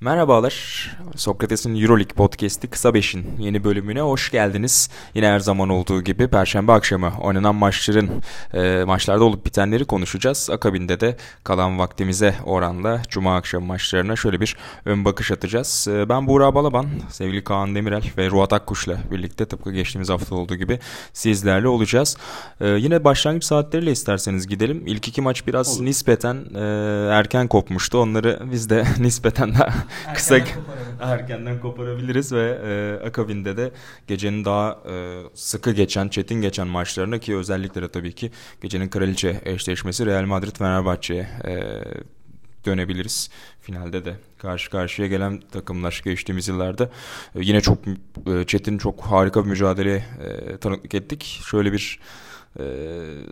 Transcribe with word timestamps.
Merhabalar. 0.00 0.54
Sokrates'in 1.16 1.74
Euroleague 1.74 2.14
Podcast'i 2.14 2.68
Kısa 2.68 2.94
Beş'in 2.94 3.26
yeni 3.38 3.64
bölümüne 3.64 4.00
hoş 4.00 4.30
geldiniz. 4.30 4.90
Yine 5.14 5.28
her 5.28 5.40
zaman 5.40 5.68
olduğu 5.68 6.02
gibi 6.02 6.28
Perşembe 6.28 6.72
akşamı 6.72 7.12
oynanan 7.20 7.54
maçların, 7.54 8.10
e, 8.54 8.84
maçlarda 8.84 9.24
olup 9.24 9.46
bitenleri 9.46 9.84
konuşacağız. 9.84 10.50
Akabinde 10.50 11.00
de 11.00 11.16
kalan 11.44 11.78
vaktimize 11.78 12.34
oranla 12.44 13.02
Cuma 13.08 13.36
akşamı 13.36 13.66
maçlarına 13.66 14.16
şöyle 14.16 14.40
bir 14.40 14.56
ön 14.84 15.04
bakış 15.04 15.30
atacağız. 15.30 15.88
E, 15.90 16.08
ben 16.08 16.26
Buğra 16.26 16.54
Balaban, 16.54 16.86
sevgili 17.10 17.44
Kaan 17.44 17.74
Demirel 17.74 18.04
ve 18.18 18.30
Ruat 18.30 18.52
Akkuş'la 18.52 18.98
birlikte 19.10 19.46
tıpkı 19.46 19.72
geçtiğimiz 19.72 20.08
hafta 20.08 20.34
olduğu 20.34 20.56
gibi 20.56 20.78
sizlerle 21.12 21.68
olacağız. 21.68 22.16
E, 22.60 22.68
yine 22.68 23.04
başlangıç 23.04 23.44
saatleriyle 23.44 23.92
isterseniz 23.92 24.46
gidelim. 24.46 24.82
İlk 24.86 25.08
iki 25.08 25.20
maç 25.20 25.46
biraz 25.46 25.76
Olur. 25.76 25.84
nispeten 25.84 26.46
e, 26.54 26.60
erken 27.12 27.48
kopmuştu. 27.48 27.98
Onları 27.98 28.40
biz 28.52 28.70
de 28.70 28.84
nispeten 28.98 29.54
daha 29.54 29.87
kısa 30.14 30.38
erkenden 31.00 31.60
koparabiliriz 31.60 32.32
ve 32.32 32.58
e, 32.64 33.06
akabinde 33.06 33.56
de 33.56 33.70
gecenin 34.06 34.44
daha 34.44 34.78
e, 34.90 35.22
sıkı 35.34 35.72
geçen, 35.72 36.08
çetin 36.08 36.40
geçen 36.40 36.68
maçlarına 36.68 37.18
ki 37.18 37.36
özellikle 37.36 37.82
de 37.82 37.88
tabii 37.88 38.12
ki 38.12 38.30
gecenin 38.62 38.88
kraliçe 38.88 39.40
eşleşmesi 39.44 40.06
Real 40.06 40.24
Madrid 40.24 40.56
Fenerbahçe'ye 40.56 41.28
e, 41.46 41.84
dönebiliriz. 42.64 43.30
Finalde 43.60 44.04
de 44.04 44.14
karşı 44.38 44.70
karşıya 44.70 45.08
gelen 45.08 45.40
takımlar 45.52 46.02
geçtiğimiz 46.04 46.48
yıllarda 46.48 46.84
e, 46.84 46.88
yine 47.34 47.60
çok 47.60 47.78
e, 48.26 48.44
çetin, 48.46 48.78
çok 48.78 49.00
harika 49.00 49.44
bir 49.44 49.48
mücadele 49.48 49.94
e, 49.96 50.56
tanıklık 50.56 50.94
ettik. 50.94 51.40
Şöyle 51.50 51.72
bir 51.72 52.00
e, 52.60 52.64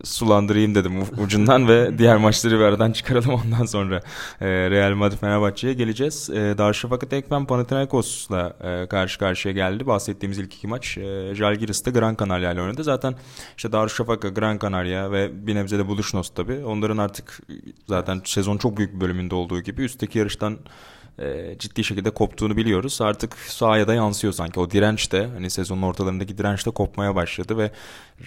sulandırayım 0.05 0.75
dedim 0.75 0.93
ucundan 1.19 1.69
ve 1.69 1.99
diğer 1.99 2.17
maçları 2.17 2.59
bir 2.59 2.65
aradan 2.65 2.93
çıkaralım 2.93 3.31
ondan 3.31 3.65
sonra 3.65 4.01
e, 4.41 4.47
Real 4.47 4.95
Madrid 4.95 5.19
Fenerbahçe'ye 5.19 5.75
geleceğiz. 5.75 6.31
E, 6.31 6.35
Darüşşafaka 6.59 7.09
Tekfen 7.09 7.47
Panathinaikos'la 7.47 8.57
e, 8.65 8.87
karşı 8.87 9.19
karşıya 9.19 9.55
geldi. 9.55 9.87
Bahsettiğimiz 9.87 10.39
ilk 10.39 10.55
iki 10.55 10.67
maç 10.67 10.99
e, 10.99 11.35
Jalgiris'te 11.35 11.91
Gran 11.91 12.17
Canaria 12.21 12.53
ile 12.53 12.63
oynadı. 12.63 12.85
Zaten 12.85 13.15
işte 13.57 13.73
Darüşşafaka, 13.73 14.29
Gran 14.29 14.59
Canaria 14.59 15.13
ve 15.13 15.47
bir 15.47 15.55
nebze 15.55 15.79
de 15.79 15.87
Buluşnos 15.89 16.31
tabii. 16.31 16.65
Onların 16.65 16.97
artık 16.97 17.41
zaten 17.87 18.21
sezon 18.25 18.59
çok 18.59 18.77
büyük 18.77 18.95
bir 18.95 19.01
bölümünde 19.01 19.35
olduğu 19.35 19.61
gibi 19.61 19.83
üstteki 19.83 20.19
yarıştan 20.19 20.59
e, 21.19 21.57
ciddi 21.59 21.85
şekilde 21.85 22.11
koptuğunu 22.11 22.57
biliyoruz. 22.57 23.01
Artık 23.01 23.35
sahaya 23.35 23.89
da 23.89 23.95
yansıyor 23.95 24.33
sanki. 24.33 24.61
O 24.61 24.71
direnç 24.71 25.13
de 25.13 25.27
hani 25.27 25.51
sezonun 25.51 25.83
ortalarındaki 25.83 26.39
direnç 26.39 26.67
de 26.67 26.71
kopmaya 26.71 27.15
başladı 27.15 27.59
ve 27.59 27.71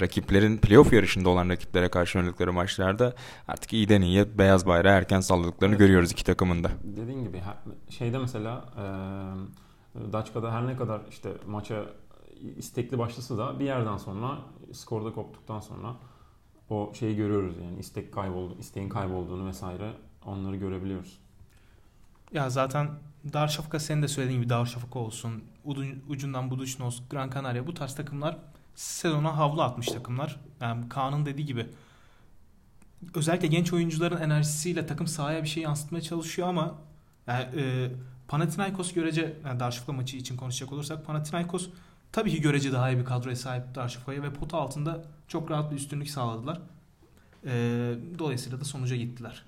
rakiplerin 0.01 0.57
playoff 0.57 0.93
yarışında 0.93 1.29
olan 1.29 1.49
rakiplere 1.49 1.89
karşı 1.89 2.19
oynadıkları 2.19 2.53
maçlarda 2.53 3.13
artık 3.47 3.73
iyiden 3.73 4.01
iyiye 4.01 4.37
beyaz 4.37 4.65
bayrağı 4.65 4.93
erken 4.93 5.19
salladıklarını 5.19 5.75
evet. 5.75 5.79
görüyoruz 5.79 6.11
iki 6.11 6.23
takımın 6.23 6.63
da. 6.63 6.71
Dediğin 6.83 7.23
gibi 7.23 7.41
şeyde 7.89 8.17
mesela 8.17 8.65
e, 8.77 8.83
Daçka'da 10.13 10.51
her 10.53 10.67
ne 10.67 10.75
kadar 10.77 11.01
işte 11.09 11.29
maça 11.47 11.85
istekli 12.57 12.97
başlasa 12.97 13.37
da 13.37 13.59
bir 13.59 13.65
yerden 13.65 13.97
sonra 13.97 14.37
skorda 14.73 15.13
koptuktan 15.13 15.59
sonra 15.59 15.95
o 16.69 16.91
şeyi 16.93 17.15
görüyoruz 17.15 17.55
yani 17.63 17.79
istek 17.79 18.13
kayboldu, 18.13 18.55
isteğin 18.59 18.89
kaybolduğunu 18.89 19.47
vesaire 19.47 19.93
onları 20.25 20.55
görebiliyoruz. 20.55 21.19
Ya 22.33 22.49
zaten 22.49 22.89
Darüşşafaka 23.33 23.80
senin 23.80 24.02
de 24.02 24.08
söylediğin 24.08 24.41
gibi 24.41 24.49
Darüşşafaka 24.49 24.99
olsun, 24.99 25.44
ucundan 26.09 26.52
Buduşnos, 26.52 27.02
Gran 27.09 27.30
Canaria 27.30 27.67
bu 27.67 27.73
tarz 27.73 27.95
takımlar 27.95 28.38
sezona 28.75 29.38
havlu 29.38 29.61
atmış 29.61 29.88
takımlar. 29.88 30.39
Yani 30.61 30.89
Kaan'ın 30.89 31.25
dediği 31.25 31.45
gibi 31.45 31.67
özellikle 33.16 33.47
genç 33.47 33.73
oyuncuların 33.73 34.21
enerjisiyle 34.21 34.86
takım 34.86 35.08
sahaya 35.08 35.44
bir 35.44 35.47
şey 35.47 35.63
yansıtmaya 35.63 36.02
çalışıyor 36.02 36.47
ama 36.47 36.75
yani, 37.27 37.61
e, 37.61 37.91
Panathinaikos 38.27 38.93
görece 38.93 39.38
yani 39.45 39.59
Darüşşafaka 39.59 39.93
maçı 39.93 40.17
için 40.17 40.38
konuşacak 40.38 40.73
olursak 40.73 41.05
Panathinaikos 41.05 41.69
tabii 42.11 42.31
ki 42.31 42.41
görece 42.41 42.71
daha 42.73 42.89
iyi 42.89 42.99
bir 42.99 43.05
kadroya 43.05 43.36
sahip 43.36 43.75
Darüşşafaka'ya 43.75 44.23
ve 44.23 44.33
pota 44.33 44.58
altında 44.58 45.03
çok 45.27 45.52
rahat 45.52 45.71
bir 45.71 45.76
üstünlük 45.76 46.09
sağladılar. 46.09 46.61
E, 47.45 47.52
dolayısıyla 48.20 48.59
da 48.59 48.65
sonuca 48.65 48.95
gittiler. 48.95 49.43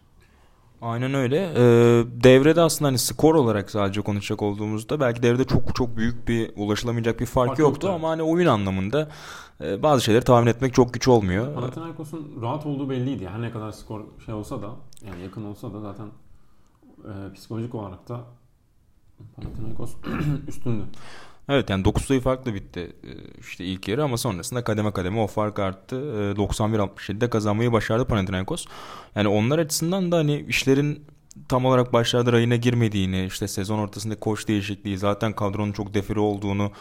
Aynen 0.81 1.13
öyle. 1.13 1.37
Ee, 1.55 2.05
devrede 2.23 2.61
aslında 2.61 2.87
hani 2.87 2.97
skor 2.97 3.35
olarak 3.35 3.71
sadece 3.71 4.01
konuşacak 4.01 4.41
olduğumuzda 4.41 4.99
belki 4.99 5.23
devrede 5.23 5.43
çok 5.43 5.75
çok 5.75 5.97
büyük 5.97 6.27
bir 6.27 6.51
ulaşılamayacak 6.55 7.19
bir 7.19 7.25
fark, 7.25 7.47
fark 7.47 7.59
yoktu 7.59 7.87
yok, 7.87 7.95
ama 7.95 8.09
hani 8.09 8.23
oyun 8.23 8.47
anlamında 8.47 9.09
e, 9.61 9.83
bazı 9.83 10.03
şeyleri 10.03 10.23
tahmin 10.23 10.47
etmek 10.47 10.73
çok 10.73 10.93
güç 10.93 11.07
olmuyor. 11.07 11.55
Panathinaikos'un 11.55 12.41
rahat 12.41 12.65
olduğu 12.65 12.89
belliydi. 12.89 13.27
Her 13.27 13.41
ne 13.41 13.51
kadar 13.51 13.71
skor 13.71 14.01
şey 14.25 14.33
olsa 14.33 14.61
da 14.61 14.69
yani 15.05 15.21
yakın 15.23 15.43
olsa 15.45 15.73
da 15.73 15.79
zaten 15.79 16.07
e, 17.03 17.33
psikolojik 17.33 17.75
olarak 17.75 18.09
da 18.09 18.19
Panathinaikos 19.35 19.95
üstündü. 20.47 20.83
Evet 21.50 21.69
yani 21.69 21.85
9 21.85 22.06
sayı 22.06 22.22
farklı 22.22 22.53
bitti 22.53 22.79
e, 23.03 23.12
işte 23.40 23.66
ilk 23.66 23.88
yarı 23.88 24.03
ama 24.03 24.18
sonrasında 24.18 24.63
kademe 24.63 24.91
kademe 24.91 25.19
o 25.19 25.28
fark 25.28 25.59
arttı. 25.59 25.96
91-67'de 26.38 27.29
kazanmayı 27.29 27.72
başardı 27.72 28.06
Panathinaikos. 28.06 28.66
Yani 29.16 29.28
onlar 29.28 29.59
açısından 29.59 30.12
da 30.12 30.18
hani 30.18 30.46
işlerin 30.47 31.06
tam 31.49 31.65
olarak 31.65 31.93
başlarda 31.93 32.31
rayına 32.31 32.55
girmediğini, 32.55 33.25
işte 33.25 33.47
sezon 33.47 33.79
ortasında 33.79 34.19
koç 34.19 34.47
değişikliği, 34.47 34.97
zaten 34.97 35.33
kadronun 35.33 35.71
çok 35.71 35.93
defiri 35.93 36.19
olduğunu 36.19 36.71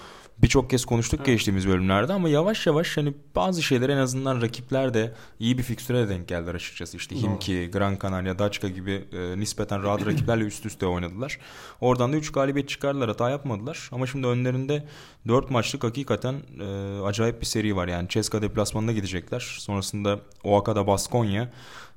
birçok 0.42 0.70
kez 0.70 0.84
konuştuk 0.84 1.20
evet. 1.20 1.26
geçtiğimiz 1.26 1.68
bölümlerde 1.68 2.12
ama 2.12 2.28
yavaş 2.28 2.66
yavaş 2.66 2.96
hani 2.96 3.14
bazı 3.36 3.62
şeyler 3.62 3.88
en 3.88 3.96
azından 3.96 4.42
rakipler 4.42 4.94
de 4.94 5.14
iyi 5.40 5.58
bir 5.58 5.62
fikstüre 5.62 6.08
denk 6.08 6.28
geldiler 6.28 6.54
açıkçası. 6.54 6.96
İşte 6.96 7.16
Himki, 7.16 7.70
Gran 7.72 7.98
Canaria, 8.02 8.38
Daçka 8.38 8.68
gibi 8.68 9.04
e, 9.12 9.40
nispeten 9.40 9.82
rahat 9.82 10.06
rakiplerle 10.06 10.44
üst 10.44 10.66
üste 10.66 10.86
oynadılar. 10.86 11.38
Oradan 11.80 12.12
da 12.12 12.16
3 12.16 12.32
galibiyet 12.32 12.68
çıkardılar 12.68 13.08
hata 13.08 13.30
yapmadılar 13.30 13.88
ama 13.92 14.06
şimdi 14.06 14.26
önlerinde 14.26 14.84
4 15.28 15.50
maçlık 15.50 15.84
hakikaten 15.84 16.34
e, 16.60 17.00
acayip 17.04 17.40
bir 17.40 17.46
seri 17.46 17.76
var. 17.76 17.88
Yani 17.88 18.08
Ceska 18.08 18.42
deplasmanına 18.42 18.92
gidecekler. 18.92 19.56
Sonrasında 19.58 20.20
Oaxaca'da 20.44 20.86
Baskonya 20.86 21.50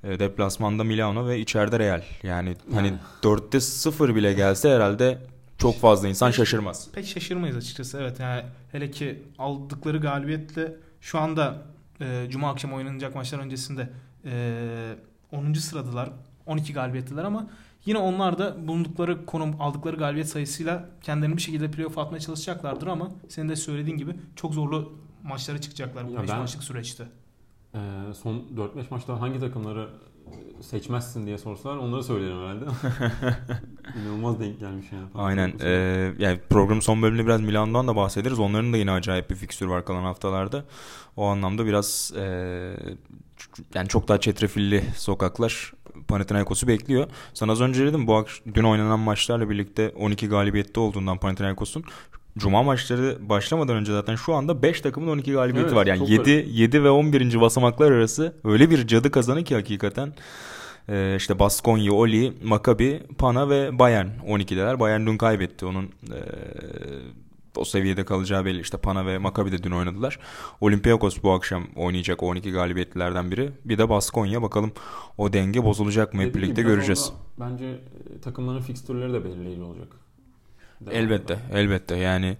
deplasmanda 0.03 0.83
Milano 0.83 1.27
ve 1.27 1.39
içeride 1.39 1.79
Real. 1.79 2.03
Yani 2.23 2.55
hani 2.73 2.93
4'te 3.23 3.59
0 3.59 4.15
bile 4.15 4.33
gelse 4.33 4.75
herhalde 4.75 5.17
çok 5.57 5.79
fazla 5.79 6.07
insan 6.07 6.31
şaşırmaz. 6.31 6.87
Pek 6.93 7.07
şaşırmayız 7.07 7.57
açıkçası 7.57 7.97
evet. 8.01 8.19
Yani 8.19 8.43
hele 8.71 8.91
ki 8.91 9.23
aldıkları 9.39 9.97
galibiyetle 9.97 10.75
şu 11.01 11.19
anda 11.19 11.61
e, 12.01 12.27
Cuma 12.29 12.49
akşam 12.49 12.73
oynanacak 12.73 13.15
maçlar 13.15 13.39
öncesinde 13.39 13.89
e, 14.25 14.95
10. 15.31 15.53
sıradılar. 15.53 16.09
12 16.45 16.73
galibiyetliler 16.73 17.23
ama 17.23 17.47
yine 17.85 17.97
onlar 17.97 18.37
da 18.37 18.67
bulundukları 18.67 19.25
konum 19.25 19.61
aldıkları 19.61 19.95
galibiyet 19.95 20.29
sayısıyla 20.29 20.89
kendilerini 21.01 21.37
bir 21.37 21.41
şekilde 21.41 21.71
playoff 21.71 21.97
atmaya 21.97 22.19
çalışacaklardır 22.19 22.87
ama 22.87 23.11
senin 23.29 23.49
de 23.49 23.55
söylediğin 23.55 23.97
gibi 23.97 24.15
çok 24.35 24.53
zorlu 24.53 24.93
maçlara 25.23 25.61
çıkacaklar 25.61 26.07
bu 26.07 26.21
5 26.21 26.29
maçlık 26.29 26.63
süreçte. 26.63 27.03
E, 27.75 28.13
son 28.13 28.43
4-5 28.55 28.85
maçta 28.89 29.21
hangi 29.21 29.39
takımları 29.39 29.89
seçmezsin 30.61 31.25
diye 31.25 31.37
sorsalar 31.37 31.77
onları 31.77 32.03
söylerim 32.03 32.37
herhalde. 32.37 32.65
İnanılmaz 34.01 34.39
denk 34.39 34.59
gelmiş 34.59 34.87
yani. 34.91 35.07
Aynen. 35.15 35.53
Ee, 35.61 36.13
yani 36.19 36.39
programın 36.49 36.81
son 36.81 37.01
bölümünde 37.01 37.25
biraz 37.25 37.41
Milan'dan 37.41 37.87
da 37.87 37.95
bahsederiz. 37.95 38.39
Onların 38.39 38.73
da 38.73 38.77
yine 38.77 38.91
acayip 38.91 39.29
bir 39.29 39.35
fikstür 39.35 39.65
var 39.65 39.85
kalan 39.85 40.03
haftalarda. 40.03 40.65
O 41.17 41.25
anlamda 41.25 41.65
biraz 41.65 42.13
e, 42.17 42.23
yani 43.73 43.87
çok 43.87 44.07
daha 44.07 44.19
çetrefilli 44.19 44.83
sokaklar 44.95 45.73
Panathinaikos'u 46.07 46.67
bekliyor. 46.67 47.07
Sana 47.33 47.51
az 47.51 47.61
önce 47.61 47.85
dedim 47.85 48.07
bu 48.07 48.25
dün 48.53 48.63
oynanan 48.63 48.99
maçlarla 48.99 49.49
birlikte 49.49 49.89
12 49.89 50.27
galibiyette 50.27 50.79
olduğundan 50.79 51.17
Panathinaikos'un 51.17 51.83
Cuma 52.37 52.63
maçları 52.63 53.17
başlamadan 53.29 53.75
önce 53.75 53.91
zaten 53.91 54.15
şu 54.15 54.33
anda 54.33 54.63
5 54.63 54.81
takımın 54.81 55.07
12 55.07 55.31
galibiyeti 55.33 55.67
evet, 55.67 55.75
var. 55.75 55.85
Yani 55.85 56.11
7 56.11 56.47
7 56.51 56.83
ve 56.83 56.89
11. 56.89 57.41
basamaklar 57.41 57.91
arası 57.91 58.35
öyle 58.43 58.69
bir 58.69 58.87
cadı 58.87 59.11
kazanı 59.11 59.43
ki 59.43 59.55
hakikaten. 59.55 60.13
Ee, 60.89 61.15
işte 61.17 61.39
Baskonya, 61.39 61.93
Oli, 61.93 62.33
Maccabi, 62.43 63.03
Pana 63.17 63.49
ve 63.49 63.79
Bayern 63.79 64.07
12'deler. 64.27 64.79
Bayern 64.79 65.05
dün 65.05 65.17
kaybetti. 65.17 65.65
Onun 65.65 65.83
e, 65.83 66.19
o 67.55 67.65
seviyede 67.65 68.05
kalacağı 68.05 68.45
belli. 68.45 68.61
İşte 68.61 68.77
Pana 68.77 69.05
ve 69.05 69.17
Maccabi 69.17 69.51
de 69.51 69.63
dün 69.63 69.71
oynadılar. 69.71 70.19
Olympiakos 70.61 71.23
bu 71.23 71.31
akşam 71.31 71.63
oynayacak 71.75 72.23
12 72.23 72.51
galibiyetlilerden 72.51 73.31
biri. 73.31 73.51
Bir 73.65 73.77
de 73.77 73.89
Baskonya. 73.89 74.41
Bakalım 74.41 74.71
o 75.17 75.33
denge 75.33 75.63
bozulacak 75.63 76.13
mı 76.13 76.21
hep 76.21 76.35
birlikte 76.35 76.61
göreceğiz. 76.61 77.13
Bence 77.39 77.65
e, 77.65 78.21
takımların 78.21 78.61
fikstürleri 78.61 79.13
de 79.13 79.25
belirleyici 79.25 79.61
olacak. 79.61 80.02
Elbette, 80.91 81.39
elbette. 81.53 81.95
Yani 81.95 82.37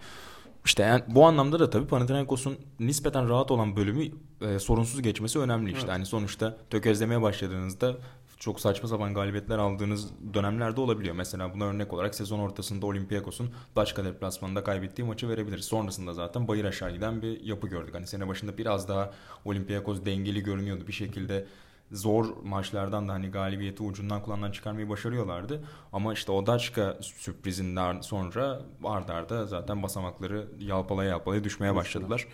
işte 0.66 0.84
yani 0.84 1.04
bu 1.08 1.26
anlamda 1.26 1.60
da 1.60 1.70
tabii 1.70 1.88
Panathinaikos'un 1.88 2.58
nispeten 2.80 3.30
rahat 3.30 3.52
olan 3.52 3.76
bölümü 3.76 4.04
e, 4.42 4.60
sorunsuz 4.60 5.02
geçmesi 5.02 5.40
önemli 5.40 5.72
işte. 5.72 5.80
Evet. 5.80 5.94
Hani 5.94 6.06
sonuçta 6.06 6.58
tökezlemeye 6.70 7.22
başladığınızda 7.22 7.96
çok 8.44 8.60
saçma 8.60 8.90
sapan 8.90 9.14
galibiyetler 9.14 9.58
aldığınız 9.58 10.10
dönemlerde 10.34 10.82
olabiliyor. 10.82 11.16
Mesela 11.16 11.54
buna 11.54 11.66
örnek 11.66 11.94
olarak 11.94 12.16
sezon 12.16 12.40
ortasında 12.40 12.86
Olympiakos'un 12.86 13.52
Daçka 13.76 14.06
deplasmanında 14.06 14.64
kaybettiği 14.64 15.08
maçı 15.08 15.30
verebiliriz. 15.30 15.66
Sonrasında 15.66 16.14
zaten 16.14 16.48
bayır 16.48 16.66
aşağı 16.66 16.92
giden 16.92 17.22
bir 17.22 17.44
yapı 17.44 17.68
gördük. 17.68 17.96
Hani 17.96 18.08
sene 18.08 18.28
başında 18.28 18.58
biraz 18.58 18.88
daha 18.88 19.12
Olympiakos 19.46 20.06
dengeli 20.06 20.44
görünüyordu. 20.44 20.88
Bir 20.88 20.94
şekilde 20.94 21.46
zor 21.92 22.26
maçlardan 22.44 23.08
da 23.08 23.14
hani 23.14 23.28
galibiyeti 23.28 23.84
ucundan 23.84 24.22
kullandan 24.22 24.52
çıkarmayı 24.52 24.90
başarıyorlardı. 24.90 25.64
Ama 25.94 26.14
işte 26.14 26.32
o 26.32 26.46
Daçka 26.46 26.98
sürprizinden 27.02 28.02
sonra 28.02 28.62
ardarda 28.84 29.14
arda 29.14 29.46
zaten 29.46 29.84
basamakları 29.84 30.48
yalpalaya 30.60 31.10
yalpalaya 31.10 31.44
düşmeye 31.44 31.76
başladılar. 31.76 32.28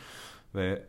Ve 0.56 0.86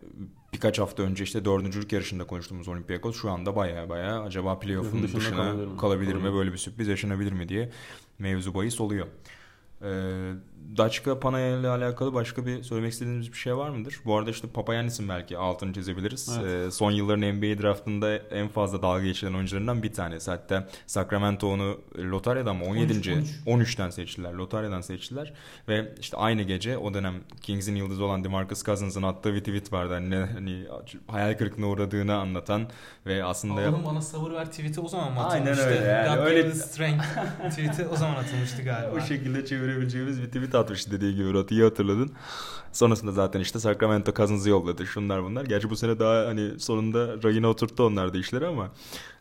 birkaç 0.53 0.79
hafta 0.79 1.03
önce 1.03 1.25
işte 1.25 1.45
dördüncülük 1.45 1.93
yarışında 1.93 2.27
konuştuğumuz 2.27 2.69
Olympiakos 2.69 3.21
şu 3.21 3.31
anda 3.31 3.57
baya 3.57 3.89
baya 3.89 4.23
acaba 4.23 4.59
playoff'un 4.59 5.03
dışına, 5.03 5.21
dışına 5.21 5.37
kalabilir 5.37 5.67
mi? 5.67 5.77
kalabilir 5.77 6.15
mi? 6.15 6.33
Böyle 6.35 6.53
bir 6.53 6.59
sürpriz 6.59 6.89
yaşanabilir 6.89 7.33
mi 7.33 7.49
diye 7.49 7.71
mevzu 8.19 8.55
bahis 8.55 8.81
oluyor. 8.81 9.07
Ee, 9.83 10.33
Daçka 10.77 11.21
Panaya 11.21 11.59
ile 11.59 11.69
alakalı 11.69 12.15
başka 12.15 12.47
bir 12.47 12.63
söylemek 12.63 12.93
istediğiniz 12.93 13.33
bir 13.33 13.37
şey 13.37 13.57
var 13.57 13.71
mıdır? 13.71 14.01
Bu 14.05 14.17
arada 14.17 14.31
işte 14.31 14.49
Papayannis'in 14.49 15.09
belki 15.09 15.39
altını 15.39 15.73
çizebiliriz. 15.73 16.39
Evet. 16.43 16.67
Ee, 16.69 16.71
son 16.71 16.91
yılların 16.91 17.37
NBA 17.37 17.63
draftında 17.63 18.17
en 18.17 18.49
fazla 18.49 18.83
dalga 18.83 19.05
geçilen 19.05 19.35
oyuncularından 19.35 19.83
bir 19.83 19.93
tanesi. 19.93 20.31
Hatta 20.31 20.69
Sacramento 20.87 21.53
onu 21.53 21.79
lotaryadan 21.99 22.57
mı 22.57 22.65
17. 22.65 22.93
13, 22.93 23.09
13. 23.09 23.29
13'ten 23.47 23.91
seçtiler. 23.91 24.33
Lotaryadan 24.33 24.81
seçtiler. 24.81 25.33
Ve 25.69 25.95
işte 26.01 26.17
aynı 26.17 26.43
gece 26.43 26.79
o 26.79 26.95
dönem 26.95 27.15
Kings'in 27.41 27.77
yıldızı 27.77 28.05
olan 28.05 28.25
DeMarcus 28.25 28.65
Cousins'ın 28.65 29.03
attığı 29.03 29.35
bir 29.35 29.41
tweet 29.41 29.73
vardı. 29.73 29.95
Hani, 29.95 30.17
hani 30.17 30.65
hayal 31.07 31.35
kırıklığına 31.35 31.67
uğradığını 31.67 32.17
anlatan 32.17 32.69
ve 33.07 33.25
aslında... 33.25 33.61
Oğlum 33.61 33.85
bana 33.85 34.01
sabır 34.01 34.31
ver 34.31 34.51
tweet'i 34.51 34.81
o 34.81 34.89
zaman 34.89 35.13
mı 35.13 35.25
atılmıştı? 35.25 35.63
Aynen 35.65 35.79
öyle. 35.79 35.91
Yani. 35.91 36.17
God 36.17 36.27
öyle... 36.27 36.55
strength 36.55 37.05
tweet'i 37.49 37.87
o 37.87 37.97
zaman 37.97 38.15
atılmıştı 38.15 38.63
galiba. 38.63 38.93
o 38.97 39.01
şekilde 39.01 39.47
çevirebileceğimiz 39.47 40.23
bir 40.23 40.27
tweet 40.27 40.50
atmıştı 40.59 40.91
dediği 40.91 41.15
gibi 41.15 41.25
Murat 41.25 41.51
iyi 41.51 41.63
hatırladın. 41.63 42.13
Sonrasında 42.73 43.13
zaten 43.13 43.41
işte 43.41 43.59
Sacramento 43.59 44.13
Cousins'ı 44.13 44.51
yolladı. 44.51 44.87
Şunlar 44.87 45.25
bunlar. 45.25 45.45
Gerçi 45.45 45.71
bu 45.71 45.77
sene 45.77 45.99
daha 45.99 46.27
hani 46.27 46.61
sonunda 46.61 47.23
rayına 47.23 47.49
oturttu 47.49 47.85
onlar 47.85 48.15
da 48.15 48.19
işleri 48.19 48.47
ama 48.47 48.71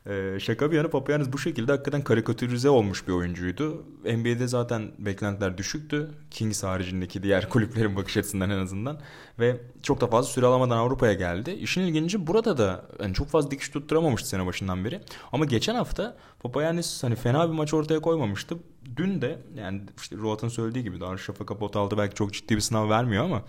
ee, 0.09 0.39
şaka 0.39 0.71
bir 0.71 0.77
yana 0.77 0.87
Papayannis 0.87 1.33
bu 1.33 1.37
şekilde 1.37 1.71
hakikaten 1.71 2.03
karikatürize 2.03 2.69
olmuş 2.69 3.07
bir 3.07 3.13
oyuncuydu. 3.13 3.83
NBA'de 4.05 4.47
zaten 4.47 4.91
beklentiler 4.99 5.57
düşüktü. 5.57 6.11
Kings 6.31 6.63
haricindeki 6.63 7.23
diğer 7.23 7.49
kulüplerin 7.49 7.95
bakış 7.95 8.17
açısından 8.17 8.49
en 8.49 8.57
azından. 8.59 8.99
Ve 9.39 9.61
çok 9.83 10.01
da 10.01 10.07
fazla 10.07 10.31
süre 10.31 10.45
alamadan 10.45 10.77
Avrupa'ya 10.77 11.13
geldi. 11.13 11.51
İşin 11.51 11.81
ilginci 11.81 12.27
burada 12.27 12.57
da 12.57 12.85
yani 13.01 13.13
çok 13.13 13.27
fazla 13.27 13.51
dikiş 13.51 13.69
tutturamamıştı 13.69 14.29
sene 14.29 14.45
başından 14.45 14.85
beri. 14.85 15.01
Ama 15.31 15.45
geçen 15.45 15.75
hafta 15.75 16.17
Papayannis 16.39 17.03
hani 17.03 17.15
fena 17.15 17.49
bir 17.49 17.55
maç 17.55 17.73
ortaya 17.73 17.99
koymamıştı. 17.99 18.57
Dün 18.95 19.21
de 19.21 19.39
yani 19.55 19.81
işte 19.97 20.15
Ruat'ın 20.15 20.49
söylediği 20.49 20.83
gibi 20.83 20.99
Darüşşafaka 20.99 21.57
pot 21.57 21.75
aldı 21.75 21.97
belki 21.97 22.15
çok 22.15 22.33
ciddi 22.33 22.55
bir 22.55 22.61
sınav 22.61 22.89
vermiyor 22.89 23.23
ama 23.23 23.41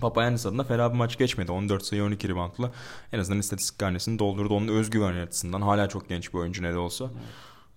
Papayannis 0.00 0.46
adına 0.46 0.64
fena 0.64 0.92
bir 0.92 0.96
maç 0.96 1.18
geçmedi. 1.18 1.52
14 1.52 1.84
sayı 1.84 2.04
12 2.04 2.28
reboundla 2.28 2.70
en 3.12 3.18
azından 3.18 3.38
istatistik 3.38 3.78
karnesini 3.78 4.18
doldurdu. 4.18 4.54
Onun 4.54 4.68
özgüven 4.68 5.26
açısından 5.26 5.60
hala 5.60 5.88
çok 5.88 6.08
genç 6.08 6.34
bir 6.34 6.38
oyuncu 6.38 6.62
ne 6.62 6.72
de 6.72 6.78
olsa. 6.78 7.10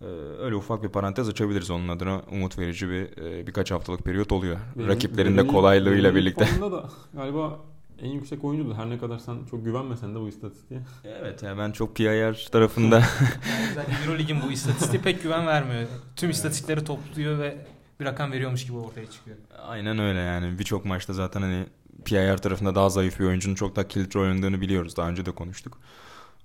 Ee, 0.02 0.06
öyle 0.40 0.56
ufak 0.56 0.84
bir 0.84 0.90
parantez 0.90 1.30
açabiliriz 1.30 1.72
onun 1.72 1.88
adına. 1.88 2.22
Umut 2.31 2.58
verici 2.58 2.90
bir 2.90 3.18
e, 3.18 3.48
birkaç 3.48 3.72
haftalık 3.72 4.04
periyot 4.04 4.31
oluyor. 4.31 4.58
Benim, 4.75 4.88
Rakiplerin 4.88 5.38
de 5.38 5.48
kolaylığıyla 5.48 6.16
birlikte. 6.16 6.46
da 6.62 6.90
galiba 7.14 7.60
en 8.02 8.10
yüksek 8.10 8.44
oyuncudur. 8.44 8.75
Her 8.75 8.90
ne 8.90 8.98
kadar 8.98 9.20
sen 9.20 9.38
çok 9.52 9.66
güvenmesen 9.66 10.16
de 10.16 10.20
bu 10.20 10.30
istatistiğe. 10.30 10.80
Evet 11.04 11.44
yani 11.44 11.58
ben 11.58 11.72
çok 11.72 11.96
PIR 11.96 12.48
tarafında. 12.52 12.96
yani 13.78 13.88
Eurolig'in 14.04 14.42
bu 14.42 14.52
istatistiği 14.52 15.02
pek 15.02 15.24
güven 15.24 15.48
vermiyor. 15.48 15.88
Tüm 16.16 16.30
istatistikleri 16.30 16.84
topluyor 16.84 17.40
ve 17.40 17.66
bir 18.00 18.06
rakam 18.06 18.31
veriyormuş 18.31 18.66
gibi 18.66 18.78
ortaya 18.78 19.12
çıkıyor. 19.12 19.38
Aynen 19.68 20.00
öyle 20.00 20.20
yani. 20.20 20.60
Birçok 20.60 20.86
maçta 20.86 21.13
zaten 21.13 21.42
hani 21.42 21.66
PIR 22.07 22.38
tarafında 22.38 22.75
daha 22.75 22.89
zayıf 22.89 23.19
bir 23.19 23.25
oyuncunun 23.25 23.56
çok 23.56 23.75
daha 23.75 23.88
kilit 23.88 24.15
rol 24.15 24.21
oynadığını 24.21 24.62
biliyoruz. 24.62 24.98
Daha 24.98 25.09
önce 25.09 25.25
de 25.25 25.31
konuştuk. 25.31 25.77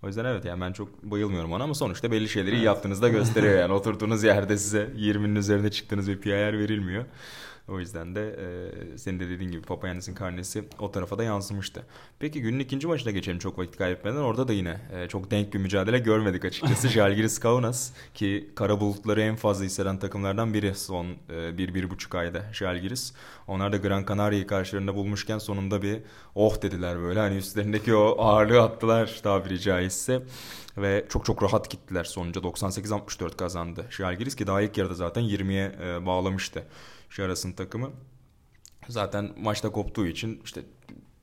O 0.02 0.06
yüzden 0.06 0.24
evet 0.24 0.44
yani 0.44 0.60
ben 0.60 0.72
çok 0.72 1.02
bayılmıyorum 1.02 1.52
ona 1.52 1.64
ama 1.64 1.74
sonuçta 1.74 2.10
belli 2.10 2.28
şeyleri 2.28 2.56
iyi 2.56 2.64
yaptığınızda 2.64 3.08
gösteriyor 3.08 3.58
yani. 3.58 3.72
Oturduğunuz 3.72 4.24
yerde 4.24 4.58
size 4.58 4.90
20'nin 4.96 5.34
üzerinde 5.34 5.70
çıktığınız 5.70 6.08
bir 6.08 6.20
PIR 6.20 6.58
verilmiyor. 6.58 7.04
O 7.68 7.78
yüzden 7.78 8.14
de 8.14 8.36
e, 8.94 8.98
senin 8.98 9.20
de 9.20 9.28
dediğin 9.30 9.50
gibi 9.50 9.62
Papayannis'in 9.62 10.14
karnesi 10.14 10.64
o 10.78 10.92
tarafa 10.92 11.18
da 11.18 11.24
yansımıştı. 11.24 11.86
Peki 12.18 12.42
günün 12.42 12.58
ikinci 12.58 12.86
maçına 12.86 13.12
geçelim 13.12 13.38
çok 13.38 13.58
vakit 13.58 13.76
kaybetmeden. 13.76 14.16
Orada 14.16 14.48
da 14.48 14.52
yine 14.52 14.80
e, 14.92 15.08
çok 15.08 15.30
denk 15.30 15.54
bir 15.54 15.58
mücadele 15.58 15.98
görmedik 15.98 16.44
açıkçası. 16.44 16.88
Jalgiris 16.88 17.38
Kaunas 17.38 17.92
ki 18.14 18.50
kara 18.54 18.80
bulutları 18.80 19.20
en 19.20 19.36
fazla 19.36 19.64
hisseden 19.64 19.98
takımlardan 19.98 20.54
biri 20.54 20.74
son 20.74 21.06
e, 21.30 21.58
bir, 21.58 21.74
bir 21.74 21.90
buçuk 21.90 22.14
ayda 22.14 22.42
Jalgiris. 22.52 23.12
Onlar 23.46 23.72
da 23.72 23.76
Gran 23.76 24.04
Canaria'yı 24.08 24.46
karşılarında 24.46 24.94
bulmuşken 24.94 25.38
sonunda 25.38 25.82
bir 25.82 25.98
oh 26.34 26.62
dediler 26.62 26.98
böyle. 27.00 27.20
Hani 27.20 27.36
üstlerindeki 27.36 27.94
o 27.94 28.16
ağırlığı 28.18 28.62
attılar 28.62 29.20
tabiri 29.22 29.60
caizse. 29.60 30.22
Ve 30.76 31.06
çok 31.08 31.24
çok 31.24 31.42
rahat 31.42 31.70
gittiler 31.70 32.04
sonuca. 32.04 32.40
98-64 32.40 33.36
kazandı 33.36 33.86
Jalgiris 33.90 34.36
ki 34.36 34.46
daha 34.46 34.62
ilk 34.62 34.78
yarıda 34.78 34.94
zaten 34.94 35.22
20'ye 35.22 35.72
e, 35.82 36.06
bağlamıştı. 36.06 36.64
Jaras'ın 37.12 37.52
takımı. 37.52 37.90
Zaten 38.88 39.30
maçta 39.42 39.72
koptuğu 39.72 40.06
için 40.06 40.40
işte 40.44 40.62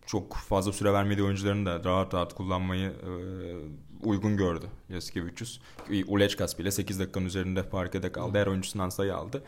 çok 0.06 0.36
fazla 0.36 0.74
süre 0.74 0.94
vermediği 0.94 1.26
oyuncularını 1.26 1.66
da 1.66 1.84
rahat 1.84 2.14
rahat 2.14 2.36
kullanmayı 2.36 2.90
e, 2.90 3.10
uygun 4.08 4.38
gördü 4.38 4.66
Yasikevicius. 4.90 5.60
Ulechkas 6.08 6.60
bile 6.60 6.72
8 6.72 7.00
dakikanın 7.00 7.26
üzerinde 7.26 7.70
parkede 7.70 8.12
kaldı. 8.12 8.38
Her 8.38 8.48
oyuncusundan 8.48 8.90
sayı 8.90 9.16
aldı. 9.16 9.44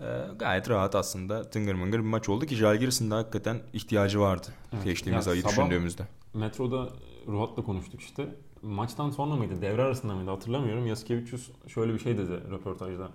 E, 0.00 0.04
gayet 0.38 0.70
rahat 0.70 0.94
aslında 0.94 1.50
tıngır 1.50 1.74
mıngır 1.74 1.98
bir 1.98 2.04
maç 2.04 2.28
oldu 2.28 2.46
ki 2.46 2.56
Jalgiris'in 2.56 3.10
de 3.10 3.14
hakikaten 3.14 3.62
ihtiyacı 3.72 4.20
vardı. 4.20 4.46
Evet. 4.72 4.84
Geçtiğimiz 4.84 5.28
ayı 5.28 5.44
düşündüğümüzde. 5.44 6.02
Metroda 6.34 6.88
Ruhat'la 7.26 7.64
konuştuk 7.64 8.00
işte. 8.00 8.34
Maçtan 8.62 9.10
sonra 9.10 9.36
mıydı, 9.36 9.62
devre 9.62 9.82
arasında 9.82 10.14
mıydı 10.14 10.30
hatırlamıyorum. 10.30 10.86
Yasikevicius 10.86 11.50
şöyle 11.68 11.94
bir 11.94 11.98
şey 11.98 12.18
dedi 12.18 12.32
röportajda. 12.50 13.10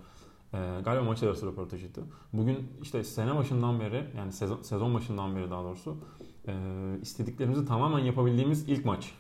E, 0.54 0.58
galiba 0.86 1.04
maç 1.04 1.24
arası 1.24 1.46
röportajıydı. 1.46 2.02
Bugün 2.34 2.72
işte 2.82 3.04
sene 3.04 3.36
başından 3.36 3.80
beri 3.80 4.04
yani 4.18 4.34
sezon, 4.34 4.62
sezon 4.62 4.94
başından 4.94 5.36
beri 5.36 5.52
daha 5.52 5.64
doğrusu 5.64 5.98
e, 6.48 6.54
istediklerimizi 7.02 7.66
tamamen 7.66 8.00
yapabildiğimiz 8.00 8.70
ilk 8.70 8.86
maç. 8.86 9.12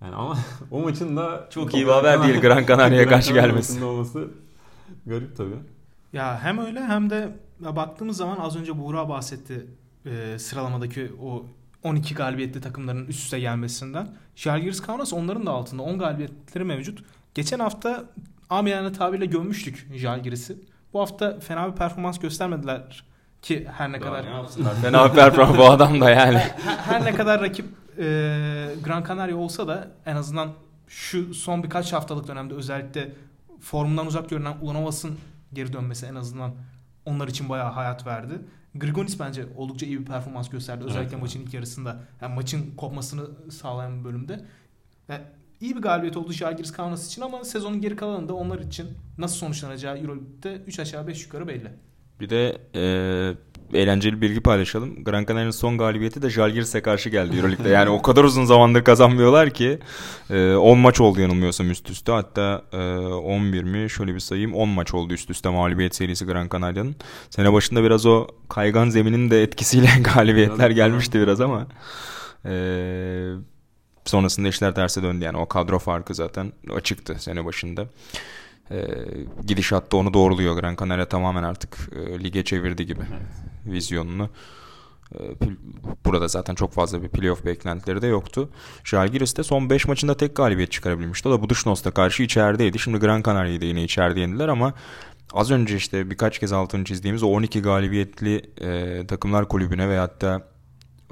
Yani 0.00 0.14
ama 0.14 0.36
o 0.70 0.80
maçın 0.82 1.16
da 1.16 1.48
çok 1.50 1.74
iyi 1.74 1.86
bir 1.86 1.92
haber 1.92 2.22
değil 2.22 2.40
Gran 2.40 2.66
Canaria'ya 2.66 3.08
karşı 3.08 3.32
gelmesi. 3.32 3.84
olması 3.84 4.28
garip 5.06 5.36
tabii. 5.36 5.58
Ya 6.12 6.40
hem 6.42 6.58
öyle 6.58 6.80
hem 6.80 7.10
de 7.10 7.36
baktığımız 7.60 8.16
zaman 8.16 8.36
az 8.36 8.56
önce 8.56 8.78
Buğra 8.78 9.08
bahsetti 9.08 9.66
e, 10.06 10.38
sıralamadaki 10.38 11.12
o 11.22 11.46
12 11.84 12.14
galibiyetli 12.14 12.60
takımların 12.60 13.06
üst 13.06 13.24
üste 13.24 13.40
gelmesinden. 13.40 14.16
Jalgiris 14.36 14.80
Kaunas 14.80 15.12
onların 15.12 15.46
da 15.46 15.50
altında 15.50 15.82
10 15.82 15.98
galibiyetleri 15.98 16.64
mevcut. 16.64 17.04
Geçen 17.34 17.58
hafta 17.58 18.04
amiyane 18.50 18.92
tabirle 18.92 19.26
gömmüştük 19.26 19.88
Jalgiris'i. 19.94 20.56
Bu 20.92 21.00
hafta 21.00 21.40
fena 21.40 21.72
bir 21.72 21.76
performans 21.76 22.18
göstermediler 22.18 23.04
ki 23.42 23.68
her 23.72 23.92
ne 23.92 24.00
Daha 24.00 24.08
kadar 24.08 24.24
ne 24.64 24.70
fena 24.82 25.10
bir 25.10 25.14
performans 25.14 25.58
bu 25.58 25.70
adam 25.70 26.00
da 26.00 26.10
yani. 26.10 26.38
her, 26.38 26.76
her 26.76 27.04
ne 27.04 27.14
kadar 27.14 27.40
rakip 27.40 27.66
e, 27.98 28.04
Gran 28.84 29.04
Canaria 29.08 29.36
olsa 29.36 29.68
da 29.68 29.88
en 30.06 30.16
azından 30.16 30.52
şu 30.88 31.34
son 31.34 31.62
birkaç 31.62 31.92
haftalık 31.92 32.28
dönemde 32.28 32.54
özellikle 32.54 33.12
formundan 33.60 34.06
uzak 34.06 34.30
görünen 34.30 34.56
Ulanovas'ın 34.60 35.18
geri 35.52 35.72
dönmesi 35.72 36.06
en 36.06 36.14
azından 36.14 36.52
onlar 37.06 37.28
için 37.28 37.48
bayağı 37.48 37.72
hayat 37.72 38.06
verdi. 38.06 38.34
Grigonis 38.74 39.20
bence 39.20 39.46
oldukça 39.56 39.86
iyi 39.86 40.00
bir 40.00 40.04
performans 40.04 40.50
gösterdi. 40.50 40.84
Özellikle 40.84 41.12
evet. 41.12 41.22
maçın 41.22 41.40
ilk 41.40 41.54
yarısında. 41.54 42.00
Yani 42.20 42.34
maçın 42.34 42.76
kopmasını 42.76 43.50
sağlayan 43.50 44.00
bir 44.00 44.04
bölümde. 44.04 44.44
Yani 45.08 45.22
iyi 45.60 45.76
bir 45.76 45.82
galibiyet 45.82 46.16
oldu 46.16 46.32
Žalgiris 46.32 46.72
Kaunas 46.72 47.06
için 47.06 47.22
ama 47.22 47.44
sezonun 47.44 47.80
geri 47.80 47.96
kalanında 47.96 48.34
onlar 48.34 48.58
için 48.58 48.86
nasıl 49.18 49.36
sonuçlanacağı 49.36 49.98
Euroleague'de 49.98 50.62
3 50.66 50.78
aşağı 50.78 51.06
5 51.06 51.22
yukarı 51.24 51.48
belli. 51.48 51.72
Bir 52.20 52.30
de 52.30 52.58
e, 52.74 52.82
eğlenceli 53.78 54.20
bilgi 54.20 54.40
paylaşalım. 54.40 55.04
Gran 55.04 55.24
Canaria'nın 55.24 55.50
son 55.50 55.78
galibiyeti 55.78 56.22
de 56.22 56.30
Žalgiris'e 56.30 56.82
karşı 56.82 57.08
geldi 57.08 57.36
Euroleague'de. 57.36 57.68
Yani 57.68 57.90
o 57.90 58.02
kadar 58.02 58.24
uzun 58.24 58.44
zamandır 58.44 58.84
kazanmıyorlar 58.84 59.50
ki 59.50 59.78
e, 60.30 60.54
10 60.54 60.78
maç 60.78 61.00
oldu 61.00 61.20
yanılmıyorsam 61.20 61.70
üst 61.70 61.90
üste. 61.90 62.12
Hatta 62.12 62.62
e, 62.72 62.76
11 62.76 63.62
mi 63.62 63.90
şöyle 63.90 64.14
bir 64.14 64.20
sayayım 64.20 64.54
10 64.54 64.68
maç 64.68 64.94
oldu 64.94 65.14
üst 65.14 65.30
üste 65.30 65.48
mağlubiyet 65.48 65.94
serisi 65.94 66.26
Gran 66.26 66.48
Canaria'nın. 66.52 66.96
Sene 67.30 67.52
başında 67.52 67.84
biraz 67.84 68.06
o 68.06 68.26
kaygan 68.48 68.88
zeminin 68.88 69.30
de 69.30 69.42
etkisiyle 69.42 69.88
galibiyetler 70.14 70.70
gelmişti 70.70 71.20
biraz 71.20 71.40
ama 71.40 71.66
e, 72.44 72.52
sonrasında 74.10 74.48
işler 74.48 74.74
terse 74.74 75.02
döndü. 75.02 75.24
Yani 75.24 75.38
o 75.38 75.46
kadro 75.46 75.78
farkı 75.78 76.14
zaten 76.14 76.52
açıktı 76.74 77.16
sene 77.18 77.44
başında. 77.44 77.86
E, 78.70 78.86
gidişat 79.46 79.92
da 79.92 79.96
onu 79.96 80.14
doğruluyor. 80.14 80.56
Gran 80.56 80.76
Canaria 80.76 81.08
tamamen 81.08 81.42
artık 81.42 81.78
e, 81.96 82.24
lige 82.24 82.44
çevirdi 82.44 82.86
gibi 82.86 83.02
evet. 83.10 83.74
vizyonunu. 83.74 84.30
E, 85.14 85.18
burada 86.04 86.28
zaten 86.28 86.54
çok 86.54 86.72
fazla 86.72 87.02
bir 87.02 87.08
playoff 87.08 87.44
beklentileri 87.44 88.02
de 88.02 88.06
yoktu. 88.06 88.50
Žalgiris 88.84 89.36
de 89.36 89.42
son 89.42 89.70
5 89.70 89.88
maçında 89.88 90.16
tek 90.16 90.36
galibiyet 90.36 90.72
çıkarabilmişti. 90.72 91.28
O 91.28 91.32
da 91.32 91.44
Budućnos'ta 91.44 91.90
karşı 91.90 92.22
içerideydi. 92.22 92.78
Şimdi 92.78 92.98
Gran 92.98 93.22
Canaria'yı 93.22 93.60
da 93.60 93.64
yine 93.64 93.84
içeride 93.84 94.20
yendiler 94.20 94.48
ama 94.48 94.74
az 95.32 95.50
önce 95.50 95.76
işte 95.76 96.10
birkaç 96.10 96.38
kez 96.38 96.52
altını 96.52 96.84
çizdiğimiz 96.84 97.22
o 97.22 97.28
12 97.28 97.62
galibiyetli 97.62 98.42
e, 98.60 99.06
takımlar 99.06 99.48
kulübüne 99.48 99.88
ve 99.88 99.98
hatta 99.98 100.48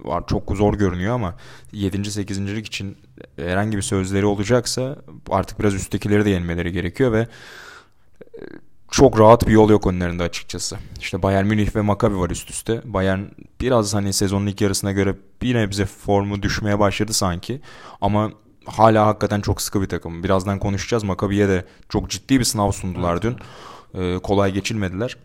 var 0.05 0.25
çok 0.27 0.57
zor 0.57 0.75
görünüyor 0.75 1.15
ama 1.15 1.35
7. 1.73 2.11
8. 2.11 2.57
lig 2.57 2.67
için 2.67 2.97
herhangi 3.37 3.77
bir 3.77 3.83
sözleri 3.83 4.27
olacaksa 4.27 4.97
artık 5.31 5.61
biraz 5.61 5.75
üsttekileri 5.75 6.25
de 6.25 6.31
yenmeleri 6.31 6.73
gerekiyor 6.73 7.13
ve 7.13 7.21
e, 7.21 8.41
çok 8.91 9.21
rahat 9.21 9.47
bir 9.47 9.53
yol 9.53 9.71
yok 9.71 9.87
önlerinde 9.87 10.23
açıkçası. 10.23 10.77
İşte 11.01 11.23
Bayern 11.23 11.47
Münih 11.47 11.77
ve 11.77 11.81
Maccabi 11.81 12.19
var 12.19 12.31
üst 12.31 12.51
üste. 12.51 12.83
Bayern 12.85 13.21
biraz 13.61 13.95
hani 13.95 14.13
sezonun 14.13 14.47
ilk 14.47 14.61
yarısına 14.61 14.93
göre 14.93 15.17
bir 15.43 15.55
nebze 15.55 15.87
formu 15.87 16.43
düşmeye 16.43 16.79
başladı 16.79 17.13
sanki. 17.13 17.61
Ama 18.01 18.31
hala 18.65 19.07
hakikaten 19.07 19.41
çok 19.41 19.63
sıkı 19.63 19.83
bir 19.83 19.89
takım. 19.89 20.25
Birazdan 20.25 20.59
konuşacağız. 20.59 21.05
Maccabi'ye 21.05 21.49
de 21.49 21.65
çok 21.89 22.11
ciddi 22.11 22.39
bir 22.39 22.45
sınav 22.45 22.73
sundular 22.73 23.23
dün. 23.23 23.37
Ee, 23.95 24.19
kolay 24.19 24.53
geçilmediler 24.53 25.17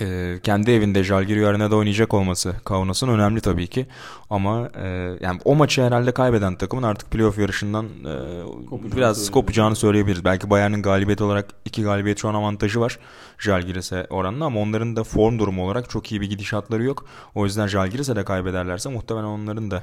e, 0.00 0.38
kendi 0.42 0.70
evinde 0.70 1.04
Jalgiris 1.04 1.44
Arena'da 1.44 1.76
oynayacak 1.76 2.14
olması 2.14 2.54
Kaunas'ın 2.64 3.08
önemli 3.08 3.40
tabii 3.40 3.66
ki. 3.66 3.86
Ama 4.30 4.70
e, 4.82 4.86
yani 5.20 5.40
o 5.44 5.54
maçı 5.54 5.82
herhalde 5.82 6.12
kaybeden 6.12 6.56
takımın 6.56 6.82
artık 6.82 7.10
playoff 7.10 7.38
yarışından 7.38 7.86
e, 7.86 8.96
biraz 8.96 9.30
kopacağını 9.30 9.76
söyleyebiliriz. 9.76 10.24
Belki 10.24 10.50
Bayern'in 10.50 10.82
galibiyet 10.82 11.20
olarak 11.20 11.48
iki 11.64 11.82
galibiyet 11.82 12.18
şu 12.18 12.28
an 12.28 12.34
avantajı 12.34 12.80
var 12.80 12.98
Jalgiris'e 13.44 14.06
oranla 14.10 14.44
ama 14.44 14.60
onların 14.60 14.96
da 14.96 15.04
form 15.04 15.38
durumu 15.38 15.64
olarak 15.64 15.90
çok 15.90 16.12
iyi 16.12 16.20
bir 16.20 16.30
gidişatları 16.30 16.84
yok. 16.84 17.06
O 17.34 17.44
yüzden 17.44 17.66
Jalgiris'e 17.66 18.16
de 18.16 18.24
kaybederlerse 18.24 18.88
muhtemelen 18.88 19.24
onların 19.24 19.70
da 19.70 19.82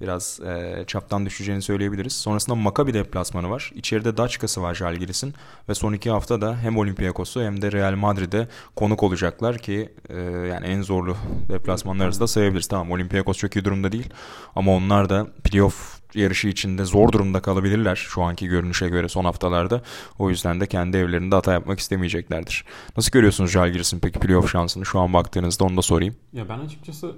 biraz 0.00 0.40
e, 0.40 0.84
çaptan 0.86 1.26
düşeceğini 1.26 1.62
söyleyebiliriz. 1.62 2.12
Sonrasında 2.12 2.54
Maccabi 2.54 2.94
deplasmanı 2.94 3.50
var. 3.50 3.72
İçeride 3.74 4.16
Daçkası 4.16 4.62
var 4.62 4.74
Jalgiris'in 4.74 5.34
ve 5.68 5.74
son 5.74 5.92
iki 5.92 6.10
hafta 6.10 6.40
da 6.40 6.56
hem 6.56 6.78
Olympiakos'u 6.78 7.42
hem 7.42 7.62
de 7.62 7.72
Real 7.72 7.94
Madrid'e 7.94 8.48
konuk 8.76 9.02
olacaklar 9.02 9.58
ki 9.58 9.92
e, 10.08 10.20
yani 10.20 10.66
en 10.66 10.82
zorlu 10.82 11.16
deplasmanlar 11.48 12.04
arasında 12.04 12.26
sayabiliriz. 12.26 12.66
Tamam 12.66 12.90
Olympiakos 12.90 13.38
çok 13.38 13.56
iyi 13.56 13.64
durumda 13.64 13.92
değil 13.92 14.10
ama 14.56 14.72
onlar 14.72 15.08
da 15.08 15.26
playoff 15.44 16.00
yarışı 16.16 16.48
içinde 16.48 16.84
zor 16.84 17.12
durumda 17.12 17.40
kalabilirler 17.40 17.96
şu 17.96 18.22
anki 18.22 18.46
görünüşe 18.46 18.88
göre 18.88 19.08
son 19.08 19.24
haftalarda. 19.24 19.82
O 20.18 20.30
yüzden 20.30 20.60
de 20.60 20.66
kendi 20.66 20.96
evlerinde 20.96 21.34
hata 21.34 21.52
yapmak 21.52 21.78
istemeyeceklerdir. 21.78 22.64
Nasıl 22.96 23.10
görüyorsunuz 23.10 23.50
Jalgiris'in 23.50 23.98
peki 23.98 24.18
playoff 24.18 24.50
şansını 24.50 24.86
şu 24.86 25.00
an 25.00 25.12
baktığınızda 25.12 25.64
onu 25.64 25.76
da 25.76 25.82
sorayım. 25.82 26.16
Ya 26.32 26.48
ben 26.48 26.58
açıkçası 26.58 27.14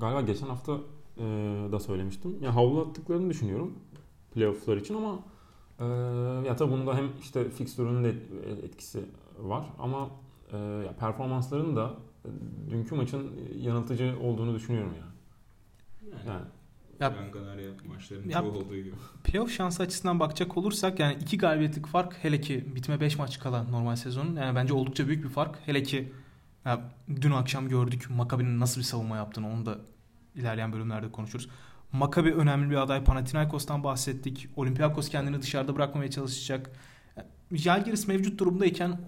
galiba 0.00 0.20
geçen 0.20 0.46
hafta 0.46 0.72
e, 1.16 1.22
da 1.72 1.80
söylemiştim. 1.80 2.36
Ya 2.42 2.54
havlu 2.54 2.80
attıklarını 2.80 3.30
düşünüyorum 3.30 3.72
playoff'lar 4.34 4.76
için 4.76 4.94
ama 4.94 5.18
e, 5.80 5.86
ya 6.46 6.56
tabii 6.56 6.72
bunda 6.72 6.96
hem 6.96 7.08
işte 7.20 7.50
fixture'un 7.50 8.04
da 8.04 8.08
etkisi 8.64 9.00
var 9.38 9.66
ama 9.78 10.10
e, 10.52 10.56
ya 10.56 10.92
performansların 11.00 11.76
da 11.76 11.94
e, 12.24 12.28
dünkü 12.70 12.94
maçın 12.94 13.30
yanıltıcı 13.56 14.14
olduğunu 14.22 14.54
düşünüyorum 14.54 14.92
ya. 14.94 15.06
Yani, 16.10 16.28
yani 16.28 16.44
ya, 17.00 17.14
maçlarının 17.88 18.28
ya, 18.28 18.44
olduğu 18.44 18.76
gibi. 18.76 18.92
Playoff 19.24 19.52
şansı 19.52 19.82
açısından 19.82 20.20
bakacak 20.20 20.56
olursak 20.56 21.00
yani 21.00 21.16
iki 21.20 21.38
galibiyetlik 21.38 21.86
fark 21.86 22.16
hele 22.22 22.40
ki 22.40 22.64
bitme 22.74 23.00
5 23.00 23.18
maç 23.18 23.38
kala 23.38 23.62
normal 23.62 23.96
sezonun 23.96 24.36
yani 24.36 24.56
bence 24.56 24.72
oldukça 24.72 25.08
büyük 25.08 25.24
bir 25.24 25.28
fark. 25.28 25.58
Hele 25.66 25.82
ki 25.82 26.12
ya, 26.64 26.80
dün 27.20 27.30
akşam 27.30 27.68
gördük 27.68 28.10
Makabi'nin 28.10 28.60
nasıl 28.60 28.80
bir 28.80 28.86
savunma 28.86 29.16
yaptığını 29.16 29.52
onu 29.52 29.66
da 29.66 29.78
ilerleyen 30.34 30.72
bölümlerde 30.72 31.12
konuşuruz. 31.12 31.48
Makabi 31.92 32.32
önemli 32.32 32.70
bir 32.70 32.76
aday. 32.76 33.04
Panathinaikos'tan 33.04 33.84
bahsettik. 33.84 34.48
Olympiakos 34.56 35.08
kendini 35.08 35.42
dışarıda 35.42 35.76
bırakmamaya 35.76 36.10
çalışacak. 36.10 36.70
Jalgiris 37.52 38.08
mevcut 38.08 38.40
durumdayken 38.40 39.00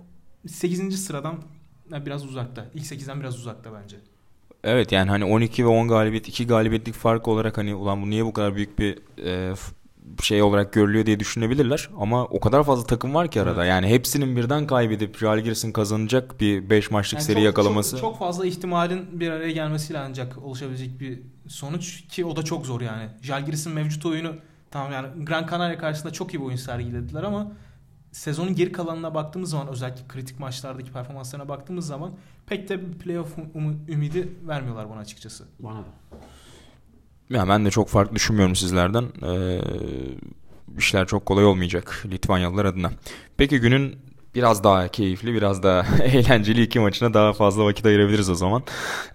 8. 0.47 1.05
sıradan 1.05 1.43
biraz 1.91 2.25
uzakta. 2.25 2.67
İlk 2.75 2.85
8'den 2.85 3.21
biraz 3.21 3.39
uzakta 3.39 3.73
bence. 3.73 3.97
Evet 4.69 4.93
yani 4.93 5.11
hani 5.11 5.25
12 5.25 5.65
ve 5.65 5.69
10 5.69 5.89
galibiyet 5.89 6.29
2 6.29 6.47
galibiyetlik 6.47 6.95
fark 6.95 7.29
olarak 7.29 7.59
hani 7.59 7.75
ulan 7.75 8.03
bu 8.03 8.11
niye 8.11 8.25
bu 8.25 8.33
kadar 8.33 8.57
büyük 8.57 8.79
bir 8.79 8.99
e, 9.25 9.55
şey 10.23 10.43
olarak 10.43 10.73
görülüyor 10.73 11.07
diye 11.07 11.21
düşünebilirler. 11.21 11.89
Ama 11.99 12.25
o 12.25 12.41
kadar 12.41 12.65
fazla 12.65 12.87
takım 12.87 13.15
var 13.15 13.31
ki 13.31 13.41
arada. 13.41 13.63
Evet. 13.63 13.71
Yani 13.71 13.87
hepsinin 13.87 14.37
birden 14.37 14.67
kaybedip 14.67 15.19
Jalgiris'in 15.19 15.73
kazanacak 15.73 16.41
bir 16.41 16.71
5 16.71 16.91
maçlık 16.91 17.15
yani 17.15 17.25
seri 17.25 17.37
çok, 17.37 17.45
yakalaması. 17.45 17.91
Çok, 17.91 18.01
çok 18.01 18.19
fazla 18.19 18.47
ihtimalin 18.47 19.21
bir 19.21 19.31
araya 19.31 19.53
gelmesiyle 19.53 19.99
ancak 19.99 20.39
oluşabilecek 20.39 21.01
bir 21.01 21.21
sonuç 21.49 22.07
ki 22.09 22.25
o 22.25 22.37
da 22.37 22.43
çok 22.43 22.67
zor 22.67 22.81
yani. 22.81 23.09
Jalgiris'in 23.23 23.73
mevcut 23.73 24.07
oyunu 24.07 24.33
tamam 24.71 24.93
yani 24.93 25.25
Gran 25.25 25.47
Canaria 25.51 25.79
karşısında 25.79 26.13
çok 26.13 26.35
iyi 26.35 26.41
bir 26.41 26.45
oyun 26.45 26.57
sergilediler 26.57 27.23
ama 27.23 27.53
sezonun 28.13 28.55
geri 28.55 28.73
kalanına 28.73 29.15
baktığımız 29.15 29.51
zaman 29.51 29.69
özellikle 29.69 30.09
kritik 30.09 30.41
maçlardaki 30.41 30.93
performanslarına 30.93 31.49
baktığımız 31.49 31.87
zaman 31.87 32.13
pek 32.47 32.69
de 32.69 32.89
bir 32.89 32.99
playoff 32.99 33.39
ümidi 33.89 34.29
vermiyorlar 34.49 34.91
bana 34.91 35.01
açıkçası. 35.01 35.45
Bana 35.61 35.79
da. 35.79 35.89
Ya 37.31 37.49
ben 37.49 37.65
de 37.65 37.71
çok 37.71 37.89
farklı 37.89 38.15
düşünmüyorum 38.15 38.57
sizlerden. 38.57 39.05
Ee, 39.23 39.61
işler 40.79 41.07
çok 41.07 41.27
kolay 41.27 41.45
olmayacak 41.45 42.05
Litvanyalılar 42.07 42.65
adına. 42.65 42.91
Peki 43.37 43.59
günün 43.61 43.97
biraz 44.35 44.65
daha 44.65 44.89
keyifli, 44.89 45.35
biraz 45.35 45.63
daha 45.63 46.03
eğlenceli 46.05 46.63
iki 46.63 46.81
maçına 46.81 47.15
daha 47.15 47.33
fazla 47.33 47.65
vakit 47.65 47.87
ayırabiliriz 47.87 48.31
o 48.31 48.35
zaman. 48.35 48.63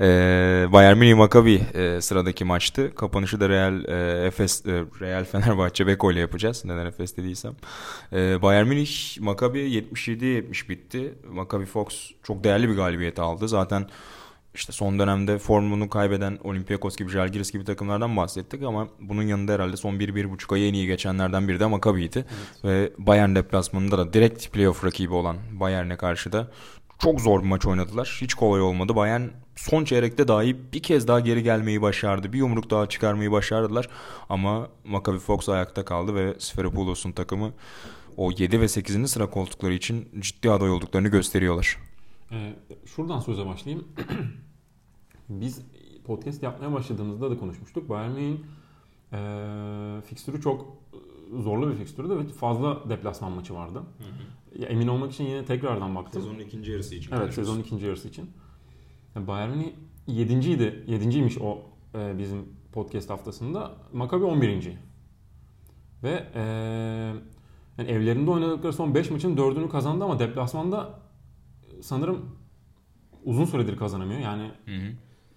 Ee, 0.02 0.66
Bayern 0.72 0.98
Münih 0.98 1.16
Maccabi 1.16 1.62
e, 1.74 2.02
sıradaki 2.02 2.46
maçtı. 2.46 2.96
Kapanışı 2.96 3.40
da 3.40 3.50
Real 3.50 3.86
e, 3.86 4.26
Efes 4.28 4.66
e, 4.66 4.72
Real 5.02 5.26
Fenerbahçe 5.32 5.88
Beko 5.88 6.12
ile 6.12 6.20
yapacağız. 6.20 6.66
Neden 6.66 6.86
Efes 6.86 7.18
dediysem. 7.18 7.54
Ee, 8.14 8.42
Bayern 8.42 8.68
Münih 8.68 9.20
Maccabi 9.20 9.60
77-70 9.60 10.70
bitti. 10.70 11.14
Maccabi 11.32 11.66
Fox 11.66 12.12
çok 12.24 12.44
değerli 12.44 12.70
bir 12.70 12.76
galibiyet 12.76 13.20
aldı. 13.20 13.48
Zaten 13.48 13.88
işte 14.56 14.72
son 14.72 15.00
dönemde 15.00 15.38
formunu 15.38 15.90
kaybeden 15.90 16.40
Olympiakos 16.44 16.96
gibi, 16.96 17.12
Jalgiris 17.12 17.52
gibi 17.52 17.64
takımlardan 17.64 18.18
bahsettik 18.18 18.64
ama 18.64 18.88
bunun 19.00 19.24
yanında 19.24 19.54
herhalde 19.54 19.78
son 19.78 19.96
1-1,5 19.96 20.54
ayı 20.54 20.68
en 20.68 20.74
iyi 20.74 20.88
geçenlerden 20.88 21.48
biri 21.48 21.60
de 21.60 21.66
Maccabi'ydi. 21.66 22.26
Evet. 22.64 22.66
Ve 22.66 22.92
Bayern 22.98 23.36
deplasmanında 23.36 23.98
da 23.98 24.14
direkt 24.14 24.52
playoff 24.52 24.86
rakibi 24.86 25.14
olan 25.14 25.38
Bayern'e 25.52 25.98
karşı 25.98 26.32
da 26.32 26.48
çok 27.00 27.22
zor 27.22 27.44
bir 27.44 27.48
maç 27.48 27.66
oynadılar. 27.66 28.18
Hiç 28.22 28.34
kolay 28.34 28.62
olmadı. 28.62 28.96
Bayern 28.96 29.22
son 29.56 29.86
çeyrekte 29.86 30.28
dahi 30.28 30.58
bir 30.74 30.84
kez 30.84 31.08
daha 31.08 31.20
geri 31.20 31.44
gelmeyi 31.44 31.82
başardı. 31.82 32.34
Bir 32.34 32.38
yumruk 32.38 32.70
daha 32.70 32.90
çıkarmayı 32.90 33.32
başardılar. 33.32 33.90
Ama 34.30 34.68
Maccabi 34.84 35.20
Fox 35.20 35.50
ayakta 35.50 35.86
kaldı 35.86 36.16
ve 36.16 36.36
Sferipoulos'un 36.40 37.12
takımı 37.12 37.52
o 38.18 38.32
7 38.38 38.62
ve 38.62 38.68
8. 38.68 39.12
sıra 39.12 39.30
koltukları 39.30 39.74
için 39.74 40.10
ciddi 40.20 40.52
aday 40.52 40.70
olduklarını 40.70 41.08
gösteriyorlar. 41.08 41.78
Ee, 42.32 42.54
şuradan 42.96 43.20
söze 43.20 43.46
başlayayım. 43.46 43.88
Biz 45.30 45.62
podcast 46.06 46.44
yapmaya 46.44 46.74
başladığımızda 46.74 47.32
da 47.32 47.38
konuşmuştuk. 47.38 47.90
Bayern 47.90 48.12
Münih'in 48.12 48.46
e, 49.14 50.02
fikstürü 50.06 50.42
çok 50.42 50.78
zorlu 51.40 51.72
bir 51.72 51.76
fikstürü 51.76 52.10
ve 52.10 52.28
fazla 52.28 52.90
deplasman 52.90 53.32
maçı 53.32 53.54
vardı. 53.54 53.80
Hı 53.98 54.04
hı. 54.04 54.62
Ya, 54.62 54.68
emin 54.68 54.88
olmak 54.88 55.12
için 55.12 55.24
yine 55.24 55.46
tekrardan 55.46 55.96
baktım. 55.96 56.22
Sezonun 56.22 56.40
ikinci 56.40 56.72
yarısı 56.72 56.96
için. 56.96 57.16
Evet 57.16 57.34
sezonun 57.34 57.60
ikinci 57.60 57.86
yarısı 57.86 58.08
için. 58.08 58.30
Bayern 59.16 59.50
Münih 59.50 59.72
yedinciydi. 60.08 60.84
Yedinciymiş 60.88 61.38
o 61.38 61.62
e, 61.96 62.18
bizim 62.18 62.46
podcast 62.72 63.10
haftasında. 63.10 63.72
Maccabi 63.94 64.24
11. 64.24 64.70
Ve 66.04 66.28
e, 66.36 66.42
yani 67.78 67.92
evlerinde 67.92 68.32
oynadıkları 68.32 68.74
son 68.74 68.96
5 68.96 69.12
maçın 69.12 69.38
4'ünü 69.38 69.70
kazandı 69.70 70.04
ama 70.04 70.20
deplasmanda 70.20 71.00
sanırım 71.82 72.26
uzun 73.24 73.46
süredir 73.46 73.78
kazanamıyor. 73.78 74.20
Yani 74.20 74.52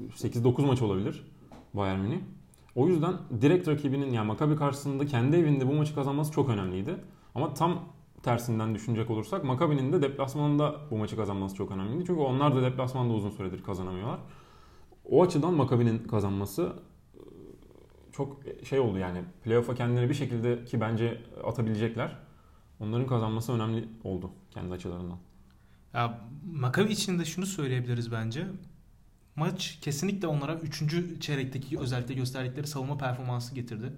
8-9 0.00 0.66
maç 0.66 0.82
olabilir 0.82 1.24
Bayern 1.74 2.00
Münih. 2.00 2.18
O 2.74 2.88
yüzden 2.88 3.14
direkt 3.40 3.68
rakibinin 3.68 4.12
yani 4.12 4.26
Maccabi 4.26 4.56
karşısında 4.56 5.06
kendi 5.06 5.36
evinde 5.36 5.68
bu 5.68 5.72
maçı 5.72 5.94
kazanması 5.94 6.32
çok 6.32 6.48
önemliydi. 6.48 6.96
Ama 7.34 7.54
tam 7.54 7.82
tersinden 8.22 8.74
düşünecek 8.74 9.10
olursak 9.10 9.44
Maccabi'nin 9.44 9.92
de 9.92 10.02
deplasmanında 10.02 10.76
bu 10.90 10.96
maçı 10.96 11.16
kazanması 11.16 11.54
çok 11.54 11.70
önemliydi. 11.70 12.04
Çünkü 12.06 12.20
onlar 12.20 12.56
da 12.56 12.62
deplasmanda 12.62 13.14
uzun 13.14 13.30
süredir 13.30 13.62
kazanamıyorlar. 13.62 14.18
O 15.04 15.22
açıdan 15.22 15.54
Maccabi'nin 15.54 15.98
kazanması 15.98 16.72
e, 17.14 17.20
çok 18.12 18.40
şey 18.64 18.80
oldu 18.80 18.98
yani 18.98 19.22
playoff'a 19.44 19.74
kendileri 19.74 20.08
bir 20.08 20.14
şekilde 20.14 20.64
ki 20.64 20.80
bence 20.80 21.22
atabilecekler. 21.44 22.16
Onların 22.80 23.06
kazanması 23.06 23.52
önemli 23.52 23.88
oldu 24.04 24.30
kendi 24.50 24.74
açılarından. 24.74 25.18
Ya 25.94 26.20
Maccabi 26.52 26.92
için 26.92 27.18
de 27.18 27.24
şunu 27.24 27.46
söyleyebiliriz 27.46 28.12
bence. 28.12 28.46
Maç 29.36 29.78
kesinlikle 29.80 30.26
onlara 30.26 30.54
3. 30.54 30.82
çeyrekteki 31.20 31.78
özellikle 31.78 32.14
gösterdikleri 32.14 32.66
savunma 32.66 32.98
performansı 32.98 33.54
getirdi. 33.54 33.92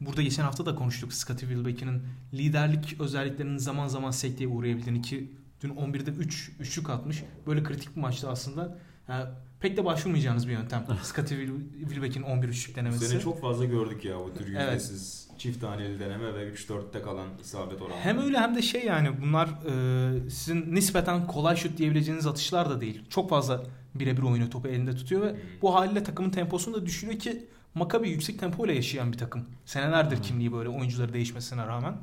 Burada 0.00 0.22
geçen 0.22 0.42
hafta 0.42 0.66
da 0.66 0.74
konuştuk 0.74 1.12
Scottie 1.12 1.48
Wilbeck'in 1.48 2.02
liderlik 2.34 3.00
özelliklerinin 3.00 3.58
zaman 3.58 3.88
zaman 3.88 4.10
sekteye 4.10 4.48
uğrayabildiğini 4.48 5.02
ki 5.02 5.32
dün 5.62 5.70
11'de 5.70 6.10
3 6.10 6.52
üçlük 6.60 6.90
atmış. 6.90 7.24
Böyle 7.46 7.62
kritik 7.62 7.96
bir 7.96 8.00
maçta 8.00 8.28
aslında 8.28 8.78
Yani 9.08 9.24
pek 9.60 9.76
de 9.76 9.84
başvurmayacağınız 9.84 10.48
bir 10.48 10.52
yöntem. 10.52 10.86
Scottie 11.02 11.48
Wilbeck'in 11.80 12.22
11 12.22 12.48
üçlük 12.48 12.76
denemesi. 12.76 13.08
Seni 13.08 13.20
çok 13.20 13.40
fazla 13.40 13.64
gördük 13.64 14.04
ya 14.04 14.18
bu 14.18 14.34
tür 14.34 14.54
Evet. 14.54 14.72
yüzdesiz 14.74 15.28
çift 15.38 15.60
taneli 15.60 16.00
deneme 16.00 16.34
ve 16.34 16.52
3-4'te 16.52 17.02
kalan 17.02 17.28
isabet 17.40 17.82
oranı. 17.82 18.00
Hem 18.00 18.18
öyle 18.18 18.38
hem 18.38 18.54
de 18.54 18.62
şey 18.62 18.84
yani 18.84 19.22
bunlar 19.22 19.48
e, 19.48 20.30
sizin 20.30 20.74
nispeten 20.74 21.26
kolay 21.26 21.56
şut 21.56 21.78
diyebileceğiniz 21.78 22.26
atışlar 22.26 22.70
da 22.70 22.80
değil. 22.80 23.02
Çok 23.08 23.30
fazla 23.30 23.64
birebir 24.00 24.22
oyunu 24.22 24.50
topu 24.50 24.68
elinde 24.68 24.94
tutuyor 24.94 25.22
ve 25.22 25.30
Hmm. 25.32 25.38
bu 25.62 25.74
haliyle 25.74 26.02
takımın 26.02 26.30
temposunu 26.30 26.74
da 26.74 26.86
düşürüyor 26.86 27.18
ki 27.18 27.46
Maccabi 27.74 28.10
yüksek 28.10 28.38
tempoyla 28.38 28.74
yaşayan 28.74 29.12
bir 29.12 29.18
takım. 29.18 29.44
Senelerdir 29.64 30.16
Hı. 30.16 30.22
kimliği 30.22 30.52
böyle 30.52 30.68
oyuncuları 30.68 31.12
değişmesine 31.12 31.66
rağmen. 31.66 31.96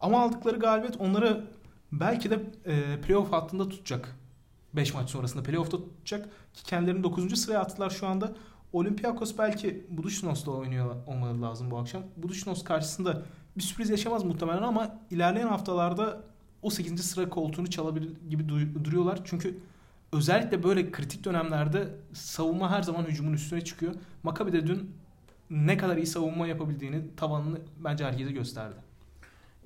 Ama 0.00 0.20
aldıkları 0.22 0.56
galibiyet 0.58 0.96
onları 1.00 1.44
belki 1.92 2.30
de 2.30 2.40
e, 2.66 3.00
playoff 3.00 3.32
hattında 3.32 3.68
tutacak. 3.68 4.16
5 4.74 4.94
maç 4.94 5.10
sonrasında 5.10 5.42
playoff'ta 5.42 5.76
tutacak 5.76 6.28
ki 6.54 6.64
kendilerini 6.64 7.02
9. 7.02 7.36
sıraya 7.40 7.60
attılar 7.60 7.90
şu 7.90 8.06
anda. 8.06 8.32
Olympiakos 8.72 9.38
belki 9.38 9.86
Budućnos'la 9.90 10.52
oynuyor 10.52 10.96
olmaları 11.06 11.42
lazım 11.42 11.70
bu 11.70 11.78
akşam. 11.78 12.02
Budućnos 12.16 12.64
karşısında 12.64 13.22
bir 13.56 13.62
sürpriz 13.62 13.90
yaşamaz 13.90 14.24
muhtemelen 14.24 14.62
ama 14.62 14.98
ilerleyen 15.10 15.48
haftalarda 15.48 16.22
o 16.62 16.70
8. 16.70 17.02
sıra 17.04 17.28
koltuğunu 17.28 17.70
çalabilir 17.70 18.10
gibi 18.30 18.42
du- 18.42 18.84
duruyorlar. 18.84 19.18
Çünkü 19.24 19.58
özellikle 20.14 20.62
böyle 20.62 20.90
kritik 20.90 21.24
dönemlerde 21.24 21.88
savunma 22.12 22.70
her 22.70 22.82
zaman 22.82 23.04
hücumun 23.04 23.32
üstüne 23.32 23.64
çıkıyor. 23.64 23.94
Maccabi 24.22 24.52
de 24.52 24.66
dün 24.66 24.90
ne 25.50 25.76
kadar 25.76 25.96
iyi 25.96 26.06
savunma 26.06 26.46
yapabildiğini, 26.46 27.16
tavanını 27.16 27.58
bence 27.84 28.04
herkese 28.04 28.32
gösterdi. 28.32 28.76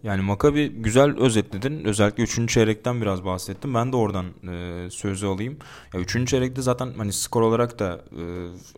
Yani 0.03 0.23
Makabi 0.23 0.69
güzel 0.69 1.19
özetledin. 1.19 1.85
Özellikle 1.85 2.23
3. 2.23 2.49
çeyrekten 2.49 3.01
biraz 3.01 3.25
bahsettim. 3.25 3.75
Ben 3.75 3.93
de 3.93 3.97
oradan 3.97 4.27
e, 4.27 4.91
sözü 4.91 5.27
alayım. 5.27 5.57
Ya 5.95 6.01
3. 6.01 6.29
çeyrekte 6.29 6.63
zaten 6.63 6.93
hani 6.97 7.13
skor 7.13 7.43
olarak 7.43 7.79
da 7.79 8.01
e, 8.13 8.23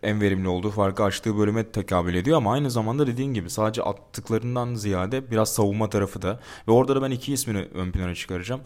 en 0.09 0.21
verimli 0.21 0.49
olduğu 0.49 0.71
farkı 0.71 1.05
açtığı 1.05 1.39
bölüme 1.39 1.65
tekabül 1.73 2.15
ediyor 2.15 2.37
ama 2.37 2.53
aynı 2.53 2.71
zamanda 2.71 3.07
dediğin 3.07 3.35
gibi 3.35 3.51
sadece 3.51 3.83
attıklarından 3.83 4.75
ziyade 4.75 5.31
biraz 5.31 5.53
savunma 5.53 5.91
tarafı 5.91 6.23
da 6.23 6.41
ve 6.69 6.73
orada 6.73 6.97
da 6.97 7.03
ben 7.03 7.11
iki 7.11 7.33
ismini 7.33 7.69
ön 7.75 7.93
plana 7.93 8.15
çıkaracağım. 8.15 8.61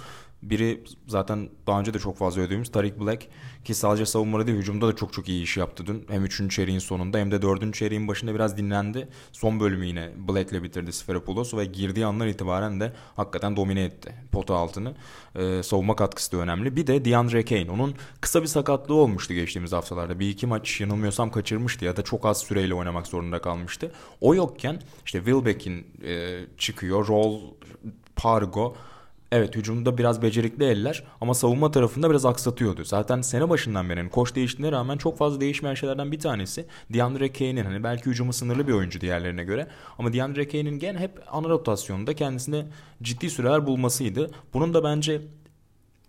Biri 0.50 0.84
zaten 1.06 1.48
daha 1.66 1.80
önce 1.80 1.94
de 1.94 1.98
çok 1.98 2.16
fazla 2.16 2.42
övdüğümüz 2.42 2.68
Tariq 2.68 3.00
Black 3.00 3.26
ki 3.64 3.74
sadece 3.74 4.06
savunmada 4.06 4.46
değil 4.46 4.58
hücumda 4.58 4.88
da 4.88 4.96
çok 4.96 5.12
çok 5.12 5.28
iyi 5.28 5.42
iş 5.42 5.56
yaptı 5.56 5.86
dün. 5.86 6.06
Hem 6.08 6.24
3. 6.24 6.50
çeyreğin 6.50 6.78
sonunda 6.78 7.18
hem 7.18 7.30
de 7.30 7.42
4. 7.42 7.74
çeyreğin 7.74 8.08
başında 8.08 8.34
biraz 8.34 8.56
dinlendi. 8.56 9.08
Son 9.32 9.60
bölümü 9.60 9.86
yine 9.86 10.10
Black'le 10.28 10.62
bitirdi 10.62 10.92
Sferopoulos 10.92 11.54
ve 11.54 11.64
girdiği 11.64 12.06
andan 12.06 12.28
itibaren 12.28 12.80
de 12.80 12.92
hakikaten 13.16 13.56
domine 13.56 13.84
etti 13.84 14.14
pota 14.32 14.54
altını. 14.54 14.94
Ee, 15.36 15.62
savunma 15.62 15.96
katkısı 15.96 16.32
da 16.32 16.36
önemli. 16.36 16.76
Bir 16.76 16.86
de 16.86 17.04
DeAndre 17.04 17.44
Kane. 17.44 17.70
Onun 17.70 17.94
kısa 18.20 18.42
bir 18.42 18.46
sakatlığı 18.46 18.94
olmuştu 18.94 19.34
geçtiğimiz 19.34 19.72
haftalarda. 19.72 20.20
Bir 20.20 20.28
iki 20.28 20.46
maç 20.46 20.80
yanılmıyorsam 20.80 21.30
kaçırmıştı 21.30 21.84
ya 21.84 21.96
da 21.96 22.02
çok 22.02 22.26
az 22.26 22.38
süreyle 22.38 22.74
oynamak 22.74 23.06
zorunda 23.06 23.38
kalmıştı. 23.38 23.92
O 24.20 24.34
yokken 24.34 24.80
işte 25.04 25.18
Wilbeck'in 25.18 25.86
e, 26.04 26.40
çıkıyor. 26.58 27.08
Roll, 27.08 27.40
Pargo 28.16 28.76
Evet 29.35 29.57
hücumda 29.57 29.99
biraz 29.99 30.23
becerikli 30.23 30.64
eller 30.64 31.05
ama 31.21 31.35
savunma 31.35 31.71
tarafında 31.71 32.11
biraz 32.11 32.26
aksatıyordu. 32.26 32.85
Zaten 32.85 33.21
sene 33.21 33.49
başından 33.49 33.91
beri 33.91 34.00
hani 34.00 34.11
koç 34.11 34.35
değiştiğine 34.35 34.73
rağmen 34.73 34.97
çok 34.97 35.19
fazla 35.19 35.41
değişmeyen 35.41 35.75
şeylerden 35.75 36.12
bir 36.12 36.19
tanesi 36.19 36.67
DeAndre 36.93 37.33
Kane'in 37.33 37.64
hani 37.64 37.85
belki 37.85 38.07
hücumu 38.07 38.33
sınırlı 38.33 38.69
bir 38.69 38.73
oyuncu 38.73 39.00
diğerlerine 39.00 39.45
göre 39.45 39.67
ama 39.99 40.12
DeAndre 40.12 40.49
Kane'in 40.49 40.79
gene 40.79 40.99
hep 40.99 41.11
ana 41.31 41.49
rotasyonda 41.49 42.14
kendisine 42.14 42.67
ciddi 43.03 43.31
süreler 43.31 43.67
bulmasıydı. 43.67 44.31
Bunun 44.55 44.75
da 44.75 44.85
bence 44.85 45.23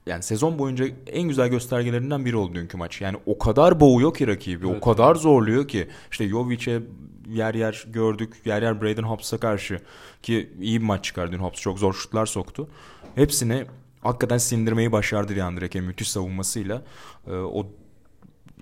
yani 0.05 0.24
sezon 0.24 0.60
boyunca 0.60 0.86
en 1.08 1.27
güzel 1.27 1.50
göstergelerinden 1.50 2.25
biri 2.25 2.36
oldu 2.36 2.55
dünkü 2.55 2.77
maç. 2.77 3.01
Yani 3.01 3.17
o 3.25 3.38
kadar 3.38 3.79
boğuyor 3.79 4.13
ki 4.13 4.27
rakibi, 4.27 4.67
Evet. 4.67 4.77
o 4.77 4.89
kadar 4.89 5.15
zorluyor 5.15 5.67
ki. 5.67 5.88
İşte 6.12 6.27
Jovic'e 6.27 6.82
yer 7.29 7.53
yer 7.53 7.86
gördük, 7.88 8.34
yer 8.46 8.62
yer 8.62 8.82
Braden 8.82 9.03
Hobbs'a 9.03 9.38
karşı 9.38 9.79
ki 10.24 10.50
iyi 10.62 10.82
bir 10.82 10.86
maç 10.86 11.05
çıkardı. 11.05 11.38
Hobbs 11.38 11.62
çok 11.62 11.79
zor 11.79 11.94
şutlar 11.94 12.25
soktu. 12.25 12.67
Hepsini 13.15 13.65
hakikaten 14.01 14.38
sindirmeyi 14.38 14.91
başardı 14.91 15.36
DeAndre 15.36 15.69
Kane 15.69 15.86
müthiş 15.86 16.10
savunmasıyla. 16.10 16.81
Ee, 17.27 17.31
o 17.31 17.67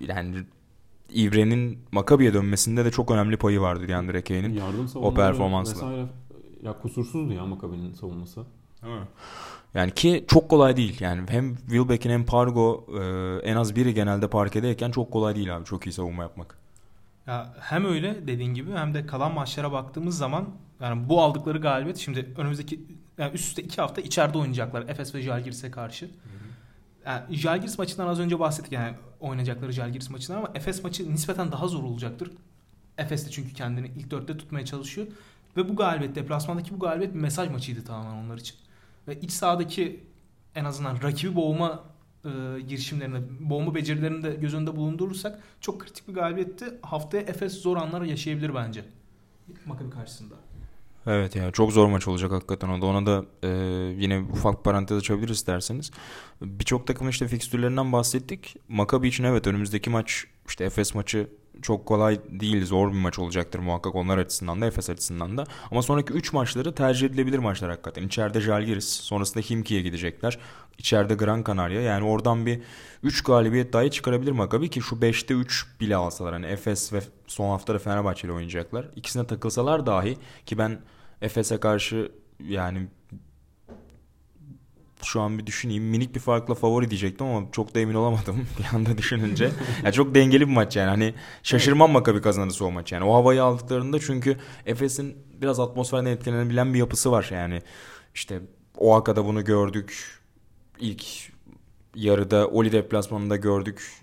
yani 0.00 0.36
İvre'nin 1.14 1.78
Makabi'ye 1.92 2.34
dönmesinde 2.34 2.84
de 2.84 2.90
çok 2.90 3.10
önemli 3.10 3.36
payı 3.36 3.60
vardı 3.60 3.86
Kane'in. 4.24 4.52
Yardım 4.52 4.88
savunmaları 4.88 5.14
performansla. 5.16 5.74
Vesaire. 5.74 6.06
Ya 6.62 6.72
kusursuzdu 6.72 7.32
ya 7.32 7.46
Maccabi'nin 7.46 7.92
savunması. 7.92 8.44
Yani 9.74 9.90
ki 9.90 10.24
çok 10.28 10.48
kolay 10.48 10.76
değil. 10.76 11.00
Yani 11.00 11.22
hem 11.28 11.56
Wilbeck'in 11.56 12.10
hem 12.10 12.24
Pargo 12.24 12.86
e, 13.00 13.02
en 13.50 13.56
az 13.56 13.76
biri 13.76 13.94
genelde 13.94 14.28
parkedeyken 14.28 14.90
çok 14.90 15.10
kolay 15.10 15.36
değil 15.36 15.56
abi. 15.56 15.64
Çok 15.64 15.86
iyi 15.86 15.92
savunma 15.92 16.22
yapmak. 16.22 16.58
Ya 17.26 17.54
hem 17.60 17.84
öyle 17.84 18.26
dediğin 18.26 18.54
gibi 18.54 18.72
hem 18.72 18.94
de 18.94 19.06
kalan 19.06 19.34
maçlara 19.34 19.72
baktığımız 19.72 20.18
zaman 20.18 20.48
yani 20.80 21.08
bu 21.08 21.22
aldıkları 21.22 21.58
galibiyet 21.58 21.98
şimdi 21.98 22.34
önümüzdeki 22.36 22.80
yani 23.18 23.34
üst 23.34 23.48
üste 23.48 23.62
iki 23.62 23.80
hafta 23.80 24.00
içeride 24.00 24.38
oynayacaklar 24.38 24.88
Efes 24.88 25.14
ve 25.14 25.22
Jalgiris'e 25.22 25.70
karşı. 25.70 26.10
Yani 27.06 27.36
Jalgiris 27.36 27.78
maçından 27.78 28.06
az 28.06 28.20
önce 28.20 28.38
bahsettik 28.38 28.72
yani 28.72 28.94
oynayacakları 29.20 29.72
Jalgiris 29.72 30.10
maçından 30.10 30.38
ama 30.38 30.50
Efes 30.54 30.84
maçı 30.84 31.12
nispeten 31.14 31.52
daha 31.52 31.68
zor 31.68 31.82
olacaktır. 31.82 32.30
Efes 32.98 33.26
de 33.26 33.30
çünkü 33.30 33.54
kendini 33.54 33.90
ilk 33.96 34.10
dörtte 34.10 34.36
tutmaya 34.36 34.64
çalışıyor. 34.64 35.06
Ve 35.56 35.68
bu 35.68 35.76
galibiyet, 35.76 36.14
deplasmandaki 36.14 36.74
bu 36.74 36.78
galibiyet 36.78 37.14
bir 37.14 37.20
mesaj 37.20 37.50
maçıydı 37.50 37.84
tamamen 37.84 38.24
onlar 38.24 38.38
için. 38.38 38.56
Ve 39.08 39.20
iç 39.20 39.30
sahadaki 39.30 40.04
en 40.54 40.64
azından 40.64 41.02
rakibi 41.02 41.36
boğma 41.36 41.84
e, 42.24 42.60
girişimlerini, 42.60 43.18
boğma 43.40 43.74
becerilerini 43.74 44.22
de 44.22 44.34
göz 44.34 44.54
önünde 44.54 44.76
bulundurursak 44.76 45.38
çok 45.60 45.80
kritik 45.80 46.08
bir 46.08 46.14
galibiyetti. 46.14 46.78
Haftaya 46.82 47.22
Efes 47.22 47.52
zor 47.52 47.76
anlar 47.76 48.02
yaşayabilir 48.02 48.54
bence. 48.54 48.84
Maccabi 49.66 49.90
karşısında. 49.90 50.34
Evet 51.06 51.36
ya 51.36 51.50
çok 51.50 51.72
zor 51.72 51.86
maç 51.86 52.08
olacak 52.08 52.32
hakikaten 52.32 52.68
o 52.68 52.82
da. 52.82 52.86
Ona 52.86 53.06
da 53.06 53.24
e, 53.42 53.48
yine 53.98 54.20
ufak 54.32 54.64
parantez 54.64 54.98
açabiliriz 54.98 55.36
isterseniz. 55.36 55.90
Birçok 56.42 56.86
takımın 56.86 57.10
işte 57.10 57.28
fikstürlerinden 57.28 57.92
bahsettik. 57.92 58.56
Maccabi 58.68 59.08
için 59.08 59.24
evet 59.24 59.46
önümüzdeki 59.46 59.90
maç 59.90 60.24
işte 60.48 60.64
Efes 60.64 60.94
maçı 60.94 61.28
çok 61.62 61.86
kolay 61.86 62.20
değil. 62.28 62.66
Zor 62.66 62.92
bir 62.92 62.98
maç 62.98 63.18
olacaktır 63.18 63.58
muhakkak 63.58 63.94
onlar 63.94 64.18
açısından 64.18 64.60
da 64.60 64.66
Efes 64.66 64.90
açısından 64.90 65.38
da. 65.38 65.44
Ama 65.70 65.82
sonraki 65.82 66.12
3 66.12 66.32
maçları 66.32 66.74
tercih 66.74 67.06
edilebilir 67.06 67.38
maçlar 67.38 67.70
hakikaten. 67.70 68.02
İçeride 68.02 68.40
Žalgiris, 68.40 68.88
sonrasında 68.88 69.44
Himki'ye 69.44 69.82
gidecekler. 69.82 70.38
İçeride 70.78 71.14
Gran 71.14 71.44
Canaria. 71.46 71.80
Yani 71.80 72.04
oradan 72.04 72.46
bir 72.46 72.60
3 73.02 73.22
galibiyet 73.22 73.72
dahi 73.72 73.90
çıkarabilir 73.90 74.32
Maccabi 74.32 74.70
ki 74.70 74.80
şu 74.80 74.96
5'te 74.96 75.34
3 75.34 75.66
bile 75.80 75.96
alsalar. 75.96 76.32
Hani 76.32 76.46
Efes 76.46 76.92
ve 76.92 77.00
son 77.26 77.50
haftada 77.50 77.78
Fenerbahçe 77.78 78.26
ile 78.26 78.32
oynayacaklar. 78.32 78.88
İkisine 78.96 79.26
takılsalar 79.26 79.86
dahi 79.86 80.16
ki 80.46 80.58
ben 80.58 80.78
Efes'e 81.22 81.60
karşı 81.60 82.12
yani 82.48 82.88
şu 85.04 85.20
an 85.20 85.38
bir 85.38 85.46
düşüneyim. 85.46 85.84
Minik 85.84 86.14
bir 86.14 86.20
farkla 86.20 86.54
favori 86.54 86.90
diyecektim 86.90 87.26
ama 87.26 87.46
çok 87.52 87.74
da 87.74 87.80
emin 87.80 87.94
olamadım 87.94 88.46
bir 88.58 88.76
anda 88.76 88.98
düşününce. 88.98 89.50
Yani 89.84 89.92
çok 89.92 90.14
dengeli 90.14 90.48
bir 90.48 90.54
maç 90.54 90.76
yani. 90.76 90.88
Hani 90.88 91.14
şaşırmam 91.42 91.90
Maccabi 91.90 92.20
kazanırsa 92.20 92.64
o 92.64 92.70
maç 92.70 92.92
yani. 92.92 93.04
O 93.04 93.14
havayı 93.14 93.42
aldıklarında 93.42 94.00
çünkü 94.00 94.36
Efes'in 94.66 95.16
biraz 95.42 95.60
atmosferden 95.60 96.10
etkilenebilen 96.10 96.74
bir 96.74 96.78
yapısı 96.78 97.12
var 97.12 97.28
yani. 97.32 97.62
İşte 98.14 98.40
Oaxaca'da 98.76 99.24
bunu 99.24 99.44
gördük. 99.44 100.18
İlk 100.80 101.04
yarıda 101.94 102.48
Oli 102.48 102.72
deplasmanında 102.72 103.36
gördük. 103.36 104.00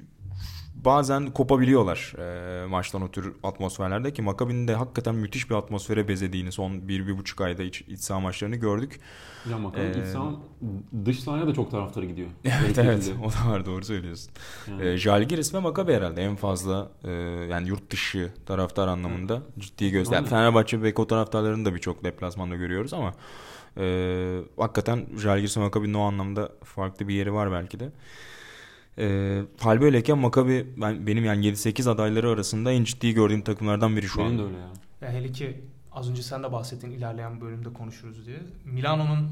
Bazen 0.85 1.31
kopabiliyorlar 1.31 2.13
e, 2.17 2.65
maçtan 2.65 3.01
o 3.01 3.11
tür 3.11 3.33
atmosferlerde 3.43 4.13
ki 4.13 4.21
Maccabi'nin 4.21 4.67
de 4.67 4.75
hakikaten 4.75 5.15
müthiş 5.15 5.49
bir 5.49 5.55
atmosfere 5.55 6.07
bezediğini 6.07 6.51
son 6.51 6.87
bir, 6.87 7.07
bir 7.07 7.17
buçuk 7.17 7.41
ayda 7.41 7.63
iç, 7.63 7.81
iç 7.81 7.99
saha 7.99 8.19
maçlarını 8.19 8.55
gördük. 8.55 8.99
Ya 9.49 9.57
Maccabi 9.57 9.85
Ee, 9.85 9.89
iç 9.89 10.07
saha, 10.07 10.31
dış 11.05 11.19
sahaya 11.19 11.47
da 11.47 11.53
çok 11.53 11.71
taraftarı 11.71 12.05
gidiyor. 12.05 12.27
Evet 12.43 12.77
evet 12.77 13.13
o 13.23 13.29
da 13.29 13.51
var 13.51 13.65
doğru 13.65 13.85
söylüyorsun. 13.85 14.31
Yani. 14.67 14.85
E, 14.87 14.97
Jalgiris 14.97 15.53
ve 15.53 15.59
Maccabi 15.59 15.93
herhalde 15.93 16.21
en 16.21 16.35
fazla 16.35 16.91
e, 17.03 17.11
yani 17.51 17.67
yurt 17.67 17.91
dışı 17.91 18.33
taraftar 18.45 18.87
anlamında 18.87 19.41
ciddi 19.59 19.91
göster. 19.91 20.17
Aynen. 20.17 20.29
Fenerbahçe 20.29 20.79
ve 20.79 20.83
Beko 20.83 21.07
taraftarlarını 21.07 21.65
da 21.65 21.73
birçok 21.73 22.03
deplasmanda 22.03 22.55
görüyoruz 22.55 22.93
ama 22.93 23.13
e, 23.77 24.39
hakikaten 24.57 25.05
Jalgiris 25.17 25.57
ve 25.57 25.61
Maccabi'nin 25.61 25.93
o 25.93 26.01
anlamda 26.01 26.49
farklı 26.63 27.07
bir 27.07 27.13
yeri 27.13 27.33
var 27.33 27.51
belki 27.51 27.79
de. 27.79 27.91
E, 28.97 29.41
hal 29.59 29.81
böyleyken 29.81 30.17
Maccabi 30.17 30.73
ben, 30.77 31.07
benim 31.07 31.25
yani 31.25 31.45
7-8 31.45 31.89
adayları 31.89 32.29
arasında 32.29 32.71
en 32.71 32.83
ciddi 32.83 33.13
gördüğüm 33.13 33.41
takımlardan 33.41 33.97
biri 33.97 34.07
şu 34.07 34.19
Benim 34.19 34.31
an. 34.31 34.37
de 34.39 34.43
öyle 34.43 34.57
ya. 34.57 34.69
Ya 35.01 35.09
hele 35.09 35.31
ki 35.31 35.61
az 35.91 36.09
önce 36.09 36.23
sen 36.23 36.43
de 36.43 36.51
bahsettin 36.51 36.91
ilerleyen 36.91 37.41
bölümde 37.41 37.73
konuşuruz 37.73 38.25
diye. 38.25 38.39
Milano'nun 38.65 39.29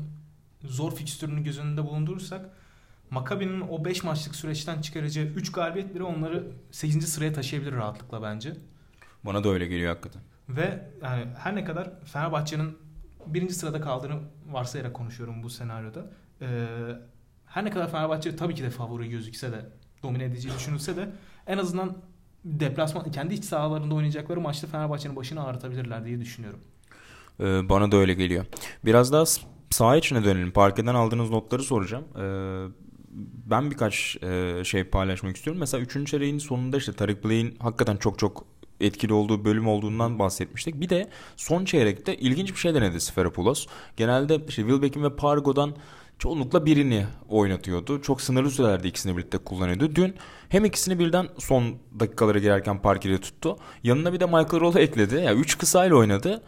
zor 0.64 0.96
fikstürünü 0.96 1.44
göz 1.44 1.60
önünde 1.60 1.84
bulundurursak 1.84 2.50
Maccabi'nin 3.10 3.62
o 3.62 3.86
5 3.86 4.04
maçlık 4.04 4.36
süreçten 4.36 4.82
çıkaracağı 4.82 5.26
3 5.26 5.52
galibiyet 5.52 5.96
bile 5.96 6.04
onları 6.04 6.48
8. 6.72 7.10
sıraya 7.10 7.34
taşıyabilir 7.34 7.72
rahatlıkla 7.72 8.22
bence. 8.22 8.54
Bana 9.26 9.44
da 9.44 9.50
öyle 9.50 9.68
geliyor 9.68 9.90
hakikaten. 9.90 10.22
Ve 10.50 10.90
yani 11.04 11.26
her 11.38 11.56
ne 11.56 11.64
kadar 11.64 11.92
Fenerbahçe'nin 12.06 12.78
birinci 13.28 13.54
sırada 13.54 13.82
kaldığını 13.82 14.20
varsayarak 14.52 14.94
konuşuyorum 14.94 15.44
bu 15.44 15.50
senaryoda. 15.50 16.06
Ee, 16.42 16.68
her 17.50 17.66
ne 17.66 17.70
kadar 17.70 17.92
Fenerbahçe 17.92 18.36
tabii 18.36 18.56
ki 18.56 18.64
de 18.64 18.70
favori 18.70 19.10
gözükse 19.10 19.52
de 19.52 19.66
domine 20.04 20.24
edeceği 20.24 20.54
düşünülse 20.54 20.96
de 20.96 21.10
en 21.48 21.58
azından 21.58 21.98
deplasman 22.46 23.12
kendi 23.12 23.34
iç 23.34 23.46
sahalarında 23.46 23.96
oynayacakları 23.96 24.42
maçta 24.42 24.68
Fenerbahçe'nin 24.68 25.16
başını 25.16 25.44
ağrıtabilirler 25.44 26.06
diye 26.06 26.20
düşünüyorum. 26.20 26.60
Ee, 27.40 27.70
bana 27.70 27.92
da 27.92 27.98
öyle 27.98 28.14
geliyor. 28.14 28.46
Biraz 28.86 29.12
daha 29.12 29.26
saha 29.70 29.98
içine 29.98 30.24
dönelim. 30.24 30.52
Parkeden 30.52 30.96
aldığınız 30.96 31.30
notları 31.30 31.64
soracağım. 31.64 32.04
Ee, 32.16 32.66
ben 33.46 33.72
birkaç 33.72 34.18
e, 34.24 34.62
şey 34.64 34.84
paylaşmak 34.84 35.36
istiyorum. 35.36 35.60
Mesela 35.60 35.84
3. 35.84 36.08
çeyreğin 36.08 36.38
sonunda 36.38 36.78
işte 36.78 36.94
Tarık 36.94 37.24
Blake'in 37.24 37.56
hakikaten 37.60 37.98
çok 37.98 38.20
çok 38.20 38.46
etkili 38.80 39.14
olduğu 39.14 39.46
bölüm 39.46 39.68
olduğundan 39.68 40.20
bahsetmiştik. 40.20 40.82
Bir 40.82 40.90
de 40.90 41.10
son 41.36 41.66
çeyrekte 41.66 42.18
ilginç 42.18 42.52
bir 42.52 42.60
şey 42.60 42.74
denedi 42.74 43.02
Sferopoulos. 43.02 43.68
Genelde 43.98 44.36
işte 44.48 44.62
Wilbeck'in 44.62 45.04
ve 45.04 45.16
Pargo'dan 45.16 45.76
çoğunlukla 46.20 46.66
birini 46.66 47.06
oynatıyordu. 47.30 48.02
Çok 48.02 48.22
sınırlı 48.22 48.52
sürelerde 48.52 48.88
ikisini 48.88 49.18
birlikte 49.18 49.38
kullanıyordu. 49.38 49.96
Dün 49.96 50.16
hem 50.50 50.66
ikisini 50.66 51.00
birden 51.00 51.28
son 51.38 51.76
dakikalara 52.00 52.40
girerken 52.40 52.82
Parker'i 52.82 53.22
tuttu. 53.22 53.58
Yanına 53.84 54.14
bir 54.14 54.20
de 54.20 54.26
Michael 54.26 54.60
Roll'u 54.60 54.80
ekledi. 54.80 55.16
Yani 55.16 55.40
3 55.40 55.58
kısayla 55.58 55.96
oynadı. 55.96 56.42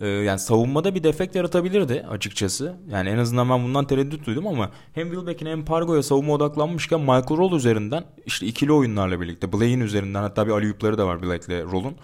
Ee, 0.00 0.08
yani 0.08 0.38
savunmada 0.38 0.94
bir 0.94 1.02
defekt 1.02 1.36
yaratabilirdi 1.36 2.06
açıkçası. 2.10 2.76
Yani 2.90 3.08
en 3.08 3.18
azından 3.18 3.50
ben 3.50 3.64
bundan 3.64 3.86
tereddüt 3.86 4.26
duydum 4.26 4.46
ama 4.46 4.70
hem 4.92 5.10
Wilbeck'in 5.10 5.46
hem 5.46 5.64
Pargo'ya 5.64 6.02
savunma 6.02 6.32
odaklanmışken 6.32 7.00
Michael 7.00 7.36
Roll 7.36 7.56
üzerinden 7.56 8.04
işte 8.26 8.46
ikili 8.46 8.72
oyunlarla 8.72 9.20
birlikte 9.20 9.52
Blake'in 9.52 9.80
üzerinden 9.80 10.22
hatta 10.22 10.46
bir 10.46 10.52
aliyupları 10.52 10.98
da 10.98 11.06
var 11.06 11.22
Blake'le 11.22 11.62
Roll'un. 11.62 11.96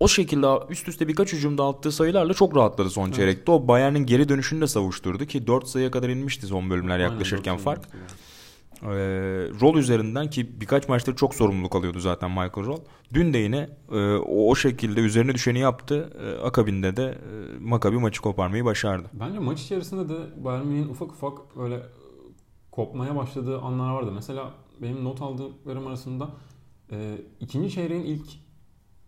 O 0.00 0.08
şekilde 0.08 0.46
üst 0.70 0.88
üste 0.88 1.08
birkaç 1.08 1.32
hücumda 1.32 1.66
attığı 1.66 1.92
sayılarla 1.92 2.34
çok 2.34 2.56
rahatladı 2.56 2.90
son 2.90 3.04
evet. 3.04 3.14
çeyrekte. 3.14 3.52
O 3.52 3.68
Bayern'in 3.68 4.06
geri 4.06 4.28
dönüşünü 4.28 4.60
de 4.60 4.66
savuşturdu 4.66 5.24
ki 5.24 5.46
4 5.46 5.68
sayıya 5.68 5.90
kadar 5.90 6.08
inmişti 6.08 6.46
son 6.46 6.70
bölümler 6.70 6.98
yaklaşırken 6.98 7.50
Aynen, 7.50 7.64
fark. 7.64 7.88
Yani 7.92 8.06
e, 8.82 8.96
rol 9.60 9.76
üzerinden 9.76 10.30
ki 10.30 10.60
birkaç 10.60 10.88
maçtır 10.88 11.16
çok 11.16 11.34
sorumluluk 11.34 11.76
alıyordu 11.76 12.00
zaten 12.00 12.30
Michael 12.30 12.66
Roll. 12.66 12.80
Dün 13.14 13.32
de 13.32 13.38
yine 13.38 13.68
e, 13.92 14.14
o, 14.16 14.50
o 14.50 14.54
şekilde 14.54 15.00
üzerine 15.00 15.34
düşeni 15.34 15.58
yaptı. 15.58 16.10
E, 16.20 16.46
akabinde 16.46 16.96
de 16.96 17.04
e, 17.04 17.58
Maccabi 17.60 17.98
maçı 17.98 18.22
koparmayı 18.22 18.64
başardı. 18.64 19.10
Bence 19.12 19.38
maç 19.38 19.60
içerisinde 19.62 20.08
de 20.08 20.44
Bayern 20.44 20.66
Münih'in 20.66 20.88
ufak 20.88 21.10
ufak 21.12 21.56
böyle 21.56 21.82
kopmaya 22.70 23.16
başladığı 23.16 23.60
anlar 23.60 23.94
vardı. 23.94 24.12
Mesela 24.14 24.50
benim 24.82 25.04
not 25.04 25.22
aldıklarım 25.22 25.86
arasında 25.86 26.28
e, 26.92 27.18
ikinci 27.40 27.70
çeyreğin 27.70 28.04
ilk 28.04 28.26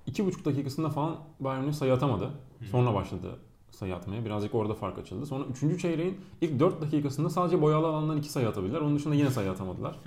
iki 0.07 0.27
buçuk 0.27 0.45
dakikasında 0.45 0.90
falan 0.90 1.16
Bayern 1.40 1.61
Münih 1.61 1.73
sayı 1.73 1.92
atamadı. 1.92 2.31
Sonra 2.71 2.95
başladı 2.95 3.38
sayı 3.71 3.97
atmaya. 3.97 4.25
Birazcık 4.25 4.55
orada 4.55 4.75
fark 4.75 4.99
açıldı. 4.99 5.27
Sonra 5.27 5.45
3. 5.62 5.81
çeyreğin 5.81 6.21
ilk 6.40 6.61
4 6.61 6.81
dakikasında 6.81 7.31
sadece 7.31 7.62
boyalı 7.62 7.87
alandan 7.87 8.16
2 8.16 8.29
sayı 8.29 8.49
atabildiler. 8.49 8.81
Onun 8.81 8.97
dışında 8.97 9.14
yine 9.14 9.31
sayı 9.31 9.51
atamadılar. 9.51 9.97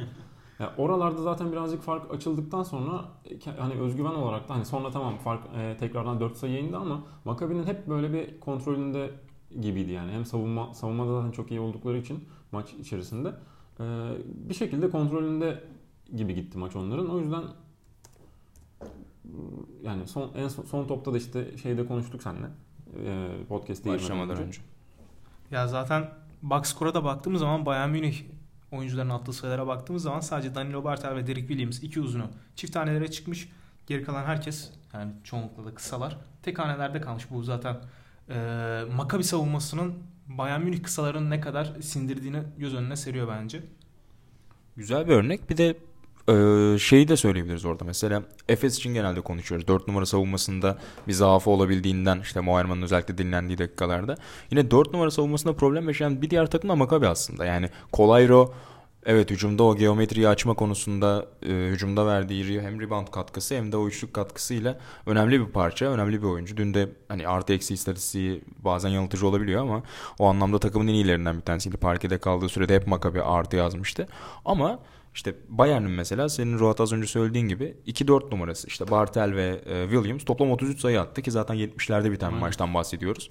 Yani 0.59 0.71
oralarda 0.77 1.21
zaten 1.21 1.51
birazcık 1.51 1.81
fark 1.81 2.13
açıldıktan 2.13 2.63
sonra 2.63 3.05
hani 3.59 3.73
özgüven 3.73 4.15
olarak 4.15 4.49
da 4.49 4.53
hani 4.53 4.65
sonra 4.65 4.91
tamam 4.91 5.17
fark 5.17 5.41
e, 5.57 5.77
tekrardan 5.79 6.19
4 6.19 6.37
sayı 6.37 6.59
indi 6.59 6.77
ama 6.77 7.03
Maccabi'nin 7.25 7.63
hep 7.63 7.87
böyle 7.87 8.13
bir 8.13 8.39
kontrolünde 8.39 9.11
gibiydi 9.61 9.91
yani. 9.91 10.11
Hem 10.11 10.25
savunma 10.25 10.73
savunmada 10.73 11.13
zaten 11.13 11.31
çok 11.31 11.51
iyi 11.51 11.59
oldukları 11.59 11.97
için 11.97 12.23
maç 12.51 12.73
içerisinde 12.73 13.33
e, 13.79 13.83
bir 14.25 14.53
şekilde 14.53 14.89
kontrolünde 14.89 15.63
gibi 16.15 16.35
gitti 16.35 16.57
maç 16.57 16.75
onların. 16.75 17.09
O 17.09 17.19
yüzden 17.19 17.43
yani 19.83 20.07
son 20.07 20.31
en 20.35 20.47
son, 20.47 20.63
son 20.63 20.87
topta 20.87 21.13
da 21.13 21.17
işte 21.17 21.57
şeyde 21.57 21.87
konuştuk 21.87 22.23
seninle 22.23 22.47
e, 23.05 23.29
podcast'e 23.49 23.89
başlamadan 23.89 24.31
önce. 24.31 24.43
önce. 24.43 24.61
Ya 25.51 25.67
zaten 25.67 26.09
box 26.41 26.67
score'a 26.67 26.93
da 26.93 27.03
baktığımız 27.03 27.39
zaman 27.39 27.65
Bayern 27.65 27.89
Münih 27.89 28.23
oyuncuların 28.71 29.09
attığı 29.09 29.33
sayılara 29.33 29.67
baktığımız 29.67 30.03
zaman 30.03 30.19
sadece 30.19 30.55
Danilo 30.55 30.83
Bartel 30.83 31.15
ve 31.15 31.27
Derek 31.27 31.47
Williams 31.47 31.83
iki 31.83 32.01
uzunu 32.01 32.27
çift 32.55 32.73
tanelere 32.73 33.11
çıkmış. 33.11 33.49
Geri 33.87 34.03
kalan 34.03 34.23
herkes 34.23 34.71
yani 34.93 35.11
çoğunlukla 35.23 35.65
da 35.65 35.75
kısalar. 35.75 36.17
Tek 36.43 36.59
hanelerde 36.59 37.01
kalmış. 37.01 37.31
Bu 37.31 37.43
zaten 37.43 37.77
e, 38.29 38.81
Makabi 38.95 39.23
savunmasının 39.23 39.93
Bayern 40.27 40.61
Münih 40.61 40.83
kısaların 40.83 41.29
ne 41.29 41.41
kadar 41.41 41.73
sindirdiğini 41.81 42.39
göz 42.57 42.75
önüne 42.75 42.95
seriyor 42.95 43.27
bence. 43.27 43.63
Güzel 44.77 45.07
bir 45.07 45.13
örnek. 45.13 45.49
Bir 45.49 45.57
de 45.57 45.77
ee, 46.29 46.79
şeyi 46.79 47.07
de 47.07 47.17
söyleyebiliriz 47.17 47.65
orada 47.65 47.83
mesela 47.83 48.23
Efes 48.49 48.77
için 48.77 48.93
genelde 48.93 49.21
konuşuyoruz. 49.21 49.67
4 49.67 49.87
numara 49.87 50.05
savunmasında 50.05 50.77
bir 51.07 51.13
zaafı 51.13 51.49
olabildiğinden 51.49 52.19
işte 52.19 52.39
Moerman'ın 52.39 52.81
özellikle 52.81 53.17
dinlendiği 53.17 53.57
dakikalarda. 53.57 54.15
Yine 54.51 54.71
4 54.71 54.93
numara 54.93 55.11
savunmasında 55.11 55.53
problem 55.53 55.87
yaşayan 55.87 56.21
bir 56.21 56.29
diğer 56.29 56.47
takım 56.47 56.69
da 56.69 56.75
Maccabi 56.75 57.07
aslında. 57.07 57.45
Yani 57.45 57.69
Kolayro 57.91 58.53
Evet 59.05 59.31
hücumda 59.31 59.63
o 59.63 59.75
geometriyi 59.75 60.27
açma 60.27 60.53
konusunda 60.53 61.25
e, 61.43 61.51
hücumda 61.51 62.07
verdiği 62.07 62.61
hem 62.61 62.81
rebound 62.81 63.07
katkısı 63.07 63.55
hem 63.55 63.71
de 63.71 63.77
o 63.77 63.87
üçlük 63.87 64.13
katkısıyla 64.13 64.79
önemli 65.05 65.47
bir 65.47 65.51
parça, 65.51 65.85
önemli 65.85 66.21
bir 66.21 66.27
oyuncu. 66.27 66.57
Dün 66.57 66.73
de 66.73 66.89
hani 67.07 67.27
artı 67.27 67.53
eksi 67.53 67.73
istatistiği 67.73 68.41
bazen 68.57 68.89
yanıltıcı 68.89 69.27
olabiliyor 69.27 69.61
ama 69.61 69.83
o 70.19 70.25
anlamda 70.27 70.59
takımın 70.59 70.87
en 70.87 70.93
iyilerinden 70.93 71.37
bir 71.37 71.41
tanesiydi. 71.41 71.77
Parkede 71.77 72.17
kaldığı 72.17 72.49
sürede 72.49 72.75
hep 72.75 72.87
Maccabi 72.87 73.21
artı 73.21 73.55
yazmıştı. 73.55 74.07
Ama 74.45 74.79
işte 75.13 75.35
Bayern'in 75.49 75.91
mesela 75.91 76.29
senin 76.29 76.59
Ruat 76.59 76.81
az 76.81 76.93
önce 76.93 77.07
söylediğin 77.07 77.47
gibi 77.47 77.77
2-4 77.87 78.31
numarası 78.31 78.67
işte 78.67 78.91
Bartel 78.91 79.35
ve 79.35 79.61
e, 79.65 79.89
Williams 79.89 80.25
toplam 80.25 80.51
33 80.51 80.79
sayı 80.79 81.01
attı 81.01 81.21
ki 81.21 81.31
zaten 81.31 81.55
70'lerde 81.55 82.11
biten 82.11 82.33
bir 82.33 82.39
maçtan 82.39 82.73
bahsediyoruz. 82.73 83.29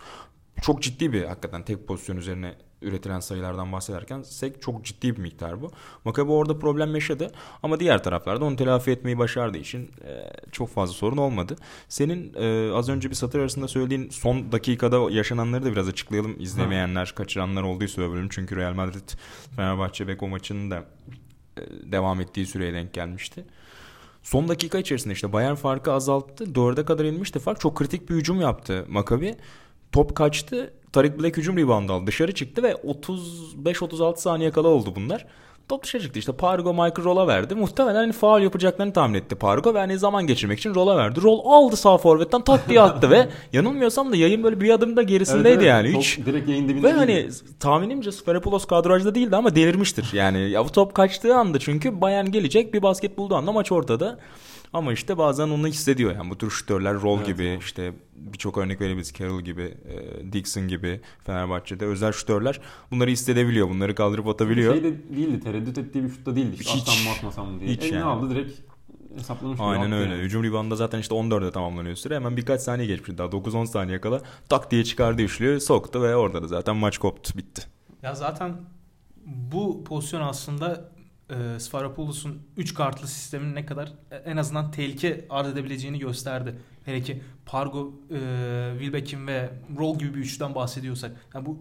Çok 0.63 0.83
ciddi 0.83 1.13
bir 1.13 1.25
hakikaten 1.25 1.63
tek 1.63 1.89
pozisyon 1.89 2.17
üzerine 2.17 2.55
üretilen 2.83 3.21
sayılardan 3.21 3.73
bahsederken 3.73 4.23
sek 4.23 4.63
çok 4.63 4.85
ciddi 4.85 5.17
bir 5.17 5.23
miktar 5.23 5.63
bu. 5.63 5.71
Maccabi 6.05 6.33
orada 6.33 6.59
problem 6.59 6.95
yaşadı 6.95 7.33
ama 7.63 7.81
diğer 7.81 8.03
taraflarda 8.03 8.45
onu 8.45 8.57
telafi 8.57 8.91
etmeyi 8.91 9.19
başardığı 9.19 9.59
için 9.59 9.91
e, 10.05 10.31
çok 10.53 10.69
fazla 10.69 10.95
sorun 10.95 11.17
olmadı. 11.17 11.57
Senin 11.89 12.35
e, 12.35 12.73
az 12.73 12.89
önce 12.89 13.11
bir 13.11 13.15
satır 13.15 13.41
arasında 13.41 13.69
söylediğin 13.69 14.11
son 14.11 14.53
dakikada 14.53 15.11
yaşananları 15.11 15.65
da 15.65 15.73
biraz 15.73 15.89
açıklayalım. 15.89 16.37
İzlemeyenler, 16.41 17.13
kaçıranlar 17.17 17.63
olduysa 17.63 18.03
bölüm 18.03 18.29
çünkü 18.31 18.57
Real 18.57 18.75
Madrid 18.75 19.11
Fenerbahçe 19.57 20.09
Beko 20.09 20.29
maçının 20.29 20.71
da 20.71 20.85
devam 21.93 22.21
ettiği 22.21 22.47
süreye 22.47 22.73
denk 22.73 22.93
gelmişti. 22.93 23.45
Son 24.23 24.49
dakika 24.49 24.79
içerisinde 24.79 25.15
işte 25.15 25.33
Bayern 25.33 25.55
farkı 25.55 25.93
azalttı. 25.93 26.55
Dörde 26.55 26.85
kadar 26.85 27.05
inmişti 27.05 27.39
fark. 27.39 27.61
Çok 27.61 27.77
kritik 27.77 28.11
bir 28.11 28.15
hücum 28.15 28.41
yaptı 28.41 28.85
Maccabi. 28.89 29.37
Top 29.93 30.17
kaçtı. 30.17 30.75
Tarik 30.93 31.21
Black 31.21 31.37
hücum 31.37 31.57
rebound 31.57 31.89
aldı. 31.89 32.07
Dışarı 32.07 32.35
çıktı 32.35 32.63
ve 32.63 32.73
35-36 32.73 34.17
saniye 34.17 34.51
kala 34.51 34.69
oldu 34.69 34.93
bunlar. 34.97 35.27
Top 35.69 35.85
dışarı 35.85 36.03
çıktı 36.03 36.19
işte 36.19 36.33
Pargo 36.33 36.73
Michael 36.73 37.05
Roll'a 37.05 37.27
verdi. 37.27 37.55
Muhtemelen 37.55 37.95
hani 37.95 38.13
faul 38.13 38.41
yapacaklarını 38.41 38.93
tahmin 38.93 39.19
etti 39.19 39.35
Pargo 39.35 39.75
ve 39.75 39.79
hani 39.79 39.99
zaman 39.99 40.27
geçirmek 40.27 40.59
için 40.59 40.75
Roll'a 40.75 40.97
verdi. 40.97 41.23
Roll 41.23 41.41
aldı 41.45 41.77
sağ 41.77 41.99
forvetten 41.99 42.45
tak 42.45 42.69
diye 42.69 42.81
attı 42.81 43.11
ve 43.11 43.29
yanılmıyorsam 43.53 44.13
da 44.13 44.17
yayın 44.17 44.43
böyle 44.43 44.61
bir 44.61 44.71
adım 44.71 44.97
da 44.97 45.03
gerisindeydi 45.03 45.49
evet, 45.49 45.59
evet. 45.59 45.69
yani. 45.69 45.93
Top 45.93 46.03
Hiç. 46.03 46.19
direkt 46.27 46.49
yayın 46.49 46.69
dibinde 46.69 46.89
Ve 46.89 46.93
hani 46.93 47.29
tahminimce 47.61 48.13
Sferopoulos 48.13 48.65
kadrajda 48.65 49.15
değildi 49.15 49.37
ama 49.37 49.57
delirmiştir. 49.57 50.11
Yani 50.13 50.51
ya 50.51 50.65
bu 50.65 50.69
top 50.69 50.95
kaçtığı 50.95 51.37
anda 51.37 51.59
çünkü 51.59 52.01
Bayern 52.01 52.27
gelecek 52.27 52.75
bir 52.75 52.83
basket 52.83 53.19
bulduğu 53.19 53.35
anda 53.35 53.53
maç 53.53 53.73
ortada. 53.73 54.19
Ama 54.73 54.93
işte 54.93 55.19
bazen 55.19 55.49
onu 55.49 55.67
hissediyor. 55.67 56.15
Yani 56.15 56.31
bu 56.31 56.39
tür 56.39 56.51
şütörler 56.51 56.95
Roll 56.95 57.17
evet. 57.17 57.27
gibi 57.27 57.59
işte 57.61 57.93
birçok 58.17 58.59
örnek 58.59 58.81
verebiliriz. 58.81 59.13
Carroll 59.13 59.43
gibi, 59.43 59.63
e, 59.63 60.33
Dixon 60.33 60.69
gibi 60.69 61.01
Fenerbahçe'de 61.25 61.87
özel 61.87 62.13
şütörler 62.13 62.61
bunları 62.91 63.11
hissedebiliyor. 63.11 63.69
Bunları 63.69 63.95
kaldırıp 63.95 64.29
atabiliyor. 64.29 64.75
Şey 64.75 64.85
de 64.85 65.17
değildi. 65.17 65.41
Tereddüt 65.41 65.79
ettiği 65.79 66.05
bir 66.05 66.11
şutta 66.11 66.37
değildi. 66.37 66.57
Hiç. 66.61 66.69
Atsam 66.69 67.05
mı 67.05 67.11
atmasam 67.11 67.51
mı 67.51 67.61
diye. 67.61 67.71
Hiç 67.71 67.83
Elini 67.83 67.95
yani. 67.95 68.05
aldı 68.05 68.31
direkt 68.31 68.61
hesaplamış. 69.19 69.61
Aynen 69.63 69.93
öyle. 69.93 70.13
Yani. 70.13 70.23
Hücum 70.23 70.45
reboundında 70.45 70.77
zaten 70.77 70.99
işte 70.99 71.15
14'e 71.15 71.51
tamamlanıyor 71.51 71.97
süre. 71.97 72.15
Hemen 72.15 72.37
birkaç 72.37 72.61
saniye 72.61 72.87
geçmiş. 72.87 73.19
Daha 73.19 73.29
9-10 73.29 73.67
saniye 73.67 74.01
kala 74.01 74.23
tak 74.49 74.71
diye 74.71 74.85
çıkardı 74.85 75.23
üçlüyü 75.23 75.61
soktu 75.61 76.03
ve 76.03 76.17
orada 76.17 76.43
da 76.43 76.47
zaten 76.47 76.77
maç 76.77 76.99
koptu. 76.99 77.39
Bitti. 77.39 77.63
Ya 78.03 78.15
zaten 78.15 78.53
bu 79.27 79.85
pozisyon 79.85 80.21
aslında 80.21 80.91
e, 81.31 81.61
Sfarapoulos'un 81.61 82.43
3 82.57 82.75
kartlı 82.75 83.09
sistemin 83.09 83.55
ne 83.55 83.67
kadar 83.67 83.93
e, 84.11 84.17
en 84.17 84.37
azından 84.37 84.71
tehlike 84.71 85.27
arz 85.31 85.49
edebileceğini 85.49 85.99
gösterdi. 85.99 86.55
Hele 86.85 87.03
ki 87.03 87.23
Pargo, 87.47 87.93
e, 88.11 88.19
Wilbekin 88.79 89.27
ve 89.27 89.51
Roll 89.79 89.99
gibi 89.99 90.15
bir 90.15 90.19
üçlüden 90.19 90.55
bahsediyorsak. 90.55 91.13
Yani 91.35 91.47
bu 91.47 91.59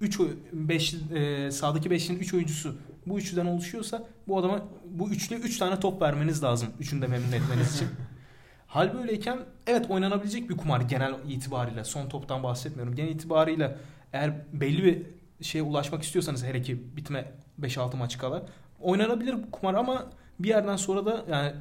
3 0.00 0.20
5 0.52 0.94
e, 0.94 1.50
sağdaki 1.50 1.88
5'in 1.88 2.18
3 2.18 2.34
oyuncusu 2.34 2.76
bu 3.06 3.18
üçlüden 3.18 3.46
oluşuyorsa 3.46 4.08
bu 4.28 4.38
adama 4.38 4.62
bu 4.84 5.10
üçlüye 5.10 5.40
3 5.40 5.46
üç 5.46 5.58
tane 5.58 5.80
top 5.80 6.02
vermeniz 6.02 6.42
lazım. 6.42 6.68
Üçünü 6.80 7.02
de 7.02 7.06
memnun 7.06 7.32
etmeniz 7.32 7.74
için. 7.74 7.88
Hal 8.66 8.94
böyleyken 8.94 9.38
evet 9.66 9.90
oynanabilecek 9.90 10.50
bir 10.50 10.56
kumar 10.56 10.80
genel 10.80 11.14
itibariyle. 11.28 11.84
Son 11.84 12.08
toptan 12.08 12.42
bahsetmiyorum. 12.42 12.94
Genel 12.94 13.08
itibariyle 13.08 13.76
eğer 14.12 14.32
belli 14.52 14.84
bir 14.84 15.02
şeye 15.44 15.62
ulaşmak 15.62 16.02
istiyorsanız 16.02 16.44
hele 16.44 16.62
ki 16.62 16.96
bitme 16.96 17.32
5-6 17.60 17.96
maç 17.96 18.18
kala 18.18 18.46
oynanabilir 18.82 19.36
kumar 19.52 19.74
ama 19.74 20.10
bir 20.38 20.48
yerden 20.48 20.76
sonra 20.76 21.06
da 21.06 21.24
yani 21.30 21.52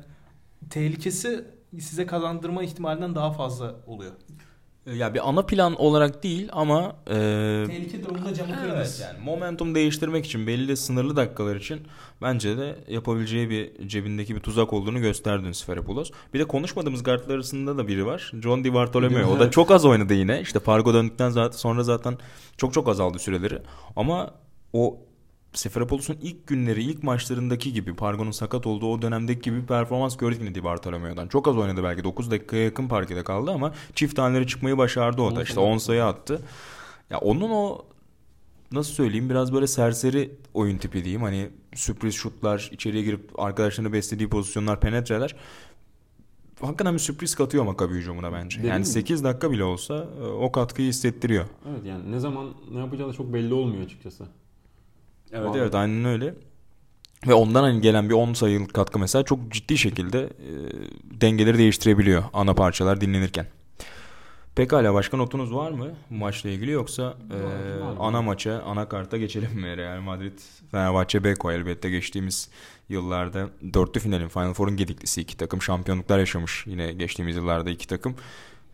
tehlikesi 0.69 1.45
size 1.79 2.05
kazandırma 2.05 2.63
ihtimalinden 2.63 3.15
daha 3.15 3.31
fazla 3.31 3.75
oluyor. 3.87 4.11
E, 4.87 4.95
ya 4.95 5.13
bir 5.13 5.29
ana 5.29 5.45
plan 5.45 5.75
olarak 5.75 6.23
değil 6.23 6.49
ama 6.51 6.95
e, 7.07 7.13
tehlike 7.67 8.03
durumunda 8.03 8.33
camı 8.33 8.55
evet, 8.59 8.71
kırmız. 8.71 8.99
yani 8.99 9.19
momentum 9.23 9.75
değiştirmek 9.75 10.25
için 10.25 10.47
belli 10.47 10.77
sınırlı 10.77 11.15
dakikalar 11.15 11.55
için 11.55 11.81
bence 12.21 12.57
de 12.57 12.75
yapabileceği 12.87 13.49
bir 13.49 13.87
cebindeki 13.87 14.35
bir 14.35 14.39
tuzak 14.39 14.73
olduğunu 14.73 14.99
gösterdi 14.99 15.53
Sferopoulos. 15.53 16.11
Bir 16.33 16.39
de 16.39 16.45
konuşmadığımız 16.45 17.03
guardlar 17.03 17.35
arasında 17.35 17.77
da 17.77 17.87
biri 17.87 18.05
var. 18.05 18.31
John 18.41 18.63
Di 18.63 18.73
Bartolomeo. 18.73 19.29
O 19.29 19.39
da 19.39 19.51
çok 19.51 19.71
az 19.71 19.85
oynadı 19.85 20.13
yine. 20.13 20.41
İşte 20.41 20.59
Fargo 20.59 20.93
döndükten 20.93 21.29
zaten 21.29 21.57
sonra 21.57 21.83
zaten 21.83 22.17
çok 22.57 22.73
çok 22.73 22.89
azaldı 22.89 23.19
süreleri. 23.19 23.61
Ama 23.95 24.33
o 24.73 24.99
Seferopoulos'un 25.53 26.17
ilk 26.21 26.47
günleri, 26.47 26.83
ilk 26.83 27.03
maçlarındaki 27.03 27.73
gibi 27.73 27.95
Pargo'nun 27.95 28.31
sakat 28.31 28.67
olduğu 28.67 28.91
o 28.91 29.01
dönemdeki 29.01 29.41
gibi 29.41 29.61
bir 29.61 29.67
performans 29.67 30.17
gördük 30.17 30.41
yine 30.41 30.55
Di 30.55 30.63
Bartolomeo'dan. 30.63 31.27
Çok 31.27 31.47
az 31.47 31.57
oynadı 31.57 31.83
belki 31.83 32.03
9 32.03 32.31
dakikaya 32.31 32.63
yakın 32.63 32.87
parkede 32.87 33.23
kaldı 33.23 33.51
ama 33.51 33.73
çift 33.95 34.15
taneleri 34.15 34.47
çıkmayı 34.47 34.77
başardı 34.77 35.21
o 35.21 35.35
da. 35.35 35.43
İşte 35.43 35.59
10 35.59 35.77
sayı 35.77 36.05
attı. 36.05 36.41
Ya 37.09 37.17
onun 37.17 37.49
o 37.51 37.85
nasıl 38.71 38.93
söyleyeyim 38.93 39.29
biraz 39.29 39.53
böyle 39.53 39.67
serseri 39.67 40.31
oyun 40.53 40.77
tipi 40.77 41.03
diyeyim. 41.03 41.21
Hani 41.21 41.49
sürpriz 41.75 42.15
şutlar, 42.15 42.69
içeriye 42.73 43.03
girip 43.03 43.39
arkadaşlarını 43.39 43.93
beslediği 43.93 44.29
pozisyonlar, 44.29 44.79
penetreler 44.79 45.35
hakikaten 46.61 46.93
bir 46.93 46.99
sürpriz 46.99 47.35
katıyor 47.35 47.63
Makabi 47.63 47.93
hücumuna 47.93 48.33
bence. 48.33 48.59
Dedim 48.59 48.69
yani 48.69 48.79
mi? 48.79 48.85
8 48.85 49.23
dakika 49.23 49.51
bile 49.51 49.63
olsa 49.63 50.07
e, 50.21 50.23
o 50.23 50.51
katkıyı 50.51 50.89
hissettiriyor. 50.89 51.45
Evet 51.71 51.85
yani 51.85 52.11
ne 52.11 52.19
zaman 52.19 52.53
ne 52.71 52.79
yapacağı 52.79 53.09
da 53.09 53.13
çok 53.13 53.33
belli 53.33 53.53
olmuyor 53.53 53.85
açıkçası. 53.85 54.25
Evet 55.31 55.45
Vallahi. 55.45 55.59
evet 55.59 55.75
aynen 55.75 56.05
öyle. 56.05 56.33
Ve 57.27 57.33
ondan 57.33 57.63
hani 57.63 57.81
gelen 57.81 58.09
bir 58.09 58.13
10 58.13 58.33
sayılık 58.33 58.73
katkı 58.73 58.99
mesela 58.99 59.23
çok 59.23 59.51
ciddi 59.51 59.77
şekilde 59.77 60.19
e, 60.23 60.51
dengeleri 61.21 61.57
değiştirebiliyor 61.57 62.23
ana 62.33 62.53
parçalar 62.53 63.01
dinlenirken. 63.01 63.45
Pekala 64.55 64.93
başka 64.93 65.17
notunuz 65.17 65.53
var 65.53 65.71
mı 65.71 65.87
bu 66.09 66.15
maçla 66.15 66.49
ilgili 66.49 66.71
yoksa 66.71 67.17
e, 67.31 67.37
ana 67.99 68.21
maça, 68.21 68.61
ana 68.65 68.89
karta 68.89 69.17
geçelim 69.17 69.51
mi? 69.53 69.77
Real 69.77 70.01
Madrid, 70.01 70.39
Fenerbahçe, 70.71 71.23
Beko 71.23 71.51
elbette 71.51 71.89
geçtiğimiz 71.89 72.49
yıllarda 72.89 73.49
dörtlü 73.73 73.99
finalin 73.99 74.27
Final 74.27 74.53
Four'un 74.53 74.77
gediklisi 74.77 75.21
iki 75.21 75.37
takım 75.37 75.61
şampiyonluklar 75.61 76.19
yaşamış 76.19 76.67
yine 76.67 76.93
geçtiğimiz 76.93 77.35
yıllarda 77.35 77.69
iki 77.69 77.87
takım. 77.87 78.15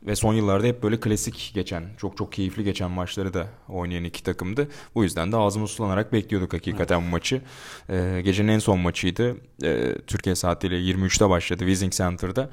Ve 0.04 0.16
son 0.16 0.34
yıllarda 0.34 0.68
hep 0.68 0.84
böyle 0.84 1.00
klasik 1.00 1.52
geçen, 1.56 1.84
çok 1.98 2.18
çok 2.18 2.32
keyifli 2.32 2.64
geçen 2.64 2.92
maçları 2.92 3.34
da 3.34 3.48
oynayan 3.70 4.04
iki 4.04 4.24
takımdı. 4.24 4.68
Bu 4.96 5.04
yüzden 5.04 5.32
de 5.32 5.38
ağzımız 5.38 5.72
sulanarak 5.72 6.14
bekliyorduk 6.14 6.54
hakikaten 6.54 7.06
bu 7.06 7.10
maçı. 7.10 7.42
Ee, 7.90 8.22
gecenin 8.26 8.48
en 8.48 8.60
son 8.60 8.80
maçıydı. 8.80 9.38
Ee, 9.64 9.96
Türkiye 10.08 10.36
saatiyle 10.36 10.76
23'te 10.76 11.30
başladı 11.30 11.60
Wizing 11.60 11.94
Center'da. 11.94 12.50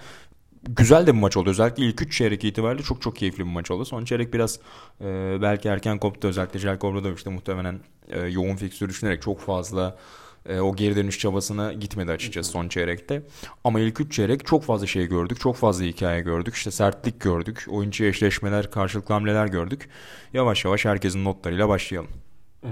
Güzel 0.68 1.06
de 1.06 1.14
bir 1.14 1.20
maç 1.20 1.36
oldu. 1.36 1.50
Özellikle 1.50 1.84
ilk 1.84 2.02
3 2.02 2.18
çeyrek 2.18 2.44
itibariyle 2.44 2.82
çok 2.82 3.02
çok 3.02 3.16
keyifli 3.16 3.38
bir 3.38 3.50
maç 3.50 3.70
oldu. 3.70 3.84
Son 3.84 4.04
çeyrek 4.04 4.34
biraz 4.34 4.58
e, 5.00 5.38
belki 5.42 5.68
erken 5.68 5.98
koptu. 5.98 6.28
Özellikle 6.28 6.58
Jelko 6.58 6.88
Obradoviç 6.88 7.26
de 7.26 7.30
muhtemelen 7.30 7.80
e, 8.08 8.20
yoğun 8.20 8.56
fikstür 8.56 8.88
düşünerek 8.88 9.22
çok 9.22 9.40
fazla 9.40 9.96
e, 10.46 10.60
o 10.60 10.76
geri 10.76 10.96
dönüş 10.96 11.18
çabasına 11.18 11.72
gitmedi 11.72 12.12
açıkçası 12.12 12.50
son 12.50 12.68
çeyrekte. 12.68 13.22
Ama 13.64 13.80
ilk 13.80 14.00
3 14.00 14.12
çeyrek 14.12 14.46
çok 14.46 14.62
fazla 14.62 14.86
şey 14.86 15.06
gördük. 15.06 15.40
Çok 15.40 15.56
fazla 15.56 15.84
hikaye 15.84 16.20
gördük. 16.20 16.54
İşte 16.54 16.70
sertlik 16.70 17.20
gördük. 17.20 17.66
Oyuncu 17.70 18.04
eşleşmeler, 18.04 18.70
karşılıklı 18.70 19.14
hamleler 19.14 19.46
gördük. 19.46 19.88
Yavaş 20.32 20.64
yavaş 20.64 20.84
herkesin 20.84 21.24
notlarıyla 21.24 21.68
başlayalım. 21.68 22.10
Ee, 22.62 22.68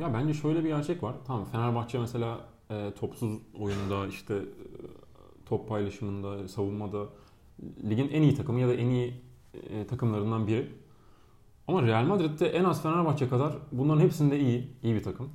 ya 0.00 0.14
bence 0.14 0.34
şöyle 0.34 0.64
bir 0.64 0.68
gerçek 0.68 1.02
var. 1.02 1.14
Tamam 1.26 1.44
Fenerbahçe 1.52 1.98
mesela 1.98 2.40
e, 2.70 2.92
topsuz 3.00 3.38
oyunda 3.58 4.06
işte 4.06 4.34
e, 4.34 4.42
top 5.46 5.68
paylaşımında, 5.68 6.48
savunmada 6.48 7.06
ligin 7.90 8.08
en 8.08 8.22
iyi 8.22 8.34
takımı 8.34 8.60
ya 8.60 8.68
da 8.68 8.74
en 8.74 8.86
iyi 8.86 9.14
e, 9.70 9.86
takımlarından 9.86 10.46
biri. 10.46 10.68
Ama 11.68 11.82
Real 11.82 12.04
Madrid'de 12.04 12.48
en 12.48 12.64
az 12.64 12.82
Fenerbahçe 12.82 13.28
kadar 13.28 13.52
bunların 13.72 14.00
hepsinde 14.00 14.40
iyi, 14.40 14.70
iyi 14.82 14.94
bir 14.94 15.02
takım. 15.02 15.28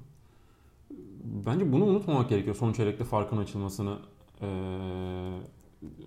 Bence 1.27 1.73
bunu 1.73 1.85
unutmamak 1.85 2.29
gerekiyor 2.29 2.55
son 2.55 2.73
çeyrekte 2.73 3.03
farkın 3.03 3.37
açılmasını 3.37 3.99
e, 4.41 4.47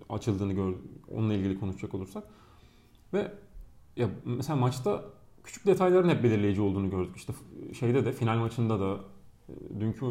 açıldığını 0.09 0.53
gör, 0.53 0.73
onunla 1.11 1.33
ilgili 1.33 1.59
konuşacak 1.59 1.93
olursak. 1.93 2.23
Ve 3.13 3.31
ya 3.95 4.09
mesela 4.25 4.55
maçta 4.55 5.03
küçük 5.43 5.65
detayların 5.65 6.09
hep 6.09 6.23
belirleyici 6.23 6.61
olduğunu 6.61 6.89
gördük. 6.89 7.15
İşte 7.15 7.33
şeyde 7.79 8.05
de 8.05 8.11
final 8.11 8.37
maçında 8.37 8.79
da 8.79 8.99
dünkü 9.79 10.05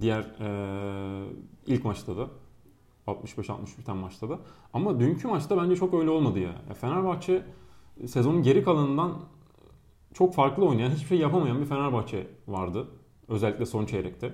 diğer 0.00 0.22
e, 0.40 1.28
ilk 1.66 1.84
maçta 1.84 2.16
da 2.16 2.28
65-60 3.06 3.78
biten 3.78 3.96
maçta 3.96 4.28
da. 4.28 4.38
Ama 4.72 5.00
dünkü 5.00 5.28
maçta 5.28 5.62
bence 5.62 5.76
çok 5.76 5.94
öyle 5.94 6.10
olmadı 6.10 6.38
ya. 6.38 6.54
ya 6.68 6.74
Fenerbahçe 6.74 7.42
sezonun 8.06 8.42
geri 8.42 8.64
kalanından 8.64 9.12
çok 10.14 10.34
farklı 10.34 10.64
oynayan, 10.64 10.90
hiçbir 10.90 11.06
şey 11.06 11.18
yapamayan 11.18 11.60
bir 11.60 11.66
Fenerbahçe 11.66 12.26
vardı. 12.48 12.88
Özellikle 13.32 13.66
son 13.66 13.86
çeyrekte. 13.86 14.32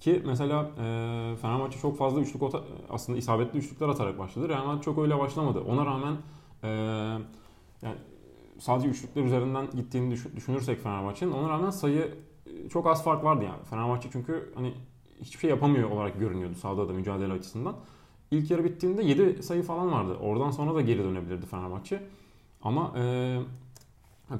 Ki 0.00 0.22
mesela 0.26 0.62
e, 0.62 1.36
Fenerbahçe 1.42 1.78
çok 1.78 1.98
fazla 1.98 2.20
üçlük 2.20 2.42
ota- 2.42 2.64
aslında 2.90 3.18
isabetli 3.18 3.58
üçlükler 3.58 3.88
atarak 3.88 4.18
başladı. 4.18 4.48
Real 4.48 4.64
Madrid 4.66 4.82
çok 4.82 4.98
öyle 4.98 5.18
başlamadı. 5.18 5.60
Ona 5.60 5.86
rağmen 5.86 6.16
e, 6.62 6.68
yani 7.82 7.96
sadece 8.58 8.88
üçlükler 8.88 9.24
üzerinden 9.24 9.66
gittiğini 9.76 10.10
düşün- 10.10 10.36
düşünürsek 10.36 10.82
Fenerbahçe'nin 10.82 11.32
ona 11.32 11.48
rağmen 11.48 11.70
sayı 11.70 12.14
e, 12.46 12.68
çok 12.68 12.86
az 12.86 13.04
fark 13.04 13.24
vardı 13.24 13.44
yani. 13.44 13.64
Fenerbahçe 13.70 14.08
çünkü 14.12 14.52
hani 14.54 14.74
hiçbir 15.20 15.38
şey 15.38 15.50
yapamıyor 15.50 15.90
olarak 15.90 16.20
görünüyordu 16.20 16.54
sahada 16.54 16.88
da 16.88 16.92
mücadele 16.92 17.32
açısından. 17.32 17.76
İlk 18.30 18.50
yarı 18.50 18.64
bittiğinde 18.64 19.02
7 19.02 19.42
sayı 19.42 19.62
falan 19.62 19.92
vardı. 19.92 20.16
Oradan 20.20 20.50
sonra 20.50 20.74
da 20.74 20.80
geri 20.80 21.04
dönebilirdi 21.04 21.46
Fenerbahçe. 21.46 22.02
Ama 22.62 22.92
e, 22.96 23.38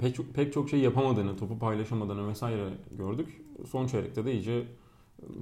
pek 0.01 0.15
çok, 0.15 0.35
pek 0.35 0.53
çok 0.53 0.71
şey 0.71 0.81
yapamadığını, 0.81 1.37
topu 1.37 1.59
paylaşamadığını 1.59 2.29
vesaire 2.29 2.69
gördük. 2.91 3.41
Son 3.71 3.87
çeyrekte 3.87 4.25
de 4.25 4.33
iyice 4.33 4.67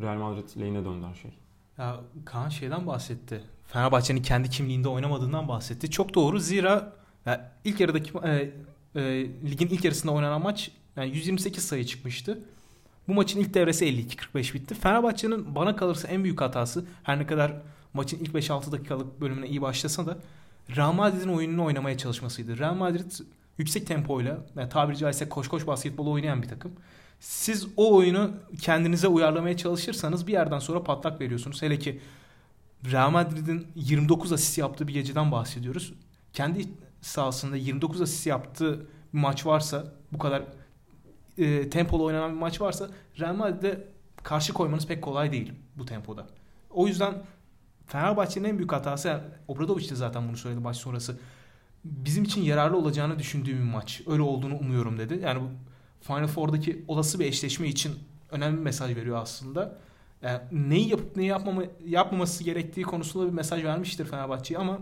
Real 0.01 0.17
Madrid 0.17 0.61
lehine 0.61 0.85
döndü 0.85 1.07
her 1.07 1.15
şey. 1.15 1.31
Ya 1.79 2.01
Kaan 2.25 2.49
şeyden 2.49 2.87
bahsetti. 2.87 3.43
Fenerbahçe'nin 3.67 4.23
kendi 4.23 4.51
kimliğinde 4.51 4.89
oynamadığından 4.89 5.49
bahsetti. 5.49 5.91
Çok 5.91 6.15
doğru. 6.15 6.39
Zira 6.39 6.93
ya 7.27 7.53
ilk 7.65 7.81
yarıdaki 7.81 8.13
e, 8.25 8.51
e, 8.95 9.03
ligin 9.51 9.69
ilk 9.69 9.85
yarısında 9.85 10.13
oynanan 10.13 10.43
maç 10.43 10.71
yani 10.97 11.09
128 11.11 11.65
sayı 11.65 11.85
çıkmıştı. 11.85 12.39
Bu 13.09 13.15
maçın 13.15 13.41
ilk 13.41 13.55
devresi 13.55 13.85
52-45 13.85 14.55
bitti. 14.55 14.75
Fenerbahçe'nin 14.75 15.55
bana 15.55 15.77
kalırsa 15.77 16.09
en 16.09 16.25
büyük 16.25 16.41
hatası 16.41 16.85
her 17.03 17.19
ne 17.19 17.27
kadar 17.27 17.53
maçın 17.95 18.19
ilk 18.19 18.35
5-6 18.35 18.73
dakikalık 18.73 19.21
bölümüne 19.21 19.47
iyi 19.47 19.63
başlasa 19.63 20.07
da 20.07 20.19
Real 20.77 20.93
Madrid'in 20.93 21.29
oyununu 21.29 21.65
oynamaya 21.65 21.99
çalışmasıydı. 21.99 22.59
Real 22.59 22.75
Madrid 22.75 23.11
yüksek 23.59 23.87
tempoyla 23.87 24.39
yani 24.57 24.69
tabiri 24.69 24.97
caizse 24.97 25.29
koş 25.29 25.49
koş 25.49 25.67
basketbolu 25.67 26.11
oynayan 26.11 26.43
bir 26.43 26.49
takım. 26.49 26.73
Siz 27.21 27.67
o 27.77 27.97
oyunu 27.97 28.31
kendinize 28.61 29.09
uyarlamaya 29.09 29.57
çalışırsanız 29.57 30.27
bir 30.27 30.33
yerden 30.33 30.59
sonra 30.59 30.83
patlak 30.83 31.21
veriyorsunuz. 31.21 31.63
Hele 31.63 31.79
ki 31.79 32.01
Real 32.93 33.11
Madrid'in 33.11 33.67
29 33.75 34.33
asist 34.33 34.59
yaptığı 34.59 34.89
bir 34.89 34.93
geceden 34.93 35.33
bahsediyoruz. 35.33 35.95
Kendi 36.33 36.69
sahasında 37.01 37.57
29 37.57 38.01
asist 38.01 38.27
yaptığı 38.27 38.81
bir 39.15 39.19
maç 39.19 39.47
varsa 39.47 39.93
bu 40.13 40.19
kadar 40.19 40.43
e, 41.39 41.71
tempolu 41.71 42.05
oynanan 42.05 42.31
bir 42.31 42.39
maç 42.39 42.61
varsa 42.61 42.89
Real 43.21 43.35
Madrid'e 43.35 43.89
karşı 44.23 44.53
koymanız 44.53 44.87
pek 44.87 45.03
kolay 45.03 45.33
değil 45.33 45.53
bu 45.77 45.87
tempoda. 45.87 46.27
O 46.71 46.87
yüzden 46.87 47.15
Fenerbahçe'nin 47.87 48.49
en 48.49 48.59
büyük 48.59 48.73
hatası 48.73 49.21
Obradoviç 49.49 49.91
de 49.91 49.95
zaten 49.95 50.29
bunu 50.29 50.37
söyledi 50.37 50.61
maç 50.61 50.77
sonrası. 50.77 51.19
Bizim 51.85 52.25
için 52.25 52.43
yararlı 52.43 52.77
olacağını 52.77 53.19
düşündüğüm 53.19 53.59
bir 53.59 53.73
maç. 53.73 54.03
Öyle 54.07 54.23
olduğunu 54.23 54.57
umuyorum 54.59 54.99
dedi. 54.99 55.21
Yani 55.23 55.41
bu 55.41 55.49
Final 56.01 56.27
Four'daki 56.27 56.85
olası 56.89 57.21
bir 57.21 57.25
eşleşme 57.25 57.69
için 57.69 57.95
önemli 58.31 58.57
bir 58.57 58.63
mesaj 58.63 58.97
veriyor 58.97 59.17
aslında. 59.23 59.79
Yani 60.23 60.41
neyi 60.53 60.89
yapıp 60.89 61.17
neyi 61.17 61.29
yapmama, 61.29 61.63
yapmaması 61.87 62.45
gerektiği 62.45 62.83
konusunda 62.83 63.27
bir 63.27 63.33
mesaj 63.33 63.65
vermiştir 63.65 64.05
Fenerbahçe'ye 64.05 64.59
ama 64.61 64.79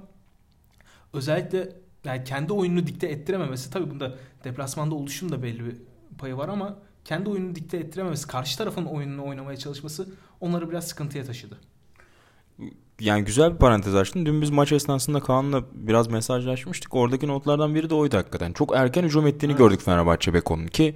özellikle 1.13 1.73
yani 2.05 2.25
kendi 2.25 2.53
oyununu 2.53 2.87
dikte 2.87 3.07
ettirememesi 3.07 3.71
tabii 3.71 3.91
bunda 3.91 4.15
deplasmanda 4.45 4.95
oluşun 4.95 5.33
da 5.33 5.43
belli 5.43 5.65
bir 5.67 5.77
payı 6.19 6.37
var 6.37 6.49
ama 6.49 6.79
kendi 7.05 7.31
oyununu 7.31 7.55
dikte 7.55 7.77
ettirememesi, 7.77 8.27
karşı 8.27 8.59
tarafın 8.59 8.85
oyununu 8.85 9.27
oynamaya 9.27 9.57
çalışması 9.57 10.09
onları 10.41 10.71
biraz 10.71 10.89
sıkıntıya 10.89 11.25
taşıdı. 11.25 11.59
Yani 13.01 13.25
güzel 13.25 13.53
bir 13.53 13.59
parantez 13.59 13.95
açtın. 13.95 14.27
Dün 14.27 14.43
biz 14.43 14.51
maç 14.51 14.73
esnasında 14.73 15.21
Kaan'la 15.21 15.63
biraz 15.73 16.09
mesajlaşmıştık. 16.09 16.95
Oradaki 16.95 17.29
notlardan 17.29 17.75
biri 17.75 17.91
de 17.91 17.95
oydu 17.95 18.17
hakikaten. 18.17 18.53
Çok 18.53 18.77
erken 18.77 19.03
hücum 19.03 19.27
ettiğini 19.27 19.51
Evet. 19.51 19.59
gördük 19.59 19.81
Fenerbahçe 19.83 20.35
Beko'nun 20.35 20.67
ki 20.67 20.95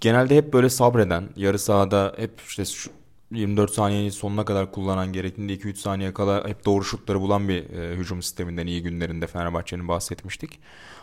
genelde 0.00 0.36
hep 0.36 0.52
böyle 0.52 0.68
sabreden, 0.68 1.28
yarı 1.36 1.58
sahada 1.58 2.14
hep 2.16 2.40
işte 2.46 2.64
şu 2.64 2.90
24 3.32 3.70
saniyeyi 3.70 4.12
sonuna 4.12 4.44
kadar 4.44 4.72
kullanan 4.72 5.12
gerektiğinde 5.12 5.54
2-3 5.54 5.74
saniye 5.74 6.14
kala 6.14 6.48
hep 6.48 6.64
doğru 6.64 6.84
şutları 6.84 7.20
bulan 7.20 7.48
bir 7.48 7.70
e, 7.70 7.96
hücum 7.96 8.22
sisteminden 8.22 8.66
iyi 8.66 8.82
günlerinde 8.82 9.26
Fenerbahçe'nin 9.26 9.88
bahsetmiştik. 9.88 10.58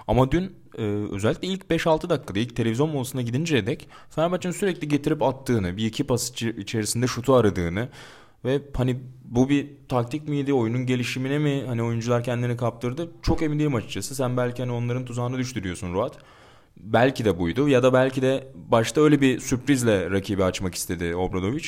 Ama 0.08 0.32
dün 0.32 0.56
e, 0.78 0.84
özellikle 1.12 1.48
ilk 1.48 1.64
5-6 1.64 2.10
dakikada 2.10 2.40
ilk 2.40 2.56
televizyon 2.56 2.90
molasına 2.90 3.22
gidinceye 3.22 3.66
dek 3.66 3.90
Fenerbahçe'nin 4.10 4.54
sürekli 4.54 4.88
getirip 4.88 5.22
attığını, 5.22 5.78
bir 5.78 5.86
iki 5.86 6.04
pas 6.04 6.42
içerisinde 6.42 7.08
şutu 7.08 7.36
aradığını 7.36 7.90
Ve 8.46 8.62
hani 8.74 9.00
bu 9.26 9.50
bir 9.50 9.68
taktik 9.90 10.28
miydi, 10.28 10.54
oyunun 10.54 10.86
gelişimine 10.86 11.40
mi 11.40 11.64
hani 11.68 11.84
oyuncular 11.84 12.24
kendini 12.24 12.58
kaptırdı? 12.58 13.12
Çok 13.22 13.42
emin 13.42 13.60
değilim 13.60 13.76
açıkçası. 13.76 14.16
Sen 14.16 14.38
belki 14.38 14.62
hani 14.62 14.72
onların 14.72 15.06
tuzağına 15.06 15.38
düştü 15.38 15.64
Ruat. 15.94 16.18
Belki 16.78 17.26
de 17.26 17.40
buydu 17.40 17.70
ya 17.70 17.84
da 17.84 17.94
belki 17.94 18.22
de 18.22 18.48
başta 18.56 19.02
öyle 19.02 19.22
bir 19.22 19.40
sürprizle 19.40 20.12
rakibi 20.12 20.44
açmak 20.44 20.76
istedi 20.76 21.16
Obradovic. 21.16 21.68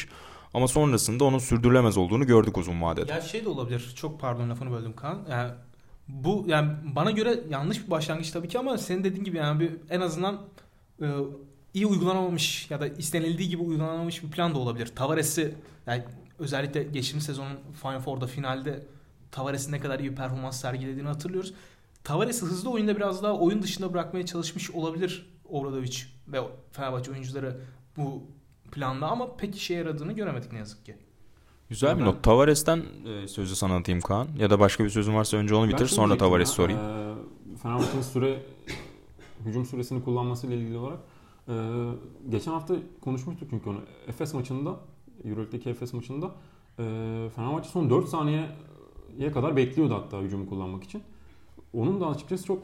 Ama 0.54 0.68
sonrasında 0.68 1.24
onun 1.24 1.40
sürdürülemez 1.40 1.98
olduğunu 1.98 2.28
gördük 2.28 2.58
uzun 2.58 2.82
vadede. 2.82 3.12
Ya 3.12 3.22
şey 3.22 3.46
de 3.46 3.50
olabilir. 3.50 3.94
Çok 3.96 4.20
pardon 4.20 4.50
lafını 4.50 4.72
böldüm 4.72 4.94
Kaan. 4.96 5.20
Yani 5.30 5.52
bu 6.08 6.46
yani 6.48 6.72
bana 6.96 7.12
göre 7.12 7.40
yanlış 7.50 7.86
bir 7.86 7.92
başlangıç 7.92 8.32
tabii 8.32 8.48
ki 8.48 8.60
ama 8.60 8.78
senin 8.78 9.04
dediğin 9.04 9.24
gibi 9.24 9.38
yani 9.38 9.60
bir 9.60 9.72
en 9.90 10.02
azından 10.02 10.42
e, 11.02 11.08
iyi 11.74 11.86
uygulanamamış 11.86 12.72
ya 12.72 12.82
da 12.82 12.88
istenildiği 12.88 13.50
gibi 13.50 13.62
uygulanamamış 13.62 14.24
bir 14.24 14.32
plan 14.32 14.56
da 14.56 14.60
olabilir. 14.60 14.92
Tavares'i 14.96 15.56
yani 15.88 16.04
özellikle 16.40 16.84
geçtiğimiz 16.84 17.26
sezonun 17.26 17.58
Final 17.82 18.00
Four'da 18.00 18.28
finalde 18.28 18.86
Tavares'in 19.32 19.72
ne 19.72 19.80
kadar 19.80 20.00
iyi 20.00 20.16
performans 20.16 20.62
sergilediğini 20.62 21.08
hatırlıyoruz. 21.08 21.54
Tavares'i 22.04 22.46
hızlı 22.46 22.70
oyunda 22.70 22.96
biraz 22.96 23.24
daha 23.24 23.34
oyun 23.34 23.62
dışında 23.62 23.94
bırakmaya 23.94 24.26
çalışmış 24.26 24.72
olabilir 24.72 25.30
Obradovic 25.50 25.98
ve 26.28 26.42
Fenerbahçe 26.72 27.12
oyuncuları 27.12 27.62
bu 27.98 28.24
planda 28.72 29.08
ama 29.08 29.36
pek 29.36 29.56
işe 29.56 29.74
yaradığını 29.74 30.14
göremedik 30.14 30.52
ne 30.52 30.58
yazık 30.58 30.86
ki. 30.86 30.96
Güzel 31.70 32.00
bir 32.00 32.06
not. 32.06 32.24
Tavares'ten 32.24 32.84
e, 33.06 33.28
sözü 33.28 33.56
sana 33.56 33.76
atayım 33.76 34.02
Kaan. 34.02 34.28
Ya 34.38 34.50
da 34.50 34.60
başka 34.60 34.84
bir 34.84 34.90
sözün 34.90 35.16
varsa 35.16 35.38
önce 35.38 35.56
onu 35.56 35.70
bitir 35.70 35.86
sonra 35.86 36.18
Tavares'i 36.18 36.54
sorayım. 36.54 36.80
E, 36.80 37.16
Fenerbahçe'nin 37.64 38.02
süre 38.02 38.44
hücum 39.46 39.66
süresini 39.66 40.04
kullanması 40.04 40.48
ile 40.48 40.58
ilgili 40.58 40.78
olarak 40.78 41.00
e, 41.48 41.54
geçen 42.30 42.52
hafta 42.52 42.76
konuşmuştuk 43.02 43.48
çünkü 43.50 43.70
onu. 43.70 43.82
Efes 44.08 44.34
maçında 44.34 44.80
Euroleague'deki 45.26 45.70
Efes 45.70 45.94
maçında 45.94 46.32
e, 46.80 46.84
Fenerbahçe 47.36 47.70
son 47.70 47.90
4 47.90 48.08
saniyeye 48.08 49.32
kadar 49.34 49.56
bekliyordu 49.56 49.94
hatta 49.94 50.22
hücumu 50.22 50.50
kullanmak 50.50 50.84
için. 50.84 51.02
Onun 51.74 52.02
da 52.02 52.08
açıkçası 52.08 52.46
çok 52.46 52.64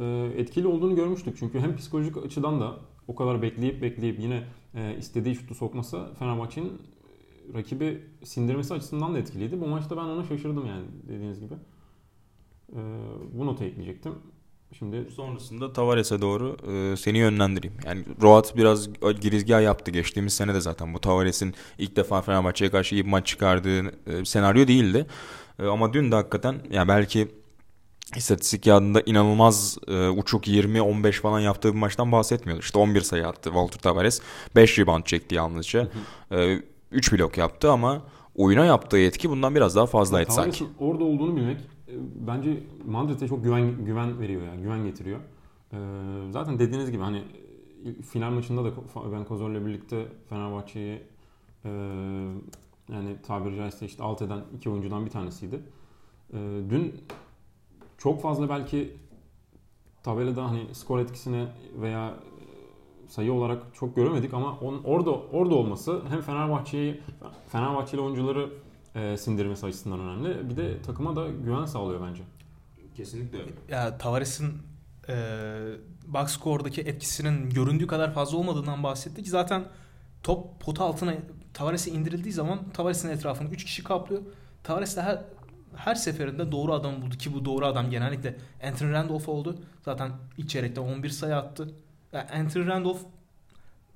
e, 0.00 0.32
etkili 0.36 0.66
olduğunu 0.66 0.96
görmüştük. 0.96 1.36
Çünkü 1.38 1.60
hem 1.60 1.76
psikolojik 1.76 2.16
açıdan 2.16 2.60
da 2.60 2.76
o 3.08 3.14
kadar 3.14 3.42
bekleyip 3.42 3.82
bekleyip 3.82 4.20
yine 4.20 4.44
e, 4.74 4.96
istediği 4.98 5.34
şutu 5.34 5.54
sokması 5.54 6.14
Fenerbahçe'nin 6.18 6.72
rakibi 7.54 8.02
sindirmesi 8.24 8.74
açısından 8.74 9.14
da 9.14 9.18
etkiliydi. 9.18 9.60
Bu 9.60 9.66
maçta 9.66 9.96
ben 9.96 10.04
ona 10.04 10.24
şaşırdım 10.24 10.66
yani 10.66 10.84
dediğiniz 11.08 11.40
gibi. 11.40 11.54
E, 12.72 12.80
bu 13.38 13.46
notu 13.46 13.64
ekleyecektim. 13.64 14.14
Şimdi 14.78 15.10
sonrasında 15.16 15.72
Tavares'e 15.72 16.20
doğru 16.20 16.56
e, 16.72 16.96
seni 16.96 17.18
yönlendireyim. 17.18 17.76
Yani 17.86 18.04
Roat 18.22 18.56
biraz 18.56 18.88
girizgah 19.20 19.62
yaptı. 19.62 19.90
Geçtiğimiz 19.90 20.32
sene 20.32 20.54
de 20.54 20.60
zaten 20.60 20.94
bu 20.94 21.00
Tavares'in 21.00 21.54
ilk 21.78 21.96
defa 21.96 22.22
Fenerbahçe'ye 22.22 22.70
karşı 22.70 22.94
iyi 22.94 23.04
bir 23.04 23.10
maç 23.10 23.26
çıkardığı 23.26 23.80
e, 24.06 24.24
senaryo 24.24 24.68
değildi. 24.68 25.06
E, 25.58 25.66
ama 25.66 25.92
dün 25.92 26.10
de 26.12 26.14
hakikaten 26.14 26.54
yani 26.70 26.88
belki 26.88 27.28
istatistik 28.16 28.66
yadında 28.66 29.02
inanılmaz 29.06 29.78
e, 29.88 30.08
uçuk 30.08 30.48
20-15 30.48 31.12
falan 31.12 31.40
yaptığı 31.40 31.72
bir 31.72 31.78
maçtan 31.78 32.12
bahsetmiyordu. 32.12 32.62
İşte 32.62 32.78
11 32.78 33.00
sayı 33.00 33.26
attı 33.28 33.44
Walter 33.44 33.80
Tavares. 33.80 34.20
5 34.56 34.78
rebound 34.78 35.04
çekti 35.04 35.34
yalnızca. 35.34 35.88
E, 36.32 36.58
3 36.90 37.12
blok 37.12 37.38
yaptı 37.38 37.70
ama 37.70 38.02
oyuna 38.34 38.64
yaptığı 38.64 38.98
etki 38.98 39.30
bundan 39.30 39.54
biraz 39.54 39.76
daha 39.76 39.86
fazlaydı 39.86 40.30
ya, 40.30 40.34
sanki. 40.34 40.64
orada 40.78 41.04
olduğunu 41.04 41.36
bilmek 41.36 41.58
bence 42.14 42.62
Madrid'e 42.86 43.28
çok 43.28 43.44
güven 43.44 43.84
güven 43.84 44.20
veriyor 44.20 44.42
yani 44.42 44.62
güven 44.62 44.84
getiriyor. 44.84 45.20
E, 45.72 45.78
zaten 46.30 46.58
dediğiniz 46.58 46.90
gibi 46.90 47.02
hani 47.02 47.22
final 48.02 48.30
maçında 48.30 48.64
da 48.64 48.70
ben 49.12 49.24
Kozor'la 49.24 49.66
birlikte 49.66 50.06
Fenerbahçe'yi 50.28 51.02
e, 51.64 51.70
yani 52.92 53.16
tabiri 53.26 53.56
caizse 53.56 53.86
işte 53.86 54.02
alt 54.02 54.22
eden 54.22 54.40
iki 54.56 54.70
oyuncudan 54.70 55.06
bir 55.06 55.10
tanesiydi. 55.10 55.60
E, 56.32 56.38
dün 56.70 56.94
çok 57.98 58.22
fazla 58.22 58.48
belki 58.48 58.96
tabelada 60.02 60.44
hani 60.44 60.74
skor 60.74 60.98
etkisine 60.98 61.46
veya 61.80 62.14
sayı 63.08 63.32
olarak 63.32 63.62
çok 63.74 63.96
göremedik 63.96 64.34
ama 64.34 64.58
on, 64.58 64.80
orada 64.84 65.10
orada 65.10 65.54
olması 65.54 66.02
hem 66.08 66.20
Fenerbahçe'yi 66.20 67.00
Fenerbahçeli 67.48 68.00
oyuncuları 68.00 68.50
e, 68.94 69.16
sindirmesi 69.16 69.66
açısından 69.66 70.00
önemli. 70.00 70.50
Bir 70.50 70.56
de 70.56 70.82
takıma 70.82 71.16
da 71.16 71.28
güven 71.28 71.64
sağlıyor 71.64 72.06
bence. 72.08 72.22
Kesinlikle 72.96 73.38
öyle. 73.38 73.50
Ya 73.68 73.98
Tavares'in 73.98 74.52
e, 75.08 75.14
box 76.06 76.30
score'daki 76.30 76.80
etkisinin 76.80 77.50
göründüğü 77.50 77.86
kadar 77.86 78.14
fazla 78.14 78.38
olmadığından 78.38 78.82
bahsettik. 78.82 79.28
Zaten 79.28 79.64
top 80.22 80.60
pota 80.60 80.84
altına 80.84 81.14
Tavares'e 81.54 81.90
indirildiği 81.90 82.32
zaman 82.32 82.70
Tavares'in 82.74 83.08
etrafını 83.08 83.48
3 83.48 83.64
kişi 83.64 83.84
kaplıyor. 83.84 84.22
Tavares 84.64 84.96
de 84.96 85.02
her, 85.02 85.24
her 85.76 85.94
seferinde 85.94 86.52
doğru 86.52 86.72
adamı 86.72 87.02
buldu 87.02 87.16
ki 87.16 87.34
bu 87.34 87.44
doğru 87.44 87.66
adam 87.66 87.90
genellikle 87.90 88.36
Anthony 88.62 88.92
Randolph 88.92 89.28
oldu. 89.28 89.58
Zaten 89.84 90.12
ilk 90.38 90.48
çeyrekte 90.48 90.80
11 90.80 91.08
sayı 91.08 91.36
attı. 91.36 91.74
Yani 92.12 92.30
Anthony 92.30 92.66
Randolph 92.66 93.00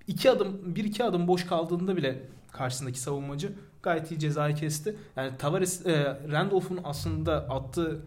iki 0.06 0.30
adım, 0.30 0.76
bir 0.76 0.84
iki 0.84 1.04
adım 1.04 1.28
boş 1.28 1.46
kaldığında 1.46 1.96
bile 1.96 2.22
karşısındaki 2.52 3.00
savunmacı 3.00 3.52
gayet 3.82 4.10
iyi 4.10 4.20
cezayı 4.20 4.54
kesti. 4.54 4.96
Yani 5.16 5.36
Tavares, 5.38 5.86
e, 5.86 6.18
Randolph'un 6.32 6.80
aslında 6.84 7.34
attığı 7.34 8.02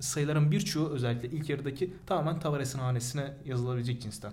sayıların 0.00 0.50
birçoğu 0.50 0.88
özellikle 0.88 1.28
ilk 1.28 1.50
yarıdaki 1.50 1.94
tamamen 2.06 2.40
Tavares'in 2.40 2.78
hanesine 2.78 3.32
yazılabilecek 3.44 4.02
cinsten. 4.02 4.32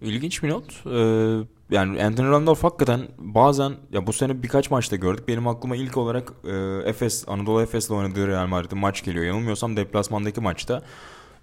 İlginç 0.00 0.42
bir 0.42 0.48
not. 0.48 0.86
Ee, 0.86 1.46
yani 1.70 2.04
Anthony 2.04 2.28
Randolph 2.28 2.64
hakikaten 2.64 3.00
bazen 3.18 3.72
ya 3.92 4.06
bu 4.06 4.12
sene 4.12 4.42
birkaç 4.42 4.70
maçta 4.70 4.96
gördük. 4.96 5.28
Benim 5.28 5.48
aklıma 5.48 5.76
ilk 5.76 5.96
olarak 5.96 6.32
e, 6.44 6.54
Efes, 6.88 7.28
Anadolu 7.28 7.62
Efes'le 7.62 7.90
oynadığı 7.90 8.26
Real 8.26 8.46
Madrid'in 8.46 8.78
maç 8.78 9.04
geliyor. 9.04 9.24
Yanılmıyorsam 9.24 9.76
deplasmandaki 9.76 10.40
maçta. 10.40 10.82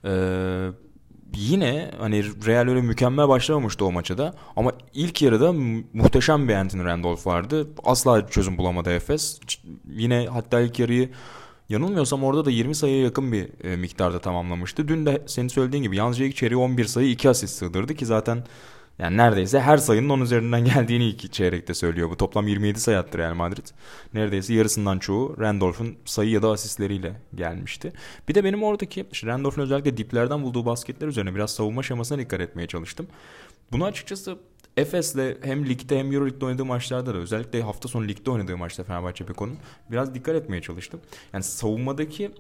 E, 0.06 0.12
yine 1.34 1.92
hani 2.00 2.24
Real 2.46 2.68
öyle 2.68 2.82
mükemmel 2.82 3.28
başlamamıştı 3.28 3.86
o 3.86 3.92
maça 3.92 4.18
da. 4.18 4.34
Ama 4.56 4.72
ilk 4.94 5.22
yarıda 5.22 5.54
muhteşem 5.94 6.48
bir 6.48 6.54
Anthony 6.54 6.84
Randolph 6.84 7.28
vardı. 7.28 7.68
Asla 7.84 8.28
çözüm 8.28 8.58
bulamadı 8.58 8.90
Efes. 8.90 9.40
Yine 9.88 10.28
hatta 10.32 10.60
ilk 10.60 10.80
yarıyı 10.80 11.10
Yanılmıyorsam 11.70 12.24
orada 12.24 12.46
da 12.46 12.52
20 12.52 12.76
sayıya 12.76 13.02
yakın 13.02 13.32
bir 13.32 13.64
e, 13.64 13.76
miktarda 13.76 14.20
tamamlamıştı. 14.20 14.88
Dün 14.88 15.06
de 15.06 15.24
senin 15.26 15.48
söylediğin 15.48 15.84
gibi 15.84 15.96
yalnızca 15.96 16.26
ilk 16.26 16.36
çeyreği 16.36 16.58
11 16.58 16.86
sayı 16.86 17.10
2 17.10 17.30
asist 17.30 17.56
sığdırdı 17.56 17.96
ki 17.96 18.06
zaten 18.06 18.44
yani 19.00 19.18
neredeyse 19.18 19.60
her 19.60 19.78
sayının 19.78 20.10
onun 20.10 20.24
üzerinden 20.24 20.66
geldiğini 20.74 21.06
ilk 21.06 21.34
çeyrekte 21.34 21.74
söylüyor. 21.74 22.10
Bu 22.10 22.18
toplam 22.18 22.48
27 22.48 22.80
sayı 22.80 22.98
attı 22.98 23.18
Real 23.18 23.34
Madrid. 23.34 23.68
Neredeyse 24.14 24.54
yarısından 24.54 25.00
çoğu 25.00 25.36
Randolph'un 25.40 25.96
sayı 26.06 26.30
ya 26.30 26.42
da 26.42 26.50
asistleriyle 26.50 27.14
gelmişti. 27.36 27.94
Bir 28.28 28.36
de 28.36 28.44
benim 28.44 28.64
oradaki 28.64 29.06
işte 29.12 29.28
Randolph'un 29.28 29.62
özellikle 29.62 29.98
diplerden 29.98 30.44
bulduğu 30.44 30.66
basketler 30.66 31.08
üzerine 31.08 31.36
biraz 31.36 31.52
savunma 31.52 31.84
şemasına 31.84 32.20
dikkat 32.20 32.42
etmeye 32.42 32.68
çalıştım. 32.68 33.08
Bunu 33.72 33.86
açıkçası 33.86 34.38
Efes'le 34.78 35.38
hem 35.42 35.66
ligde 35.66 36.00
hem 36.00 36.12
Euroleague'de 36.14 36.46
oynadığı 36.46 36.66
maçlarda 36.66 37.14
da 37.14 37.18
özellikle 37.18 37.62
hafta 37.62 37.88
sonu 37.88 38.08
ligde 38.08 38.32
oynadığı 38.32 38.58
maçta 38.58 38.84
Fenerbahçe 38.84 39.28
Beko'nun 39.28 39.58
biraz 39.92 40.16
dikkat 40.16 40.36
etmeye 40.36 40.62
çalıştım. 40.62 41.02
Yani 41.34 41.44
savunmadaki 41.44 42.32